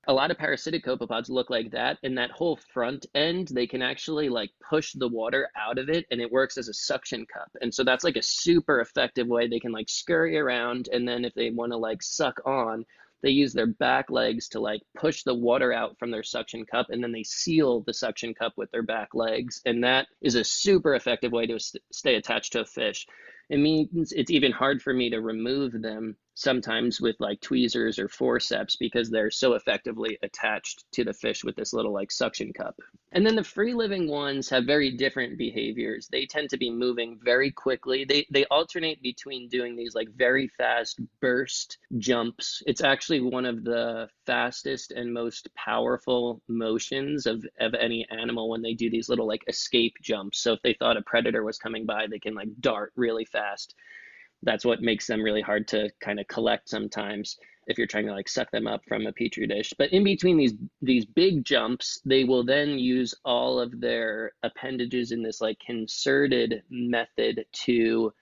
a 0.08 0.12
lot 0.12 0.32
of 0.32 0.36
parasitic 0.36 0.84
copepods 0.84 1.28
look 1.28 1.48
like 1.48 1.70
that. 1.70 1.98
And 2.02 2.18
that 2.18 2.32
whole 2.32 2.56
front 2.56 3.06
end, 3.14 3.46
they 3.52 3.68
can 3.68 3.82
actually 3.82 4.28
like 4.28 4.50
push 4.68 4.92
the 4.94 5.06
water 5.06 5.48
out 5.54 5.78
of 5.78 5.88
it 5.88 6.06
and 6.10 6.20
it 6.20 6.32
works 6.32 6.58
as 6.58 6.68
a 6.68 6.74
suction 6.74 7.24
cup. 7.32 7.50
And 7.60 7.72
so 7.72 7.84
that's 7.84 8.02
like 8.02 8.16
a 8.16 8.22
super 8.22 8.80
effective 8.80 9.28
way 9.28 9.46
they 9.46 9.60
can 9.60 9.70
like 9.70 9.88
scurry 9.88 10.36
around. 10.36 10.88
And 10.92 11.06
then 11.06 11.24
if 11.24 11.34
they 11.34 11.50
want 11.50 11.70
to 11.70 11.78
like 11.78 12.02
suck 12.02 12.40
on, 12.44 12.84
they 13.22 13.30
use 13.30 13.52
their 13.52 13.66
back 13.66 14.10
legs 14.10 14.48
to 14.48 14.60
like 14.60 14.82
push 14.96 15.22
the 15.22 15.34
water 15.34 15.72
out 15.72 15.98
from 15.98 16.10
their 16.10 16.22
suction 16.22 16.64
cup 16.64 16.86
and 16.90 17.02
then 17.02 17.12
they 17.12 17.22
seal 17.22 17.80
the 17.82 17.94
suction 17.94 18.34
cup 18.34 18.52
with 18.56 18.70
their 18.70 18.82
back 18.82 19.14
legs 19.14 19.60
and 19.66 19.84
that 19.84 20.06
is 20.20 20.34
a 20.34 20.44
super 20.44 20.94
effective 20.94 21.32
way 21.32 21.46
to 21.46 21.58
st- 21.58 21.82
stay 21.92 22.14
attached 22.16 22.52
to 22.52 22.60
a 22.60 22.64
fish. 22.64 23.06
It 23.48 23.58
means 23.58 24.12
it's 24.12 24.30
even 24.30 24.52
hard 24.52 24.80
for 24.80 24.94
me 24.94 25.10
to 25.10 25.20
remove 25.20 25.72
them 25.82 26.16
sometimes 26.40 27.02
with 27.02 27.16
like 27.20 27.38
tweezers 27.42 27.98
or 27.98 28.08
forceps 28.08 28.74
because 28.74 29.10
they're 29.10 29.30
so 29.30 29.52
effectively 29.52 30.16
attached 30.22 30.90
to 30.90 31.04
the 31.04 31.12
fish 31.12 31.44
with 31.44 31.54
this 31.54 31.74
little 31.74 31.92
like 31.92 32.10
suction 32.10 32.50
cup. 32.50 32.80
And 33.12 33.26
then 33.26 33.36
the 33.36 33.44
free 33.44 33.74
living 33.74 34.08
ones 34.08 34.48
have 34.48 34.64
very 34.64 34.90
different 34.90 35.36
behaviors. 35.36 36.08
They 36.08 36.24
tend 36.24 36.48
to 36.50 36.56
be 36.56 36.70
moving 36.70 37.18
very 37.22 37.50
quickly. 37.50 38.04
They 38.04 38.26
they 38.30 38.46
alternate 38.46 39.02
between 39.02 39.48
doing 39.48 39.76
these 39.76 39.94
like 39.94 40.08
very 40.16 40.48
fast 40.48 40.98
burst 41.20 41.76
jumps. 41.98 42.62
It's 42.66 42.82
actually 42.82 43.20
one 43.20 43.44
of 43.44 43.62
the 43.62 44.08
fastest 44.24 44.92
and 44.92 45.12
most 45.12 45.54
powerful 45.54 46.40
motions 46.48 47.26
of 47.26 47.44
of 47.58 47.74
any 47.74 48.06
animal 48.10 48.48
when 48.48 48.62
they 48.62 48.72
do 48.72 48.88
these 48.88 49.10
little 49.10 49.26
like 49.26 49.44
escape 49.46 49.96
jumps. 50.00 50.38
So 50.38 50.54
if 50.54 50.62
they 50.62 50.72
thought 50.72 50.96
a 50.96 51.02
predator 51.02 51.44
was 51.44 51.58
coming 51.58 51.84
by, 51.84 52.06
they 52.06 52.18
can 52.18 52.34
like 52.34 52.48
dart 52.60 52.92
really 52.96 53.26
fast 53.26 53.74
that's 54.42 54.64
what 54.64 54.82
makes 54.82 55.06
them 55.06 55.22
really 55.22 55.42
hard 55.42 55.68
to 55.68 55.90
kind 56.00 56.18
of 56.18 56.26
collect 56.28 56.68
sometimes 56.68 57.36
if 57.66 57.78
you're 57.78 57.86
trying 57.86 58.06
to 58.06 58.12
like 58.12 58.28
suck 58.28 58.50
them 58.50 58.66
up 58.66 58.82
from 58.88 59.06
a 59.06 59.12
petri 59.12 59.46
dish. 59.46 59.72
But 59.78 59.92
in 59.92 60.02
between 60.02 60.36
these 60.36 60.54
these 60.82 61.04
big 61.04 61.44
jumps 61.44 62.00
they 62.04 62.24
will 62.24 62.44
then 62.44 62.78
use 62.78 63.14
all 63.24 63.60
of 63.60 63.80
their 63.80 64.32
appendages 64.42 65.12
in 65.12 65.22
this 65.22 65.40
like 65.40 65.58
concerted 65.60 66.62
method 66.70 67.44
to 67.52 68.12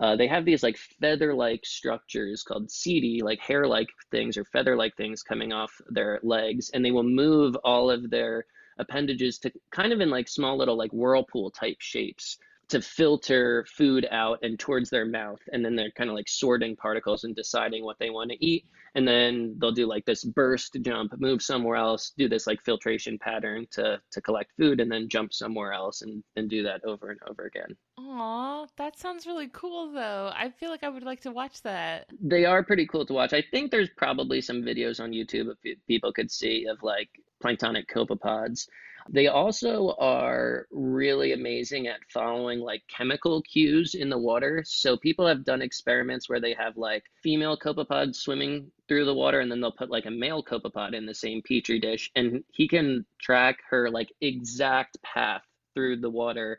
uh, 0.00 0.14
they 0.14 0.28
have 0.28 0.44
these 0.44 0.62
like 0.62 0.76
feather 0.76 1.34
like 1.34 1.66
structures 1.66 2.44
called 2.44 2.68
setae, 2.68 3.22
like 3.22 3.40
hair 3.40 3.66
like 3.66 3.88
things 4.12 4.36
or 4.36 4.44
feather 4.44 4.76
like 4.76 4.96
things 4.96 5.24
coming 5.24 5.52
off 5.52 5.72
their 5.90 6.20
legs, 6.22 6.70
and 6.70 6.84
they 6.84 6.92
will 6.92 7.02
move 7.02 7.56
all 7.64 7.90
of 7.90 8.08
their 8.08 8.44
appendages 8.78 9.38
to 9.40 9.52
kind 9.72 9.92
of 9.92 10.00
in 10.00 10.08
like 10.08 10.28
small 10.28 10.56
little 10.56 10.78
like 10.78 10.92
whirlpool 10.92 11.50
type 11.50 11.78
shapes 11.80 12.38
to 12.68 12.80
filter 12.82 13.64
food 13.76 14.06
out 14.10 14.38
and 14.42 14.58
towards 14.58 14.90
their 14.90 15.06
mouth 15.06 15.40
and 15.52 15.64
then 15.64 15.74
they're 15.74 15.90
kind 15.92 16.10
of 16.10 16.16
like 16.16 16.28
sorting 16.28 16.76
particles 16.76 17.24
and 17.24 17.34
deciding 17.34 17.84
what 17.84 17.98
they 17.98 18.10
want 18.10 18.30
to 18.30 18.44
eat 18.44 18.64
and 18.94 19.06
then 19.06 19.56
they'll 19.58 19.72
do 19.72 19.86
like 19.86 20.04
this 20.04 20.24
burst 20.24 20.76
jump 20.82 21.12
move 21.18 21.40
somewhere 21.42 21.76
else 21.76 22.12
do 22.16 22.28
this 22.28 22.46
like 22.46 22.62
filtration 22.62 23.18
pattern 23.18 23.66
to 23.70 24.00
to 24.10 24.20
collect 24.20 24.50
food 24.58 24.80
and 24.80 24.90
then 24.90 25.08
jump 25.08 25.32
somewhere 25.32 25.72
else 25.72 26.02
and 26.02 26.22
and 26.36 26.50
do 26.50 26.62
that 26.62 26.82
over 26.84 27.10
and 27.10 27.20
over 27.28 27.44
again 27.44 27.76
Aw, 27.98 28.66
that 28.76 28.98
sounds 28.98 29.26
really 29.26 29.48
cool 29.52 29.92
though. 29.92 30.30
I 30.34 30.50
feel 30.50 30.70
like 30.70 30.82
I 30.82 30.88
would 30.88 31.02
like 31.02 31.20
to 31.22 31.30
watch 31.30 31.62
that. 31.62 32.06
they 32.20 32.44
are 32.44 32.62
pretty 32.62 32.86
cool 32.86 33.04
to 33.06 33.12
watch 33.12 33.32
i 33.32 33.42
think 33.50 33.70
there's 33.70 33.90
probably 33.96 34.40
some 34.40 34.62
videos 34.62 35.00
on 35.00 35.10
youtube 35.12 35.52
if 35.64 35.78
people 35.86 36.12
could 36.12 36.30
see 36.30 36.66
of 36.66 36.82
like 36.82 37.08
planktonic 37.42 37.84
copepods 37.86 38.66
they 39.10 39.28
also 39.28 39.94
are 39.98 40.66
really 40.70 41.32
amazing 41.32 41.86
at 41.86 42.00
following 42.12 42.60
like 42.60 42.82
chemical 42.88 43.42
cues 43.42 43.94
in 43.94 44.08
the 44.08 44.18
water. 44.18 44.62
So 44.66 44.96
people 44.96 45.26
have 45.26 45.44
done 45.44 45.62
experiments 45.62 46.28
where 46.28 46.40
they 46.40 46.54
have 46.54 46.76
like 46.76 47.04
female 47.22 47.56
copepods 47.56 48.16
swimming 48.16 48.70
through 48.86 49.04
the 49.04 49.14
water 49.14 49.40
and 49.40 49.50
then 49.50 49.60
they'll 49.60 49.72
put 49.72 49.90
like 49.90 50.06
a 50.06 50.10
male 50.10 50.42
copepod 50.42 50.94
in 50.94 51.06
the 51.06 51.14
same 51.14 51.42
petri 51.42 51.78
dish 51.78 52.10
and 52.16 52.42
he 52.52 52.68
can 52.68 53.04
track 53.20 53.58
her 53.70 53.90
like 53.90 54.12
exact 54.20 55.00
path 55.02 55.42
through 55.74 56.00
the 56.00 56.10
water 56.10 56.58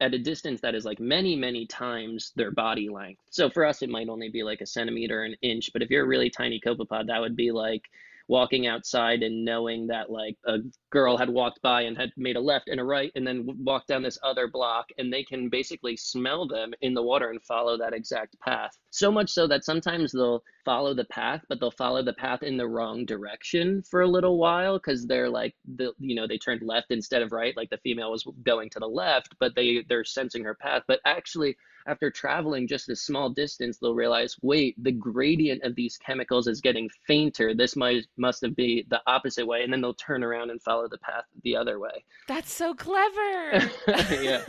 at 0.00 0.14
a 0.14 0.18
distance 0.18 0.60
that 0.60 0.74
is 0.74 0.84
like 0.84 0.98
many 0.98 1.36
many 1.36 1.66
times 1.66 2.32
their 2.34 2.50
body 2.50 2.88
length. 2.88 3.22
So 3.30 3.48
for 3.48 3.64
us 3.64 3.82
it 3.82 3.90
might 3.90 4.08
only 4.08 4.28
be 4.28 4.42
like 4.42 4.60
a 4.60 4.66
centimeter 4.66 5.22
an 5.22 5.36
inch, 5.42 5.70
but 5.72 5.82
if 5.82 5.90
you're 5.90 6.04
a 6.04 6.08
really 6.08 6.30
tiny 6.30 6.60
copepod 6.64 7.06
that 7.06 7.20
would 7.20 7.36
be 7.36 7.52
like 7.52 7.82
walking 8.28 8.66
outside 8.66 9.22
and 9.22 9.44
knowing 9.44 9.86
that 9.88 10.10
like 10.10 10.36
a 10.46 10.58
girl 10.90 11.16
had 11.16 11.28
walked 11.28 11.60
by 11.62 11.82
and 11.82 11.96
had 11.96 12.10
made 12.16 12.36
a 12.36 12.40
left 12.40 12.68
and 12.68 12.80
a 12.80 12.84
right 12.84 13.12
and 13.14 13.26
then 13.26 13.46
walked 13.60 13.88
down 13.88 14.02
this 14.02 14.18
other 14.22 14.48
block 14.48 14.86
and 14.96 15.12
they 15.12 15.22
can 15.22 15.48
basically 15.48 15.96
smell 15.96 16.46
them 16.46 16.72
in 16.80 16.94
the 16.94 17.02
water 17.02 17.30
and 17.30 17.42
follow 17.42 17.76
that 17.76 17.92
exact 17.92 18.38
path. 18.40 18.70
So 18.90 19.10
much 19.10 19.30
so 19.30 19.46
that 19.48 19.64
sometimes 19.64 20.12
they'll 20.12 20.42
follow 20.64 20.94
the 20.94 21.04
path 21.04 21.42
but 21.48 21.60
they'll 21.60 21.70
follow 21.70 22.02
the 22.02 22.14
path 22.14 22.42
in 22.42 22.56
the 22.56 22.66
wrong 22.66 23.04
direction 23.04 23.82
for 23.90 24.00
a 24.00 24.08
little 24.08 24.38
while 24.38 24.78
because 24.78 25.06
they're 25.06 25.28
like 25.28 25.54
the 25.76 25.92
you 25.98 26.14
know 26.14 26.26
they 26.26 26.38
turned 26.38 26.62
left 26.62 26.86
instead 26.90 27.20
of 27.20 27.32
right 27.32 27.54
like 27.56 27.68
the 27.68 27.78
female 27.78 28.10
was 28.10 28.26
going 28.42 28.70
to 28.70 28.78
the 28.78 28.86
left 28.86 29.34
but 29.38 29.54
they 29.54 29.84
they're 29.88 30.04
sensing 30.04 30.44
her 30.44 30.54
path. 30.54 30.82
But 30.88 31.00
actually 31.04 31.56
after 31.86 32.10
traveling 32.10 32.66
just 32.66 32.88
a 32.88 32.96
small 32.96 33.30
distance, 33.30 33.78
they'll 33.78 33.94
realize, 33.94 34.36
wait, 34.42 34.82
the 34.82 34.92
gradient 34.92 35.62
of 35.62 35.74
these 35.74 35.96
chemicals 35.96 36.46
is 36.46 36.60
getting 36.60 36.88
fainter. 37.06 37.54
This 37.54 37.76
might 37.76 38.06
must 38.16 38.42
have 38.42 38.56
been 38.56 38.84
the 38.88 39.00
opposite 39.06 39.46
way, 39.46 39.62
and 39.62 39.72
then 39.72 39.80
they'll 39.80 39.94
turn 39.94 40.24
around 40.24 40.50
and 40.50 40.62
follow 40.62 40.88
the 40.88 40.98
path 40.98 41.24
the 41.42 41.56
other 41.56 41.78
way. 41.78 42.04
That's 42.28 42.52
so 42.52 42.74
clever. 42.74 43.70
yeah. 44.22 44.42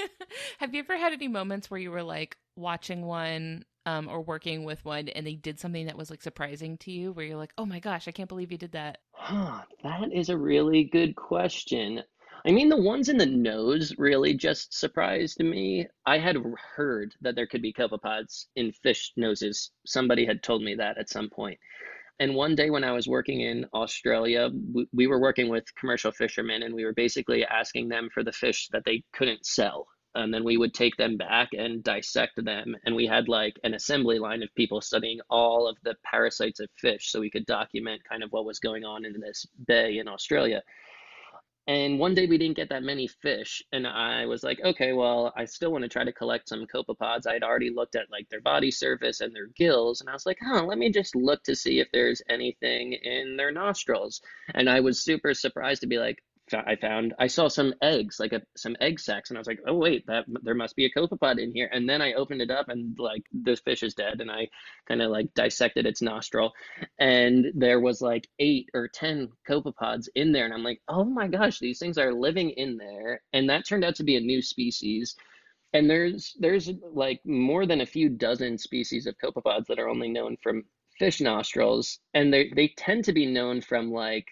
Have 0.58 0.74
you 0.74 0.80
ever 0.80 0.96
had 0.96 1.12
any 1.12 1.28
moments 1.28 1.70
where 1.70 1.80
you 1.80 1.90
were 1.90 2.02
like 2.02 2.36
watching 2.56 3.02
one 3.02 3.64
um, 3.86 4.08
or 4.08 4.20
working 4.20 4.64
with 4.64 4.84
one 4.84 5.08
and 5.08 5.26
they 5.26 5.34
did 5.34 5.60
something 5.60 5.86
that 5.86 5.96
was 5.96 6.10
like 6.10 6.22
surprising 6.22 6.76
to 6.78 6.90
you 6.90 7.12
where 7.12 7.24
you're 7.24 7.36
like, 7.36 7.52
oh 7.56 7.66
my 7.66 7.78
gosh, 7.78 8.08
I 8.08 8.10
can't 8.10 8.28
believe 8.28 8.50
you 8.50 8.58
did 8.58 8.72
that? 8.72 8.98
Huh, 9.12 9.62
that 9.82 10.12
is 10.12 10.28
a 10.28 10.36
really 10.36 10.84
good 10.84 11.14
question. 11.14 12.02
I 12.46 12.52
mean, 12.52 12.68
the 12.68 12.76
ones 12.76 13.08
in 13.08 13.16
the 13.16 13.26
nose 13.26 13.92
really 13.98 14.32
just 14.32 14.72
surprised 14.72 15.40
me. 15.40 15.88
I 16.06 16.18
had 16.18 16.36
heard 16.76 17.12
that 17.20 17.34
there 17.34 17.48
could 17.48 17.60
be 17.60 17.72
copepods 17.72 18.46
in 18.54 18.70
fish 18.70 19.12
noses. 19.16 19.72
Somebody 19.84 20.24
had 20.24 20.44
told 20.44 20.62
me 20.62 20.76
that 20.76 20.96
at 20.96 21.10
some 21.10 21.28
point. 21.28 21.58
And 22.20 22.36
one 22.36 22.54
day 22.54 22.70
when 22.70 22.84
I 22.84 22.92
was 22.92 23.08
working 23.08 23.40
in 23.40 23.66
Australia, 23.74 24.48
we, 24.72 24.86
we 24.92 25.06
were 25.08 25.20
working 25.20 25.48
with 25.48 25.74
commercial 25.74 26.12
fishermen 26.12 26.62
and 26.62 26.72
we 26.72 26.84
were 26.84 26.94
basically 26.94 27.44
asking 27.44 27.88
them 27.88 28.08
for 28.14 28.22
the 28.22 28.32
fish 28.32 28.68
that 28.70 28.84
they 28.84 29.02
couldn't 29.12 29.44
sell. 29.44 29.88
And 30.14 30.32
then 30.32 30.44
we 30.44 30.56
would 30.56 30.72
take 30.72 30.96
them 30.96 31.16
back 31.16 31.48
and 31.52 31.82
dissect 31.82 32.42
them. 32.42 32.76
And 32.84 32.94
we 32.94 33.06
had 33.06 33.28
like 33.28 33.58
an 33.64 33.74
assembly 33.74 34.20
line 34.20 34.44
of 34.44 34.54
people 34.54 34.80
studying 34.80 35.18
all 35.30 35.66
of 35.68 35.76
the 35.82 35.96
parasites 36.04 36.60
of 36.60 36.68
fish 36.78 37.10
so 37.10 37.18
we 37.18 37.28
could 37.28 37.44
document 37.44 38.02
kind 38.08 38.22
of 38.22 38.30
what 38.30 38.46
was 38.46 38.60
going 38.60 38.84
on 38.84 39.04
in 39.04 39.20
this 39.20 39.44
bay 39.66 39.98
in 39.98 40.06
Australia. 40.06 40.62
And 41.68 41.98
one 41.98 42.14
day 42.14 42.26
we 42.26 42.38
didn't 42.38 42.56
get 42.56 42.68
that 42.68 42.84
many 42.84 43.08
fish, 43.08 43.60
and 43.72 43.88
I 43.88 44.26
was 44.26 44.44
like, 44.44 44.60
okay, 44.64 44.92
well, 44.92 45.32
I 45.36 45.46
still 45.46 45.72
want 45.72 45.82
to 45.82 45.88
try 45.88 46.04
to 46.04 46.12
collect 46.12 46.48
some 46.48 46.64
copepods. 46.66 47.26
I 47.26 47.32
had 47.32 47.42
already 47.42 47.70
looked 47.70 47.96
at 47.96 48.10
like 48.10 48.28
their 48.28 48.40
body 48.40 48.70
surface 48.70 49.20
and 49.20 49.34
their 49.34 49.48
gills, 49.48 50.00
and 50.00 50.08
I 50.08 50.12
was 50.12 50.26
like, 50.26 50.38
huh, 50.40 50.64
let 50.64 50.78
me 50.78 50.92
just 50.92 51.16
look 51.16 51.42
to 51.42 51.56
see 51.56 51.80
if 51.80 51.88
there's 51.92 52.22
anything 52.28 52.92
in 52.92 53.36
their 53.36 53.50
nostrils. 53.50 54.20
And 54.54 54.70
I 54.70 54.78
was 54.78 55.02
super 55.02 55.34
surprised 55.34 55.80
to 55.80 55.88
be 55.88 55.98
like, 55.98 56.22
I 56.54 56.76
found 56.76 57.14
I 57.18 57.26
saw 57.26 57.48
some 57.48 57.74
eggs, 57.82 58.20
like 58.20 58.32
a, 58.32 58.42
some 58.56 58.76
egg 58.80 59.00
sacs, 59.00 59.30
and 59.30 59.36
I 59.36 59.40
was 59.40 59.46
like, 59.46 59.60
oh 59.66 59.74
wait, 59.74 60.06
that 60.06 60.24
there 60.42 60.54
must 60.54 60.76
be 60.76 60.84
a 60.84 60.90
copepod 60.90 61.38
in 61.38 61.52
here. 61.52 61.68
And 61.72 61.88
then 61.88 62.00
I 62.00 62.12
opened 62.14 62.42
it 62.42 62.50
up, 62.50 62.68
and 62.68 62.96
like 62.98 63.22
this 63.32 63.60
fish 63.60 63.82
is 63.82 63.94
dead, 63.94 64.20
and 64.20 64.30
I 64.30 64.48
kind 64.86 65.02
of 65.02 65.10
like 65.10 65.34
dissected 65.34 65.86
its 65.86 66.02
nostril, 66.02 66.52
and 66.98 67.46
there 67.54 67.80
was 67.80 68.00
like 68.00 68.28
eight 68.38 68.68
or 68.74 68.88
ten 68.88 69.30
copepods 69.48 70.08
in 70.14 70.32
there, 70.32 70.44
and 70.44 70.54
I'm 70.54 70.62
like, 70.62 70.80
oh 70.88 71.04
my 71.04 71.28
gosh, 71.28 71.58
these 71.58 71.78
things 71.78 71.98
are 71.98 72.12
living 72.12 72.50
in 72.50 72.76
there, 72.76 73.22
and 73.32 73.50
that 73.50 73.66
turned 73.66 73.84
out 73.84 73.96
to 73.96 74.04
be 74.04 74.16
a 74.16 74.20
new 74.20 74.42
species. 74.42 75.16
And 75.72 75.90
there's 75.90 76.36
there's 76.38 76.70
like 76.92 77.20
more 77.26 77.66
than 77.66 77.80
a 77.80 77.86
few 77.86 78.08
dozen 78.08 78.58
species 78.58 79.06
of 79.06 79.18
copepods 79.18 79.66
that 79.66 79.78
are 79.78 79.88
only 79.88 80.08
known 80.08 80.36
from 80.42 80.64
fish 80.98 81.20
nostrils, 81.20 81.98
and 82.14 82.32
they 82.32 82.50
they 82.54 82.68
tend 82.76 83.04
to 83.04 83.12
be 83.12 83.26
known 83.26 83.60
from 83.60 83.90
like 83.90 84.26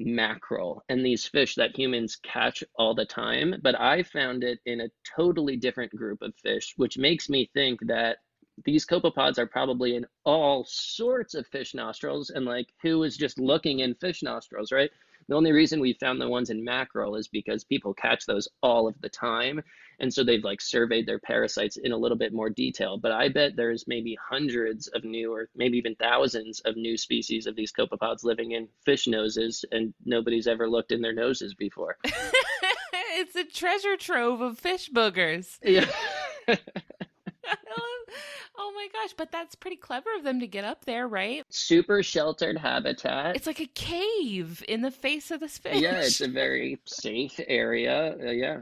mackerel 0.00 0.82
and 0.88 1.04
these 1.04 1.26
fish 1.26 1.54
that 1.56 1.76
humans 1.76 2.16
catch 2.22 2.64
all 2.76 2.94
the 2.94 3.04
time, 3.04 3.54
but 3.62 3.78
I 3.78 4.02
found 4.02 4.44
it 4.44 4.58
in 4.66 4.80
a 4.80 4.90
totally 5.16 5.56
different 5.56 5.94
group 5.94 6.22
of 6.22 6.34
fish, 6.36 6.74
which 6.76 6.98
makes 6.98 7.28
me 7.28 7.50
think 7.54 7.80
that 7.86 8.18
these 8.64 8.86
copepods 8.86 9.38
are 9.38 9.46
probably 9.46 9.96
in 9.96 10.06
all 10.24 10.64
sorts 10.68 11.34
of 11.34 11.46
fish 11.46 11.74
nostrils 11.74 12.30
and 12.30 12.44
like 12.44 12.68
who 12.82 13.02
is 13.04 13.16
just 13.16 13.38
looking 13.38 13.80
in 13.80 13.94
fish 13.94 14.22
nostrils, 14.22 14.72
right? 14.72 14.90
The 15.30 15.36
only 15.36 15.52
reason 15.52 15.78
we 15.78 15.92
found 15.92 16.20
the 16.20 16.28
ones 16.28 16.50
in 16.50 16.64
mackerel 16.64 17.14
is 17.14 17.28
because 17.28 17.62
people 17.62 17.94
catch 17.94 18.26
those 18.26 18.48
all 18.64 18.88
of 18.88 19.00
the 19.00 19.08
time. 19.08 19.62
And 20.00 20.12
so 20.12 20.24
they've 20.24 20.42
like 20.42 20.60
surveyed 20.60 21.06
their 21.06 21.20
parasites 21.20 21.76
in 21.76 21.92
a 21.92 21.96
little 21.96 22.18
bit 22.18 22.32
more 22.32 22.50
detail. 22.50 22.98
But 22.98 23.12
I 23.12 23.28
bet 23.28 23.54
there's 23.54 23.86
maybe 23.86 24.18
hundreds 24.20 24.88
of 24.88 25.04
new 25.04 25.32
or 25.32 25.48
maybe 25.54 25.78
even 25.78 25.94
thousands 25.94 26.58
of 26.64 26.74
new 26.74 26.96
species 26.96 27.46
of 27.46 27.54
these 27.54 27.70
copepods 27.70 28.24
living 28.24 28.50
in 28.50 28.66
fish 28.84 29.06
noses, 29.06 29.64
and 29.70 29.94
nobody's 30.04 30.48
ever 30.48 30.68
looked 30.68 30.90
in 30.90 31.00
their 31.00 31.14
noses 31.14 31.54
before. 31.54 31.96
it's 33.14 33.36
a 33.36 33.44
treasure 33.44 33.96
trove 33.96 34.40
of 34.40 34.58
fish 34.58 34.90
boogers. 34.90 35.58
Yeah. 35.62 35.86
oh 38.58 38.72
my 38.74 38.88
gosh, 38.92 39.14
but 39.16 39.32
that's 39.32 39.54
pretty 39.54 39.76
clever 39.76 40.10
of 40.16 40.24
them 40.24 40.40
to 40.40 40.46
get 40.46 40.64
up 40.64 40.84
there, 40.84 41.08
right? 41.08 41.44
Super 41.50 42.02
sheltered 42.02 42.58
habitat. 42.58 43.36
It's 43.36 43.46
like 43.46 43.60
a 43.60 43.66
cave 43.66 44.64
in 44.68 44.82
the 44.82 44.90
face 44.90 45.30
of 45.30 45.40
this 45.40 45.58
fish. 45.58 45.80
Yeah, 45.80 46.00
it's 46.00 46.20
a 46.20 46.28
very 46.28 46.78
safe 46.86 47.38
area. 47.46 48.16
Uh, 48.20 48.30
yeah. 48.30 48.58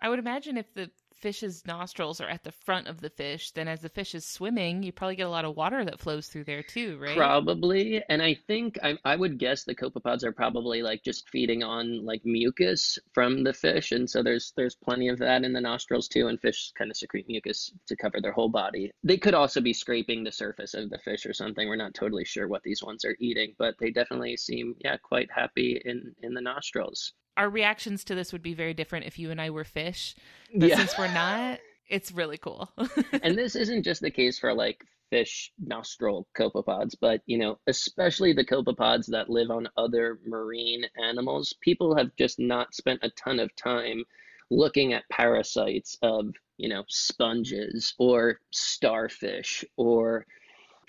I 0.00 0.08
would 0.08 0.18
imagine 0.18 0.56
if 0.56 0.72
the 0.74 0.90
fish's 1.22 1.64
nostrils 1.64 2.20
are 2.20 2.28
at 2.28 2.42
the 2.42 2.52
front 2.52 2.88
of 2.88 3.00
the 3.00 3.08
fish, 3.08 3.52
then 3.52 3.68
as 3.68 3.80
the 3.80 3.88
fish 3.88 4.14
is 4.14 4.26
swimming, 4.26 4.82
you 4.82 4.92
probably 4.92 5.14
get 5.14 5.26
a 5.26 5.30
lot 5.30 5.44
of 5.44 5.56
water 5.56 5.84
that 5.84 6.00
flows 6.00 6.26
through 6.26 6.44
there 6.44 6.62
too, 6.62 6.98
right? 6.98 7.16
Probably. 7.16 8.02
And 8.08 8.20
I 8.20 8.34
think 8.34 8.78
I, 8.82 8.98
I 9.04 9.14
would 9.14 9.38
guess 9.38 9.64
the 9.64 9.74
copepods 9.74 10.24
are 10.24 10.32
probably 10.32 10.82
like 10.82 11.04
just 11.04 11.30
feeding 11.30 11.62
on 11.62 12.04
like 12.04 12.22
mucus 12.24 12.98
from 13.12 13.44
the 13.44 13.54
fish. 13.54 13.92
And 13.92 14.10
so 14.10 14.22
there's 14.22 14.52
there's 14.56 14.74
plenty 14.74 15.08
of 15.08 15.18
that 15.20 15.44
in 15.44 15.52
the 15.52 15.60
nostrils 15.60 16.08
too. 16.08 16.26
And 16.26 16.40
fish 16.40 16.72
kind 16.76 16.90
of 16.90 16.96
secrete 16.96 17.28
mucus 17.28 17.72
to 17.86 17.96
cover 17.96 18.20
their 18.20 18.32
whole 18.32 18.48
body. 18.48 18.90
They 19.04 19.16
could 19.16 19.34
also 19.34 19.60
be 19.60 19.72
scraping 19.72 20.24
the 20.24 20.32
surface 20.32 20.74
of 20.74 20.90
the 20.90 20.98
fish 20.98 21.24
or 21.24 21.32
something. 21.32 21.68
We're 21.68 21.76
not 21.76 21.94
totally 21.94 22.24
sure 22.24 22.48
what 22.48 22.64
these 22.64 22.82
ones 22.82 23.04
are 23.04 23.16
eating, 23.20 23.54
but 23.58 23.76
they 23.78 23.90
definitely 23.90 24.36
seem, 24.36 24.74
yeah, 24.80 24.96
quite 24.96 25.30
happy 25.30 25.80
in, 25.84 26.14
in 26.22 26.34
the 26.34 26.40
nostrils 26.40 27.12
our 27.36 27.48
reactions 27.48 28.04
to 28.04 28.14
this 28.14 28.32
would 28.32 28.42
be 28.42 28.54
very 28.54 28.74
different 28.74 29.06
if 29.06 29.18
you 29.18 29.30
and 29.30 29.40
I 29.40 29.50
were 29.50 29.64
fish. 29.64 30.14
But 30.54 30.68
yeah. 30.68 30.76
since 30.76 30.98
we're 30.98 31.12
not, 31.12 31.60
it's 31.88 32.12
really 32.12 32.38
cool. 32.38 32.70
and 33.22 33.36
this 33.36 33.56
isn't 33.56 33.84
just 33.84 34.02
the 34.02 34.10
case 34.10 34.38
for 34.38 34.52
like 34.54 34.84
fish 35.10 35.52
nostril 35.62 36.26
copepods, 36.34 36.94
but 36.98 37.20
you 37.26 37.36
know, 37.36 37.58
especially 37.66 38.32
the 38.32 38.44
copepods 38.44 39.06
that 39.06 39.28
live 39.28 39.50
on 39.50 39.68
other 39.76 40.18
marine 40.26 40.84
animals. 41.02 41.54
People 41.60 41.94
have 41.94 42.16
just 42.16 42.38
not 42.38 42.74
spent 42.74 43.00
a 43.02 43.10
ton 43.10 43.38
of 43.38 43.54
time 43.54 44.04
looking 44.50 44.92
at 44.92 45.08
parasites 45.10 45.98
of, 46.02 46.34
you 46.56 46.68
know, 46.68 46.84
sponges 46.88 47.94
or 47.98 48.40
starfish 48.50 49.64
or 49.76 50.26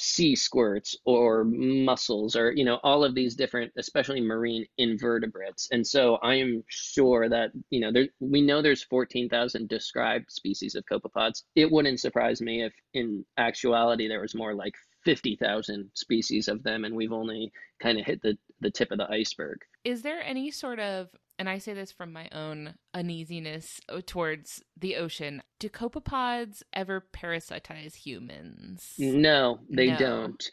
sea 0.04 0.36
squirts 0.36 0.98
or 1.06 1.46
mussels 1.46 2.36
or 2.36 2.52
you 2.52 2.66
know 2.66 2.78
all 2.84 3.06
of 3.06 3.16
these 3.16 3.36
different 3.36 3.72
especially 3.78 4.20
marine 4.20 4.66
invertebrates. 4.78 5.70
And 5.72 5.86
so 5.88 6.16
i 6.22 6.36
am 6.36 6.64
sure 6.68 7.30
that 7.30 7.52
you 7.70 7.80
know 7.80 7.92
there 7.92 8.08
we 8.20 8.42
know 8.42 8.62
there's 8.62 8.84
14,000 8.84 9.70
described 9.70 10.30
species 10.30 10.76
of 10.76 10.84
copepods. 10.92 11.44
It 11.56 11.72
wouldn't 11.72 12.02
surprise 12.02 12.42
me 12.42 12.64
if 12.64 12.74
in 12.94 13.24
actuality 13.38 14.10
there 14.10 14.22
was 14.22 14.36
more 14.36 14.54
like 14.54 14.74
50,000 15.06 15.90
species 15.94 16.50
of 16.50 16.64
them 16.64 16.84
and 16.84 16.96
we've 16.96 17.14
only 17.14 17.52
kind 17.82 17.98
of 17.98 18.06
hit 18.06 18.22
the 18.22 18.38
the 18.60 18.72
tip 18.72 18.92
of 18.92 18.98
the 18.98 19.10
iceberg. 19.10 19.60
Is 19.86 20.02
there 20.02 20.22
any 20.22 20.52
sort 20.52 20.80
of 20.80 21.10
and 21.44 21.50
I 21.50 21.58
say 21.58 21.74
this 21.74 21.92
from 21.92 22.14
my 22.14 22.30
own 22.32 22.76
uneasiness 22.94 23.82
uh, 23.90 24.00
towards 24.06 24.64
the 24.80 24.96
ocean. 24.96 25.44
Do 25.60 25.68
copepods 25.68 26.64
ever 26.72 27.06
parasitize 27.14 27.96
humans? 27.96 28.94
No, 28.98 29.60
they 29.70 29.88
no. 29.88 29.98
don't. 29.98 30.52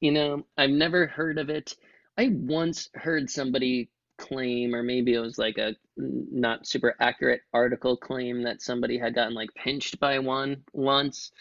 You 0.00 0.12
know, 0.12 0.46
I've 0.56 0.70
never 0.70 1.06
heard 1.06 1.36
of 1.36 1.50
it. 1.50 1.76
I 2.16 2.30
once 2.32 2.88
heard 2.94 3.28
somebody 3.28 3.90
claim, 4.16 4.74
or 4.74 4.82
maybe 4.82 5.12
it 5.12 5.18
was 5.18 5.36
like 5.36 5.58
a 5.58 5.76
not 5.98 6.66
super 6.66 6.96
accurate 7.00 7.42
article 7.52 7.98
claim 7.98 8.44
that 8.44 8.62
somebody 8.62 8.96
had 8.96 9.14
gotten 9.14 9.34
like 9.34 9.52
pinched 9.54 10.00
by 10.00 10.20
one 10.20 10.64
once. 10.72 11.32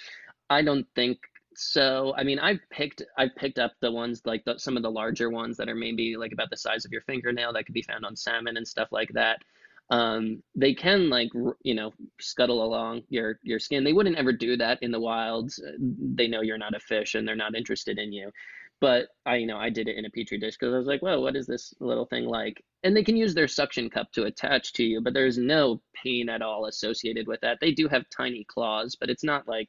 I 0.50 0.62
don't 0.62 0.88
think 0.94 1.20
so 1.60 2.14
I 2.16 2.24
mean, 2.24 2.40
I've 2.40 2.62
picked 2.70 3.02
I've 3.18 3.36
picked 3.36 3.60
up 3.60 3.74
the 3.82 3.92
ones 3.92 4.22
like 4.24 4.46
the, 4.46 4.58
some 4.58 4.78
of 4.78 4.84
the 4.84 4.90
larger 4.90 5.30
ones 5.30 5.58
that 5.58 5.68
are 5.68 5.76
maybe 5.76 6.16
like 6.16 6.32
about 6.32 6.50
the 6.50 6.58
size 6.58 6.86
of 6.86 6.92
your 6.94 7.02
fingernail 7.02 7.52
that 7.54 7.66
could 7.66 7.74
be 7.76 7.82
found 7.82 8.06
on 8.06 8.16
salmon 8.16 8.56
and 8.56 8.66
stuff 8.68 8.88
like 8.94 9.10
that. 9.14 9.42
Um, 9.90 10.42
they 10.56 10.74
can 10.74 11.10
like 11.10 11.32
you 11.64 11.74
know 11.74 11.92
scuttle 12.22 12.64
along 12.64 13.04
your 13.10 13.40
your 13.44 13.60
skin. 13.60 13.84
They 13.84 13.92
wouldn't 13.92 14.18
ever 14.18 14.32
do 14.32 14.56
that 14.56 14.82
in 14.82 14.92
the 14.92 15.02
wilds. 15.02 15.62
They 15.80 16.28
know 16.28 16.42
you're 16.42 16.58
not 16.58 16.76
a 16.76 16.80
fish 16.80 17.16
and 17.16 17.28
they're 17.28 17.36
not 17.36 17.56
interested 17.56 18.00
in 18.00 18.14
you. 18.14 18.32
But 18.80 19.10
I 19.26 19.36
you 19.36 19.46
know 19.46 19.58
I 19.58 19.70
did 19.70 19.90
it 19.90 19.98
in 19.98 20.06
a 20.06 20.10
petri 20.10 20.38
dish 20.38 20.56
because 20.58 20.74
I 20.74 20.78
was 20.78 20.88
like, 20.88 21.02
well, 21.02 21.22
what 21.22 21.36
is 21.36 21.46
this 21.46 21.74
little 21.82 22.06
thing 22.06 22.26
like? 22.26 22.64
And 22.84 22.96
they 22.96 23.04
can 23.04 23.18
use 23.18 23.34
their 23.34 23.50
suction 23.50 23.90
cup 23.90 24.14
to 24.14 24.24
attach 24.24 24.72
to 24.74 24.84
you, 24.86 25.02
but 25.02 25.14
there's 25.14 25.38
no 25.38 25.82
pain 25.94 26.30
at 26.30 26.42
all 26.42 26.68
associated 26.68 27.28
with 27.28 27.42
that. 27.42 27.58
They 27.60 27.74
do 27.74 27.90
have 27.90 28.10
tiny 28.10 28.46
claws, 28.46 28.96
but 28.96 29.10
it's 29.10 29.26
not 29.26 29.46
like 29.46 29.68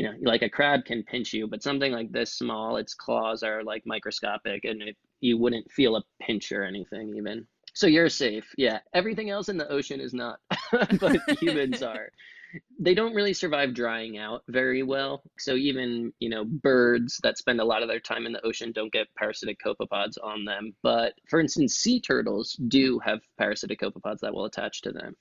you 0.00 0.06
know, 0.06 0.14
like 0.22 0.40
a 0.40 0.48
crab 0.48 0.86
can 0.86 1.02
pinch 1.02 1.34
you, 1.34 1.46
but 1.46 1.62
something 1.62 1.92
like 1.92 2.10
this 2.10 2.32
small, 2.32 2.78
its 2.78 2.94
claws 2.94 3.42
are 3.42 3.62
like 3.62 3.82
microscopic 3.84 4.64
and 4.64 4.80
it, 4.80 4.96
you 5.20 5.36
wouldn't 5.36 5.70
feel 5.70 5.94
a 5.96 6.02
pinch 6.22 6.52
or 6.52 6.64
anything 6.64 7.14
even. 7.18 7.46
So 7.74 7.86
you're 7.86 8.08
safe. 8.08 8.50
Yeah. 8.56 8.78
Everything 8.94 9.28
else 9.28 9.50
in 9.50 9.58
the 9.58 9.70
ocean 9.70 10.00
is 10.00 10.14
not, 10.14 10.38
but 11.00 11.18
humans 11.38 11.82
are. 11.82 12.08
They 12.78 12.94
don't 12.94 13.14
really 13.14 13.34
survive 13.34 13.74
drying 13.74 14.16
out 14.16 14.42
very 14.48 14.82
well. 14.82 15.22
So 15.38 15.54
even, 15.54 16.14
you 16.18 16.30
know, 16.30 16.46
birds 16.46 17.20
that 17.22 17.36
spend 17.36 17.60
a 17.60 17.64
lot 17.64 17.82
of 17.82 17.88
their 17.88 18.00
time 18.00 18.24
in 18.24 18.32
the 18.32 18.44
ocean 18.44 18.72
don't 18.72 18.90
get 18.90 19.14
parasitic 19.16 19.58
copepods 19.62 20.14
on 20.22 20.46
them. 20.46 20.74
But 20.82 21.12
for 21.28 21.40
instance, 21.40 21.74
sea 21.74 22.00
turtles 22.00 22.54
do 22.68 22.98
have 23.00 23.20
parasitic 23.36 23.80
copepods 23.80 24.20
that 24.20 24.32
will 24.32 24.46
attach 24.46 24.80
to 24.80 24.92
them. 24.92 25.14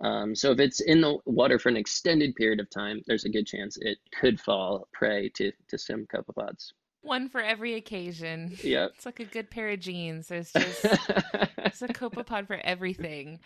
Um, 0.00 0.34
so 0.34 0.52
if 0.52 0.60
it's 0.60 0.80
in 0.80 1.00
the 1.00 1.18
water 1.24 1.58
for 1.58 1.68
an 1.68 1.76
extended 1.76 2.34
period 2.34 2.60
of 2.60 2.68
time, 2.70 3.02
there's 3.06 3.24
a 3.24 3.30
good 3.30 3.46
chance 3.46 3.78
it 3.80 3.98
could 4.18 4.38
fall 4.40 4.88
prey 4.92 5.30
to, 5.30 5.52
to 5.68 5.78
some 5.78 6.06
copepods. 6.06 6.72
One 7.02 7.28
for 7.28 7.40
every 7.40 7.74
occasion. 7.74 8.56
Yeah. 8.62 8.88
It's 8.94 9.06
like 9.06 9.20
a 9.20 9.24
good 9.24 9.50
pair 9.50 9.70
of 9.70 9.80
jeans. 9.80 10.28
There's 10.28 10.52
just 10.52 10.84
it's 11.58 11.82
a 11.82 11.88
copepod 11.88 12.46
for 12.46 12.60
everything. 12.64 13.40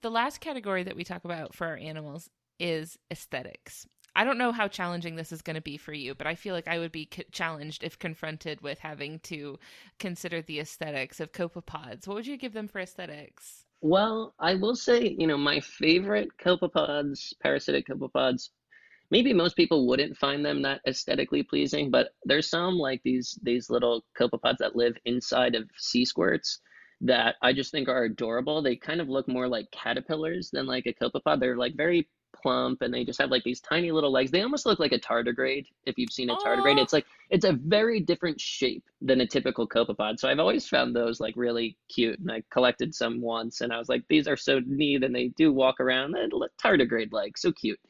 The 0.00 0.10
last 0.10 0.40
category 0.40 0.82
that 0.82 0.96
we 0.96 1.04
talk 1.04 1.24
about 1.24 1.54
for 1.54 1.66
our 1.66 1.76
animals 1.76 2.30
is 2.58 2.98
aesthetics. 3.10 3.86
I 4.14 4.24
don't 4.24 4.38
know 4.38 4.52
how 4.52 4.68
challenging 4.68 5.16
this 5.16 5.32
is 5.32 5.42
going 5.42 5.54
to 5.54 5.62
be 5.62 5.76
for 5.76 5.92
you, 5.92 6.14
but 6.14 6.26
I 6.26 6.34
feel 6.34 6.54
like 6.54 6.68
I 6.68 6.78
would 6.78 6.92
be 6.92 7.08
challenged 7.30 7.82
if 7.82 7.98
confronted 7.98 8.60
with 8.60 8.78
having 8.78 9.20
to 9.20 9.58
consider 9.98 10.42
the 10.42 10.60
aesthetics 10.60 11.18
of 11.18 11.32
copepods. 11.32 12.06
What 12.06 12.16
would 12.16 12.26
you 12.26 12.36
give 12.36 12.52
them 12.52 12.68
for 12.68 12.80
aesthetics? 12.80 13.66
Well, 13.82 14.34
I 14.38 14.54
will 14.54 14.74
say, 14.76 15.14
you 15.18 15.26
know, 15.26 15.36
my 15.36 15.60
favorite 15.60 16.30
copepods, 16.38 17.34
parasitic 17.40 17.86
copepods, 17.86 18.48
maybe 19.10 19.32
most 19.34 19.56
people 19.56 19.86
wouldn't 19.86 20.16
find 20.16 20.44
them 20.44 20.62
that 20.62 20.80
aesthetically 20.86 21.42
pleasing, 21.42 21.90
but 21.90 22.14
there's 22.24 22.48
some 22.48 22.76
like 22.78 23.02
these 23.04 23.38
these 23.42 23.70
little 23.70 24.04
copepods 24.18 24.58
that 24.58 24.76
live 24.76 24.96
inside 25.04 25.54
of 25.54 25.70
sea 25.76 26.04
squirts 26.04 26.60
that 27.02 27.36
I 27.42 27.52
just 27.52 27.72
think 27.72 27.88
are 27.88 28.04
adorable. 28.04 28.62
They 28.62 28.76
kind 28.76 29.00
of 29.00 29.08
look 29.10 29.28
more 29.28 29.48
like 29.48 29.70
caterpillars 29.72 30.50
than 30.52 30.66
like 30.66 30.86
a 30.86 30.94
copepod. 30.94 31.40
They're 31.40 31.56
like 31.56 31.76
very 31.76 32.08
plump 32.32 32.82
and 32.82 32.92
they 32.92 33.04
just 33.04 33.20
have 33.20 33.30
like 33.30 33.44
these 33.44 33.60
tiny 33.60 33.92
little 33.92 34.12
legs. 34.12 34.30
They 34.30 34.42
almost 34.42 34.66
look 34.66 34.78
like 34.78 34.92
a 34.92 34.98
tardigrade 34.98 35.66
if 35.86 35.98
you've 35.98 36.12
seen 36.12 36.30
a 36.30 36.36
tardigrade. 36.36 36.78
Oh. 36.78 36.82
It's 36.82 36.92
like 36.92 37.06
it's 37.30 37.44
a 37.44 37.52
very 37.52 38.00
different 38.00 38.40
shape 38.40 38.84
than 39.00 39.20
a 39.20 39.26
typical 39.26 39.66
copepod. 39.68 40.18
So 40.18 40.28
I've 40.28 40.38
always 40.38 40.68
found 40.68 40.94
those 40.94 41.20
like 41.20 41.34
really 41.36 41.76
cute 41.88 42.18
and 42.18 42.30
I 42.30 42.42
collected 42.50 42.94
some 42.94 43.20
once 43.20 43.60
and 43.60 43.72
I 43.72 43.78
was 43.78 43.88
like 43.88 44.02
these 44.08 44.28
are 44.28 44.36
so 44.36 44.60
neat 44.66 45.04
and 45.04 45.14
they 45.14 45.28
do 45.28 45.52
walk 45.52 45.80
around 45.80 46.14
tardigrade 46.62 47.12
like 47.12 47.36
so 47.38 47.52
cute. 47.52 47.80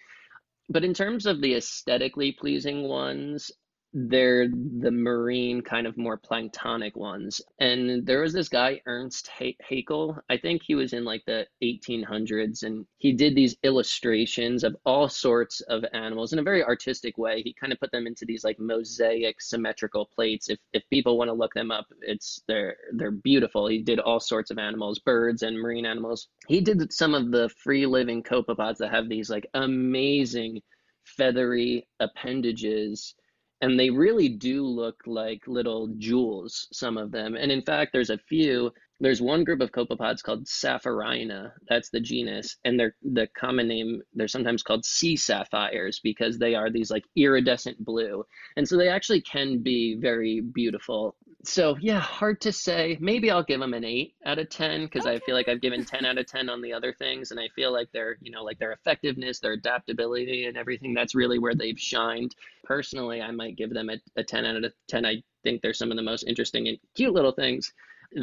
But 0.68 0.84
in 0.84 0.94
terms 0.94 1.26
of 1.26 1.40
the 1.40 1.54
aesthetically 1.54 2.32
pleasing 2.32 2.88
ones, 2.88 3.50
they're 3.94 4.48
the 4.48 4.90
marine 4.90 5.60
kind 5.60 5.86
of 5.86 5.98
more 5.98 6.18
planktonic 6.18 6.96
ones. 6.96 7.42
And 7.58 8.06
there 8.06 8.22
was 8.22 8.32
this 8.32 8.48
guy 8.48 8.80
ernst 8.86 9.28
haeckel. 9.28 10.18
I 10.30 10.38
think 10.38 10.62
he 10.62 10.74
was 10.74 10.94
in 10.94 11.04
like 11.04 11.22
the 11.26 11.46
1800s 11.62 12.62
and 12.62 12.86
he 12.98 13.12
did 13.12 13.34
these 13.34 13.56
illustrations 13.62 14.64
of 14.64 14.76
all 14.86 15.08
sorts 15.08 15.60
of 15.62 15.84
animals 15.92 16.32
in 16.32 16.38
a 16.38 16.42
very 16.42 16.64
artistic 16.64 17.18
way. 17.18 17.42
He 17.42 17.54
kind 17.60 17.72
of 17.72 17.80
put 17.80 17.92
them 17.92 18.06
into 18.06 18.24
these 18.24 18.44
like 18.44 18.58
mosaic 18.58 19.42
symmetrical 19.42 20.08
plates. 20.14 20.48
If, 20.48 20.58
if 20.72 20.82
people 20.88 21.18
want 21.18 21.28
to 21.28 21.34
look 21.34 21.52
them 21.52 21.70
up 21.70 21.86
it's 22.00 22.42
they're 22.48 22.76
they're 22.94 23.10
beautiful. 23.10 23.66
He 23.66 23.82
did 23.82 23.98
all 23.98 24.20
sorts 24.20 24.50
of 24.50 24.58
animals 24.58 25.00
birds 25.00 25.42
and 25.42 25.58
marine 25.58 25.84
animals. 25.84 26.28
He 26.48 26.60
did 26.60 26.92
some 26.92 27.14
of 27.14 27.30
the 27.30 27.50
free 27.62 27.84
living 27.84 28.22
copepods 28.22 28.78
that 28.78 28.90
have 28.90 29.08
these 29.08 29.28
like 29.28 29.46
amazing 29.54 30.62
feathery 31.04 31.86
appendages 32.00 33.14
and 33.62 33.78
they 33.78 33.90
really 33.90 34.28
do 34.28 34.66
look 34.66 35.02
like 35.06 35.46
little 35.46 35.86
jewels, 35.96 36.68
some 36.72 36.98
of 36.98 37.12
them. 37.12 37.36
And 37.36 37.50
in 37.50 37.62
fact, 37.62 37.92
there's 37.92 38.10
a 38.10 38.18
few. 38.18 38.72
There's 39.00 39.20
one 39.20 39.44
group 39.44 39.60
of 39.60 39.72
copepods 39.72 40.22
called 40.22 40.46
Sapphirina. 40.46 41.52
That's 41.68 41.90
the 41.90 42.00
genus, 42.00 42.56
and 42.64 42.78
they're 42.78 42.94
the 43.02 43.28
common 43.36 43.68
name. 43.68 44.02
They're 44.14 44.28
sometimes 44.28 44.62
called 44.62 44.84
sea 44.84 45.16
sapphires 45.16 46.00
because 46.00 46.38
they 46.38 46.54
are 46.54 46.70
these 46.70 46.90
like 46.90 47.04
iridescent 47.16 47.84
blue, 47.84 48.24
and 48.56 48.68
so 48.68 48.76
they 48.76 48.88
actually 48.88 49.20
can 49.20 49.58
be 49.58 49.96
very 50.00 50.40
beautiful 50.40 51.16
so 51.44 51.76
yeah, 51.80 51.98
hard 51.98 52.40
to 52.42 52.52
say. 52.52 52.96
Maybe 53.00 53.30
I'll 53.30 53.42
give 53.42 53.60
them 53.60 53.74
an 53.74 53.84
eight 53.84 54.14
out 54.24 54.38
of 54.38 54.48
ten 54.48 54.84
because 54.84 55.06
okay. 55.06 55.16
I 55.16 55.20
feel 55.20 55.34
like 55.34 55.48
I've 55.48 55.60
given 55.60 55.84
ten 55.84 56.04
out 56.04 56.18
of 56.18 56.26
ten 56.26 56.48
on 56.48 56.62
the 56.62 56.72
other 56.72 56.92
things, 56.92 57.30
and 57.30 57.40
I 57.40 57.48
feel 57.48 57.72
like 57.72 57.90
their 57.92 58.16
you 58.20 58.30
know 58.30 58.44
like 58.44 58.58
their 58.58 58.72
effectiveness, 58.72 59.40
their 59.40 59.52
adaptability, 59.52 60.46
and 60.46 60.56
everything. 60.56 60.94
That's 60.94 61.14
really 61.14 61.38
where 61.38 61.54
they've 61.54 61.78
shined. 61.78 62.34
Personally, 62.64 63.20
I 63.20 63.30
might 63.32 63.56
give 63.56 63.74
them 63.74 63.90
a, 63.90 63.96
a 64.16 64.22
ten 64.22 64.46
out 64.46 64.62
of 64.62 64.72
ten. 64.88 65.04
I 65.04 65.22
think 65.42 65.62
they're 65.62 65.74
some 65.74 65.90
of 65.90 65.96
the 65.96 66.02
most 66.02 66.22
interesting 66.24 66.68
and 66.68 66.78
cute 66.94 67.12
little 67.12 67.32
things 67.32 67.72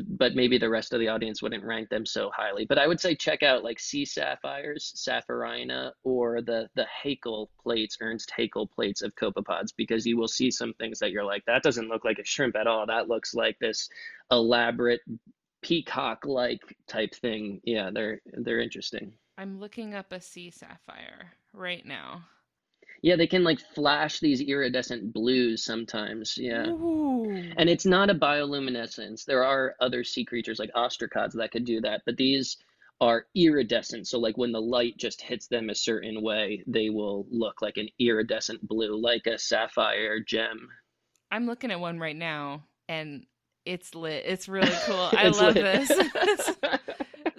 but 0.08 0.36
maybe 0.36 0.58
the 0.58 0.70
rest 0.70 0.94
of 0.94 1.00
the 1.00 1.08
audience 1.08 1.42
wouldn't 1.42 1.64
rank 1.64 1.90
them 1.90 2.06
so 2.06 2.30
highly. 2.34 2.66
But 2.66 2.78
I 2.78 2.88
would 2.88 3.00
say 3.00 3.16
check 3.16 3.44
out 3.44 3.64
like 3.64 3.80
sea 3.80 4.06
sapphires, 4.06 4.94
sapphirina, 4.96 5.92
or 6.04 6.42
the 6.42 6.70
the 6.76 6.86
Haeckel 7.04 7.50
plates, 7.62 7.98
Ernst 8.02 8.32
Haeckel 8.36 8.68
plates 8.68 9.02
of 9.02 9.16
copepods, 9.16 9.74
because 9.76 10.06
you 10.06 10.18
will 10.18 10.28
see 10.28 10.52
some 10.52 10.74
things 10.74 11.00
that 11.00 11.12
you're 11.12 11.26
like, 11.26 11.46
that 11.46 11.64
doesn't 11.64 11.90
look 11.90 12.06
like 12.06 12.20
a 12.20 12.26
shrimp 12.26 12.56
at 12.56 12.68
all. 12.68 12.86
That 12.86 13.10
looks 13.10 13.34
like 13.34 13.58
this 13.60 13.90
elaborate 14.32 15.02
peacock 15.62 16.26
like 16.26 16.62
type 16.88 17.16
thing. 17.16 17.62
Yeah, 17.64 17.90
they're 17.94 18.22
they're 18.26 18.62
interesting. 18.62 19.14
I'm 19.38 19.60
looking 19.60 19.94
up 19.94 20.12
a 20.12 20.22
sea 20.22 20.52
sapphire 20.52 21.32
right 21.54 21.86
now. 21.86 22.26
Yeah, 23.02 23.16
they 23.16 23.28
can 23.28 23.43
like 23.43 23.60
flash 23.76 24.20
these 24.20 24.41
iridescent 24.41 25.14
blues 25.14 25.64
sometimes. 25.64 26.38
Yeah. 26.38 26.68
Ooh. 26.68 27.52
And 27.58 27.70
it's 27.70 27.86
not 27.86 28.10
a 28.10 28.16
bioluminescence. 28.16 29.26
There 29.26 29.43
are 29.43 29.76
other 29.80 30.04
sea 30.04 30.26
creatures 30.26 30.60
like 30.60 30.72
ostracods 30.74 31.34
that 31.34 31.52
could 31.52 31.66
do 31.66 31.82
that, 31.82 32.02
but 32.06 32.18
these 32.18 32.58
are 33.02 33.26
iridescent. 33.36 34.08
So 34.08 34.20
like 34.20 34.38
when 34.38 34.52
the 34.52 34.62
light 34.62 34.97
just 34.97 35.22
hits 35.22 35.47
them 35.47 35.70
a 35.70 35.76
certain 35.76 36.22
way, 36.22 36.64
they 36.68 36.89
will 36.89 37.26
look 37.32 37.62
like 37.62 37.78
an 37.78 37.88
iridescent 38.00 38.68
blue, 38.68 39.00
like 39.02 39.26
a 39.28 39.38
sapphire 39.38 40.20
gem. 40.20 40.68
I'm 41.32 41.45
looking 41.45 41.72
at 41.72 41.80
one 41.80 42.00
right 42.00 42.16
now 42.16 42.66
and 42.89 43.26
it's 43.66 43.95
lit. 43.95 44.24
It's 44.26 44.50
really 44.50 44.76
cool. 44.86 45.10
I 45.16 45.28
It's 45.28 45.39
love 45.39 45.56
lit. 45.56 45.88
this. 45.88 46.56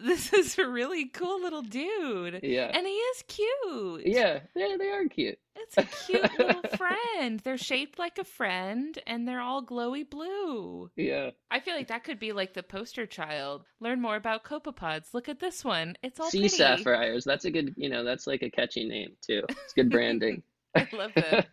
this 0.04 0.32
is 0.32 0.58
a 0.58 0.66
really 0.68 1.06
cool 1.06 1.40
little 1.40 1.62
dude. 1.62 2.40
Yeah. 2.42 2.70
And 2.72 2.86
he 2.86 2.92
is 2.92 3.24
cute. 3.28 4.06
Yeah, 4.06 4.40
they, 4.54 4.76
they 4.76 4.88
are 4.88 5.06
cute. 5.08 5.38
It's 5.56 5.76
a 5.78 5.84
cute 6.06 6.38
little 6.38 6.62
friend. 6.76 7.40
They're 7.40 7.58
shaped 7.58 7.98
like 7.98 8.18
a 8.18 8.24
friend 8.24 8.98
and 9.06 9.26
they're 9.28 9.40
all 9.40 9.64
glowy 9.64 10.08
blue. 10.08 10.90
Yeah. 10.96 11.30
I 11.50 11.60
feel 11.60 11.74
like 11.74 11.88
that 11.88 12.04
could 12.04 12.18
be 12.18 12.32
like 12.32 12.54
the 12.54 12.62
poster 12.62 13.06
child. 13.06 13.64
Learn 13.80 14.00
more 14.00 14.16
about 14.16 14.44
copepods. 14.44 15.12
Look 15.12 15.28
at 15.28 15.40
this 15.40 15.64
one. 15.64 15.96
It's 16.02 16.18
all 16.18 16.30
Sea 16.30 16.40
pretty. 16.40 16.56
sapphires. 16.56 17.24
That's 17.24 17.44
a 17.44 17.50
good, 17.50 17.74
you 17.76 17.88
know, 17.88 18.04
that's 18.04 18.26
like 18.26 18.42
a 18.42 18.50
catchy 18.50 18.88
name 18.88 19.12
too. 19.20 19.42
It's 19.48 19.74
good 19.74 19.90
branding. 19.90 20.42
I 20.74 20.88
love 20.92 21.12
that. 21.16 21.48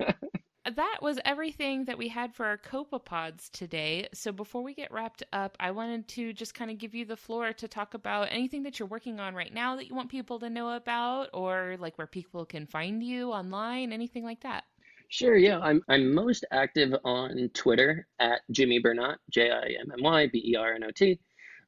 That 0.75 0.97
was 1.01 1.19
everything 1.25 1.85
that 1.85 1.97
we 1.97 2.07
had 2.07 2.33
for 2.33 2.45
our 2.45 2.57
copepods 2.57 3.49
today. 3.51 4.07
So 4.13 4.31
before 4.31 4.63
we 4.63 4.73
get 4.73 4.91
wrapped 4.91 5.23
up, 5.33 5.55
I 5.59 5.71
wanted 5.71 6.07
to 6.09 6.33
just 6.33 6.53
kind 6.53 6.69
of 6.69 6.77
give 6.77 6.93
you 6.93 7.05
the 7.05 7.17
floor 7.17 7.53
to 7.53 7.67
talk 7.67 7.93
about 7.93 8.27
anything 8.31 8.63
that 8.63 8.79
you're 8.79 8.87
working 8.87 9.19
on 9.19 9.35
right 9.35 9.53
now 9.53 9.75
that 9.75 9.87
you 9.87 9.95
want 9.95 10.09
people 10.09 10.39
to 10.39 10.49
know 10.49 10.75
about 10.75 11.29
or 11.33 11.77
like 11.79 11.97
where 11.97 12.07
people 12.07 12.45
can 12.45 12.65
find 12.65 13.03
you 13.03 13.31
online, 13.31 13.93
anything 13.93 14.23
like 14.23 14.41
that. 14.41 14.65
Sure, 15.09 15.37
yeah. 15.37 15.59
I'm 15.59 15.81
I'm 15.87 16.13
most 16.13 16.43
active 16.51 16.93
on 17.05 17.49
Twitter 17.53 18.07
at 18.19 18.41
Jimmy 18.51 18.81
Bernot, 18.81 19.17
J 19.29 19.51
I 19.51 19.75
M 19.79 19.91
M 19.91 20.03
Y 20.03 20.27
B 20.27 20.51
E 20.51 20.55
R 20.55 20.73
N 20.73 20.83
O 20.83 20.91
T. 20.91 21.17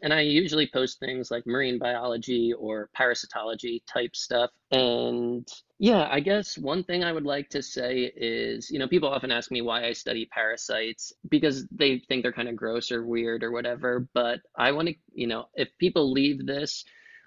And 0.02 0.14
I 0.14 0.22
usually 0.22 0.70
post 0.72 1.00
things 1.00 1.30
like 1.30 1.46
marine 1.46 1.78
biology 1.78 2.54
or 2.54 2.90
parasitology 2.98 3.82
type 3.86 4.16
stuff. 4.16 4.50
And 4.72 5.48
yeah, 5.78 6.08
I 6.10 6.22
guess 6.22 6.58
one 6.58 6.84
thing 6.84 7.04
I 7.04 7.12
would 7.12 7.26
like 7.26 7.50
to 7.50 7.62
say 7.62 8.12
is, 8.16 8.70
you 8.70 8.80
know, 8.80 8.88
people 8.88 9.10
often 9.10 9.32
ask 9.32 9.52
me 9.52 9.62
why 9.62 9.86
I 9.86 9.94
study 9.94 10.30
parasites 10.32 11.12
because 11.30 11.68
they 11.72 12.00
think 12.08 12.24
they're 12.24 12.32
kind 12.32 12.50
of 12.50 12.56
gross 12.56 12.92
or 12.92 13.06
weird 13.06 13.44
or 13.44 13.52
whatever. 13.52 14.08
But 14.14 14.40
I 14.58 14.72
want 14.72 14.88
to, 14.88 14.96
you 15.14 15.28
know, 15.28 15.46
if 15.56 15.70
people 15.80 16.12
leave 16.12 16.46
this 16.46 16.86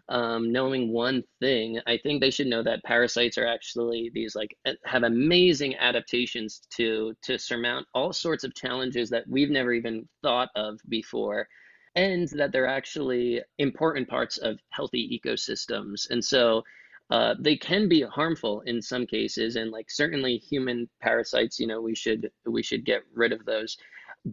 um, 0.09 0.53
knowing 0.53 0.93
one 0.93 1.23
thing, 1.41 1.81
I 1.87 1.97
think 1.97 2.21
they 2.21 2.31
should 2.31 2.47
know 2.47 2.63
that 2.63 2.83
parasites 2.85 3.39
are 3.39 3.47
actually 3.47 4.11
these 4.13 4.35
like 4.35 4.57
have 4.85 5.05
amazing 5.05 5.77
adaptations 5.77 6.63
to 6.77 7.15
to 7.23 7.39
surmount 7.39 7.87
all 7.95 8.13
sorts 8.13 8.45
of 8.45 8.55
challenges 8.55 9.11
that 9.11 9.25
we've 9.29 9.51
never 9.51 9.73
even 9.73 10.09
thought 10.23 10.49
of 10.57 10.79
before, 10.89 11.49
and 11.95 12.29
that 12.31 12.53
they're 12.53 12.67
actually 12.67 13.43
important 13.59 14.09
parts 14.09 14.39
of 14.39 14.59
healthy 14.71 15.21
ecosystems. 15.23 16.09
And 16.11 16.25
so 16.25 16.63
uh, 17.11 17.35
they 17.39 17.57
can 17.57 17.89
be 17.89 18.03
harmful 18.03 18.63
in 18.63 18.81
some 18.81 19.07
cases, 19.07 19.57
and 19.57 19.71
like 19.71 19.91
certainly 19.91 20.39
human 20.39 20.89
parasites, 21.01 21.61
you 21.61 21.67
know, 21.67 21.81
we 21.81 21.95
should 21.95 22.31
we 22.47 22.63
should 22.63 22.87
get 22.87 23.03
rid 23.15 23.33
of 23.33 23.45
those 23.45 23.77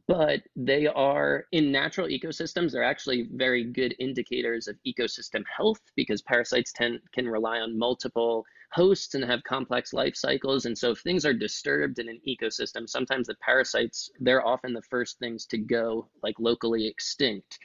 but 0.07 0.41
they 0.55 0.85
are 0.87 1.45
in 1.51 1.71
natural 1.71 2.07
ecosystems 2.07 2.71
they're 2.71 2.83
actually 2.83 3.27
very 3.33 3.63
good 3.63 3.95
indicators 3.99 4.67
of 4.67 4.77
ecosystem 4.85 5.43
health 5.55 5.81
because 5.95 6.21
parasites 6.21 6.71
tend 6.73 6.99
can 7.13 7.27
rely 7.27 7.59
on 7.59 7.77
multiple 7.77 8.45
hosts 8.71 9.15
and 9.15 9.23
have 9.23 9.43
complex 9.43 9.93
life 9.93 10.15
cycles. 10.15 10.65
And 10.65 10.77
so 10.77 10.91
if 10.91 10.99
things 10.99 11.25
are 11.25 11.33
disturbed 11.33 11.99
in 11.99 12.07
an 12.07 12.19
ecosystem 12.27 12.87
sometimes 12.87 13.27
the 13.27 13.35
parasites 13.35 14.11
they're 14.19 14.45
often 14.45 14.73
the 14.73 14.81
first 14.83 15.17
things 15.19 15.45
to 15.47 15.57
go 15.57 16.07
like 16.21 16.35
locally 16.39 16.87
extinct. 16.87 17.57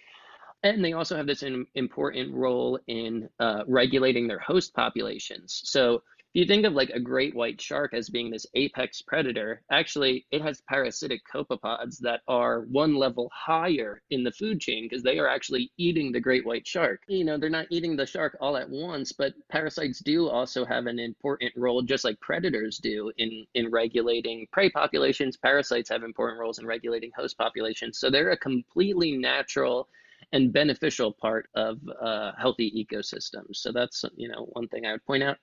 And 0.63 0.83
they 0.83 0.95
also 0.95 1.17
have 1.17 1.27
this 1.27 1.43
im- 1.43 1.67
important 1.75 2.35
role 2.35 2.79
in 2.87 3.29
uh, 3.39 3.65
regulating 3.67 4.27
their 4.27 4.39
host 4.39 4.73
populations. 4.75 5.61
So 5.65 6.03
if 6.35 6.41
you 6.41 6.47
think 6.47 6.67
of 6.67 6.73
like 6.73 6.91
a 6.91 6.99
great 6.99 7.33
white 7.33 7.61
shark 7.61 7.95
as 7.95 8.11
being 8.11 8.29
this 8.29 8.45
apex 8.55 9.01
predator, 9.01 9.63
actually 9.71 10.27
it 10.33 10.43
has 10.43 10.63
parasitic 10.69 11.21
copepods 11.33 11.99
that 12.01 12.23
are 12.27 12.63
one 12.63 12.97
level 12.97 13.31
higher 13.33 14.03
in 14.11 14.25
the 14.25 14.33
food 14.33 14.61
chain 14.61 14.85
because 14.85 15.05
they 15.05 15.21
are 15.21 15.29
actually 15.29 15.71
eating 15.77 16.11
the 16.11 16.19
great 16.19 16.45
white 16.45 16.67
shark. 16.67 17.03
You 17.07 17.25
know, 17.25 17.39
they're 17.39 17.49
not 17.51 17.69
eating 17.71 17.95
the 17.95 18.05
shark 18.05 18.37
all 18.41 18.57
at 18.57 18.69
once, 18.69 19.13
but 19.13 19.35
parasites 19.49 20.01
do 20.01 20.29
also 20.29 20.65
have 20.65 20.87
an 20.87 20.99
important 20.99 21.53
role, 21.55 21.83
just 21.83 22.05
like 22.05 22.19
predators 22.19 22.79
do 22.79 23.13
in, 23.17 23.47
in 23.55 23.71
regulating 23.71 24.49
prey 24.51 24.69
populations. 24.69 25.37
Parasites 25.37 25.89
have 25.89 26.03
important 26.03 26.41
roles 26.41 26.59
in 26.59 26.67
regulating 26.67 27.13
host 27.17 27.39
populations. 27.39 28.01
So 28.01 28.11
they're 28.11 28.33
a 28.33 28.37
completely 28.37 29.13
natural 29.13 29.89
and 30.33 30.53
beneficial 30.53 31.13
part 31.13 31.49
of 31.55 31.79
uh, 32.03 32.33
healthy 32.37 32.73
ecosystems. 32.85 33.55
So 33.55 33.71
that's, 33.71 34.05
you 34.17 34.27
know, 34.27 34.49
one 34.51 34.67
thing 34.67 34.85
I 34.85 34.91
would 34.91 35.07
point 35.07 35.23
out. 35.23 35.37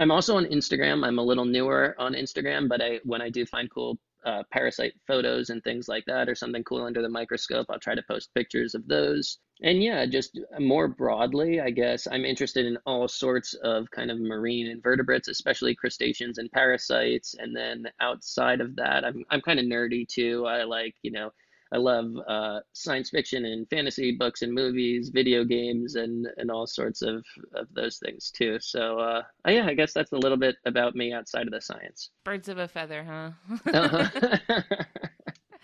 I'm 0.00 0.10
also 0.10 0.36
on 0.36 0.46
Instagram. 0.46 1.06
I'm 1.06 1.18
a 1.18 1.22
little 1.22 1.44
newer 1.44 1.94
on 1.98 2.14
Instagram, 2.14 2.68
but 2.68 2.82
I 2.82 3.00
when 3.04 3.22
I 3.22 3.30
do 3.30 3.46
find 3.46 3.70
cool 3.70 3.98
uh, 4.24 4.42
parasite 4.50 4.94
photos 5.06 5.50
and 5.50 5.62
things 5.62 5.86
like 5.86 6.04
that, 6.06 6.28
or 6.28 6.34
something 6.34 6.64
cool 6.64 6.84
under 6.84 7.02
the 7.02 7.08
microscope, 7.08 7.66
I'll 7.70 7.78
try 7.78 7.94
to 7.94 8.02
post 8.02 8.34
pictures 8.34 8.74
of 8.74 8.88
those. 8.88 9.38
And 9.62 9.82
yeah, 9.82 10.06
just 10.06 10.40
more 10.58 10.88
broadly, 10.88 11.60
I 11.60 11.70
guess 11.70 12.08
I'm 12.10 12.24
interested 12.24 12.66
in 12.66 12.78
all 12.86 13.06
sorts 13.06 13.54
of 13.54 13.90
kind 13.90 14.10
of 14.10 14.18
marine 14.18 14.66
invertebrates, 14.66 15.28
especially 15.28 15.74
crustaceans 15.74 16.38
and 16.38 16.50
parasites. 16.50 17.34
And 17.38 17.54
then 17.54 17.86
outside 18.00 18.60
of 18.60 18.76
that, 18.76 19.04
I'm 19.04 19.24
I'm 19.30 19.42
kind 19.42 19.60
of 19.60 19.66
nerdy 19.66 20.08
too. 20.08 20.46
I 20.46 20.64
like 20.64 20.94
you 21.02 21.12
know 21.12 21.30
I 21.72 21.78
love 21.78 22.12
uh, 22.28 22.60
science 22.72 23.10
fiction 23.10 23.44
and 23.44 23.68
fantasy 23.68 24.12
books 24.12 24.42
and 24.42 24.52
movies, 24.52 25.08
video 25.08 25.44
games, 25.44 25.96
and 25.96 26.28
and 26.36 26.50
all 26.50 26.66
sorts 26.66 27.02
of 27.02 27.24
of 27.54 27.66
those 27.72 27.98
things 27.98 28.30
too. 28.30 28.58
So 28.60 28.98
uh, 28.98 29.22
yeah, 29.48 29.66
I 29.66 29.74
guess 29.74 29.92
that's 29.92 30.12
a 30.12 30.18
little 30.18 30.38
bit 30.38 30.56
about 30.66 30.94
me 30.94 31.12
outside 31.12 31.46
of 31.46 31.52
the 31.52 31.60
science. 31.60 32.10
Birds 32.24 32.48
of 32.48 32.58
a 32.58 32.68
feather, 32.68 33.04
huh? 33.04 33.30
Uh-huh. 33.72 34.38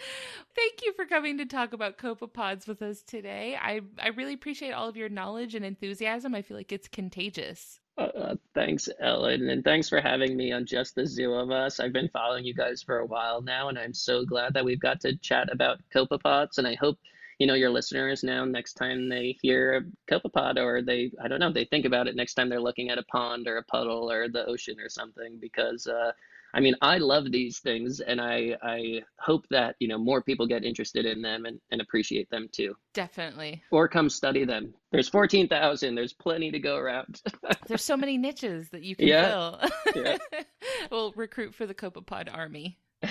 Thank 0.56 0.82
you 0.82 0.92
for 0.94 1.04
coming 1.04 1.38
to 1.38 1.46
talk 1.46 1.72
about 1.72 1.98
copepods 1.98 2.66
with 2.66 2.82
us 2.82 3.02
today. 3.02 3.56
I, 3.60 3.80
I 3.98 4.08
really 4.08 4.34
appreciate 4.34 4.72
all 4.72 4.88
of 4.88 4.96
your 4.96 5.08
knowledge 5.08 5.54
and 5.54 5.64
enthusiasm. 5.64 6.34
I 6.34 6.42
feel 6.42 6.56
like 6.56 6.72
it's 6.72 6.88
contagious. 6.88 7.80
Uh, 8.00 8.34
thanks, 8.54 8.88
Ellen, 8.98 9.50
and 9.50 9.62
thanks 9.62 9.86
for 9.86 10.00
having 10.00 10.34
me 10.34 10.52
on 10.52 10.64
Just 10.64 10.94
the 10.94 11.06
Zoo 11.06 11.34
of 11.34 11.50
Us. 11.50 11.80
I've 11.80 11.92
been 11.92 12.08
following 12.08 12.46
you 12.46 12.54
guys 12.54 12.82
for 12.82 13.00
a 13.00 13.06
while 13.06 13.42
now, 13.42 13.68
and 13.68 13.78
I'm 13.78 13.92
so 13.92 14.24
glad 14.24 14.54
that 14.54 14.64
we've 14.64 14.80
got 14.80 15.00
to 15.00 15.16
chat 15.18 15.52
about 15.52 15.80
copepods. 15.94 16.56
And 16.56 16.66
I 16.66 16.76
hope 16.76 16.98
you 17.38 17.46
know 17.46 17.54
your 17.54 17.68
listeners 17.70 18.22
now 18.22 18.44
next 18.46 18.74
time 18.74 19.08
they 19.08 19.36
hear 19.42 19.76
a 19.76 20.12
copepod 20.12 20.58
or 20.58 20.82
they 20.82 21.10
I 21.22 21.28
don't 21.28 21.40
know 21.40 21.52
they 21.52 21.64
think 21.64 21.86
about 21.86 22.06
it 22.06 22.14
next 22.14 22.34
time 22.34 22.50
they're 22.50 22.60
looking 22.60 22.90
at 22.90 22.98
a 22.98 23.02
pond 23.04 23.48
or 23.48 23.56
a 23.56 23.62
puddle 23.64 24.10
or 24.10 24.28
the 24.28 24.44
ocean 24.44 24.78
or 24.78 24.90
something 24.90 25.38
because 25.40 25.86
uh, 25.86 26.12
I 26.54 26.60
mean 26.60 26.74
I 26.82 26.98
love 26.98 27.30
these 27.30 27.58
things 27.60 28.00
and 28.00 28.20
I 28.20 28.56
I 28.62 29.02
hope 29.18 29.46
that 29.50 29.76
you 29.78 29.88
know 29.88 29.98
more 29.98 30.22
people 30.22 30.46
get 30.46 30.64
interested 30.64 31.06
in 31.06 31.22
them 31.22 31.44
and, 31.46 31.60
and 31.70 31.80
appreciate 31.80 32.28
them 32.30 32.48
too 32.52 32.74
Definitely. 32.94 33.62
or 33.70 33.88
come 33.88 34.08
study 34.10 34.44
them. 34.44 34.74
There's 34.92 35.08
fourteen 35.08 35.48
thousand. 35.48 35.94
There's 35.94 36.12
plenty 36.12 36.50
to 36.50 36.58
go 36.58 36.76
around. 36.76 37.22
There's 37.66 37.84
so 37.84 37.96
many 37.96 38.18
niches 38.18 38.68
that 38.70 38.82
you 38.82 38.96
can 38.96 39.08
Yeah. 39.08 39.28
fill. 39.28 40.02
Yeah. 40.02 40.18
we'll 40.90 41.12
recruit 41.12 41.54
for 41.54 41.66
the 41.66 41.74
copepod 41.74 42.28
army. 42.34 42.78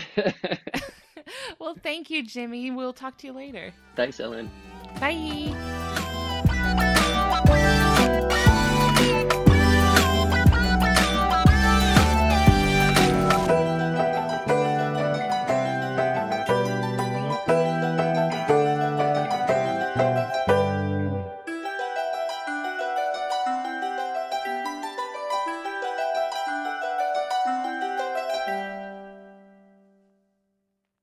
well, 1.59 1.75
thank 1.81 2.09
you, 2.09 2.23
Jimmy. 2.25 2.71
We'll 2.71 2.93
talk 2.93 3.17
to 3.19 3.27
you 3.27 3.33
later. 3.33 3.71
Thanks, 3.95 4.19
Ellen. 4.19 4.49
Bye. 4.99 6.15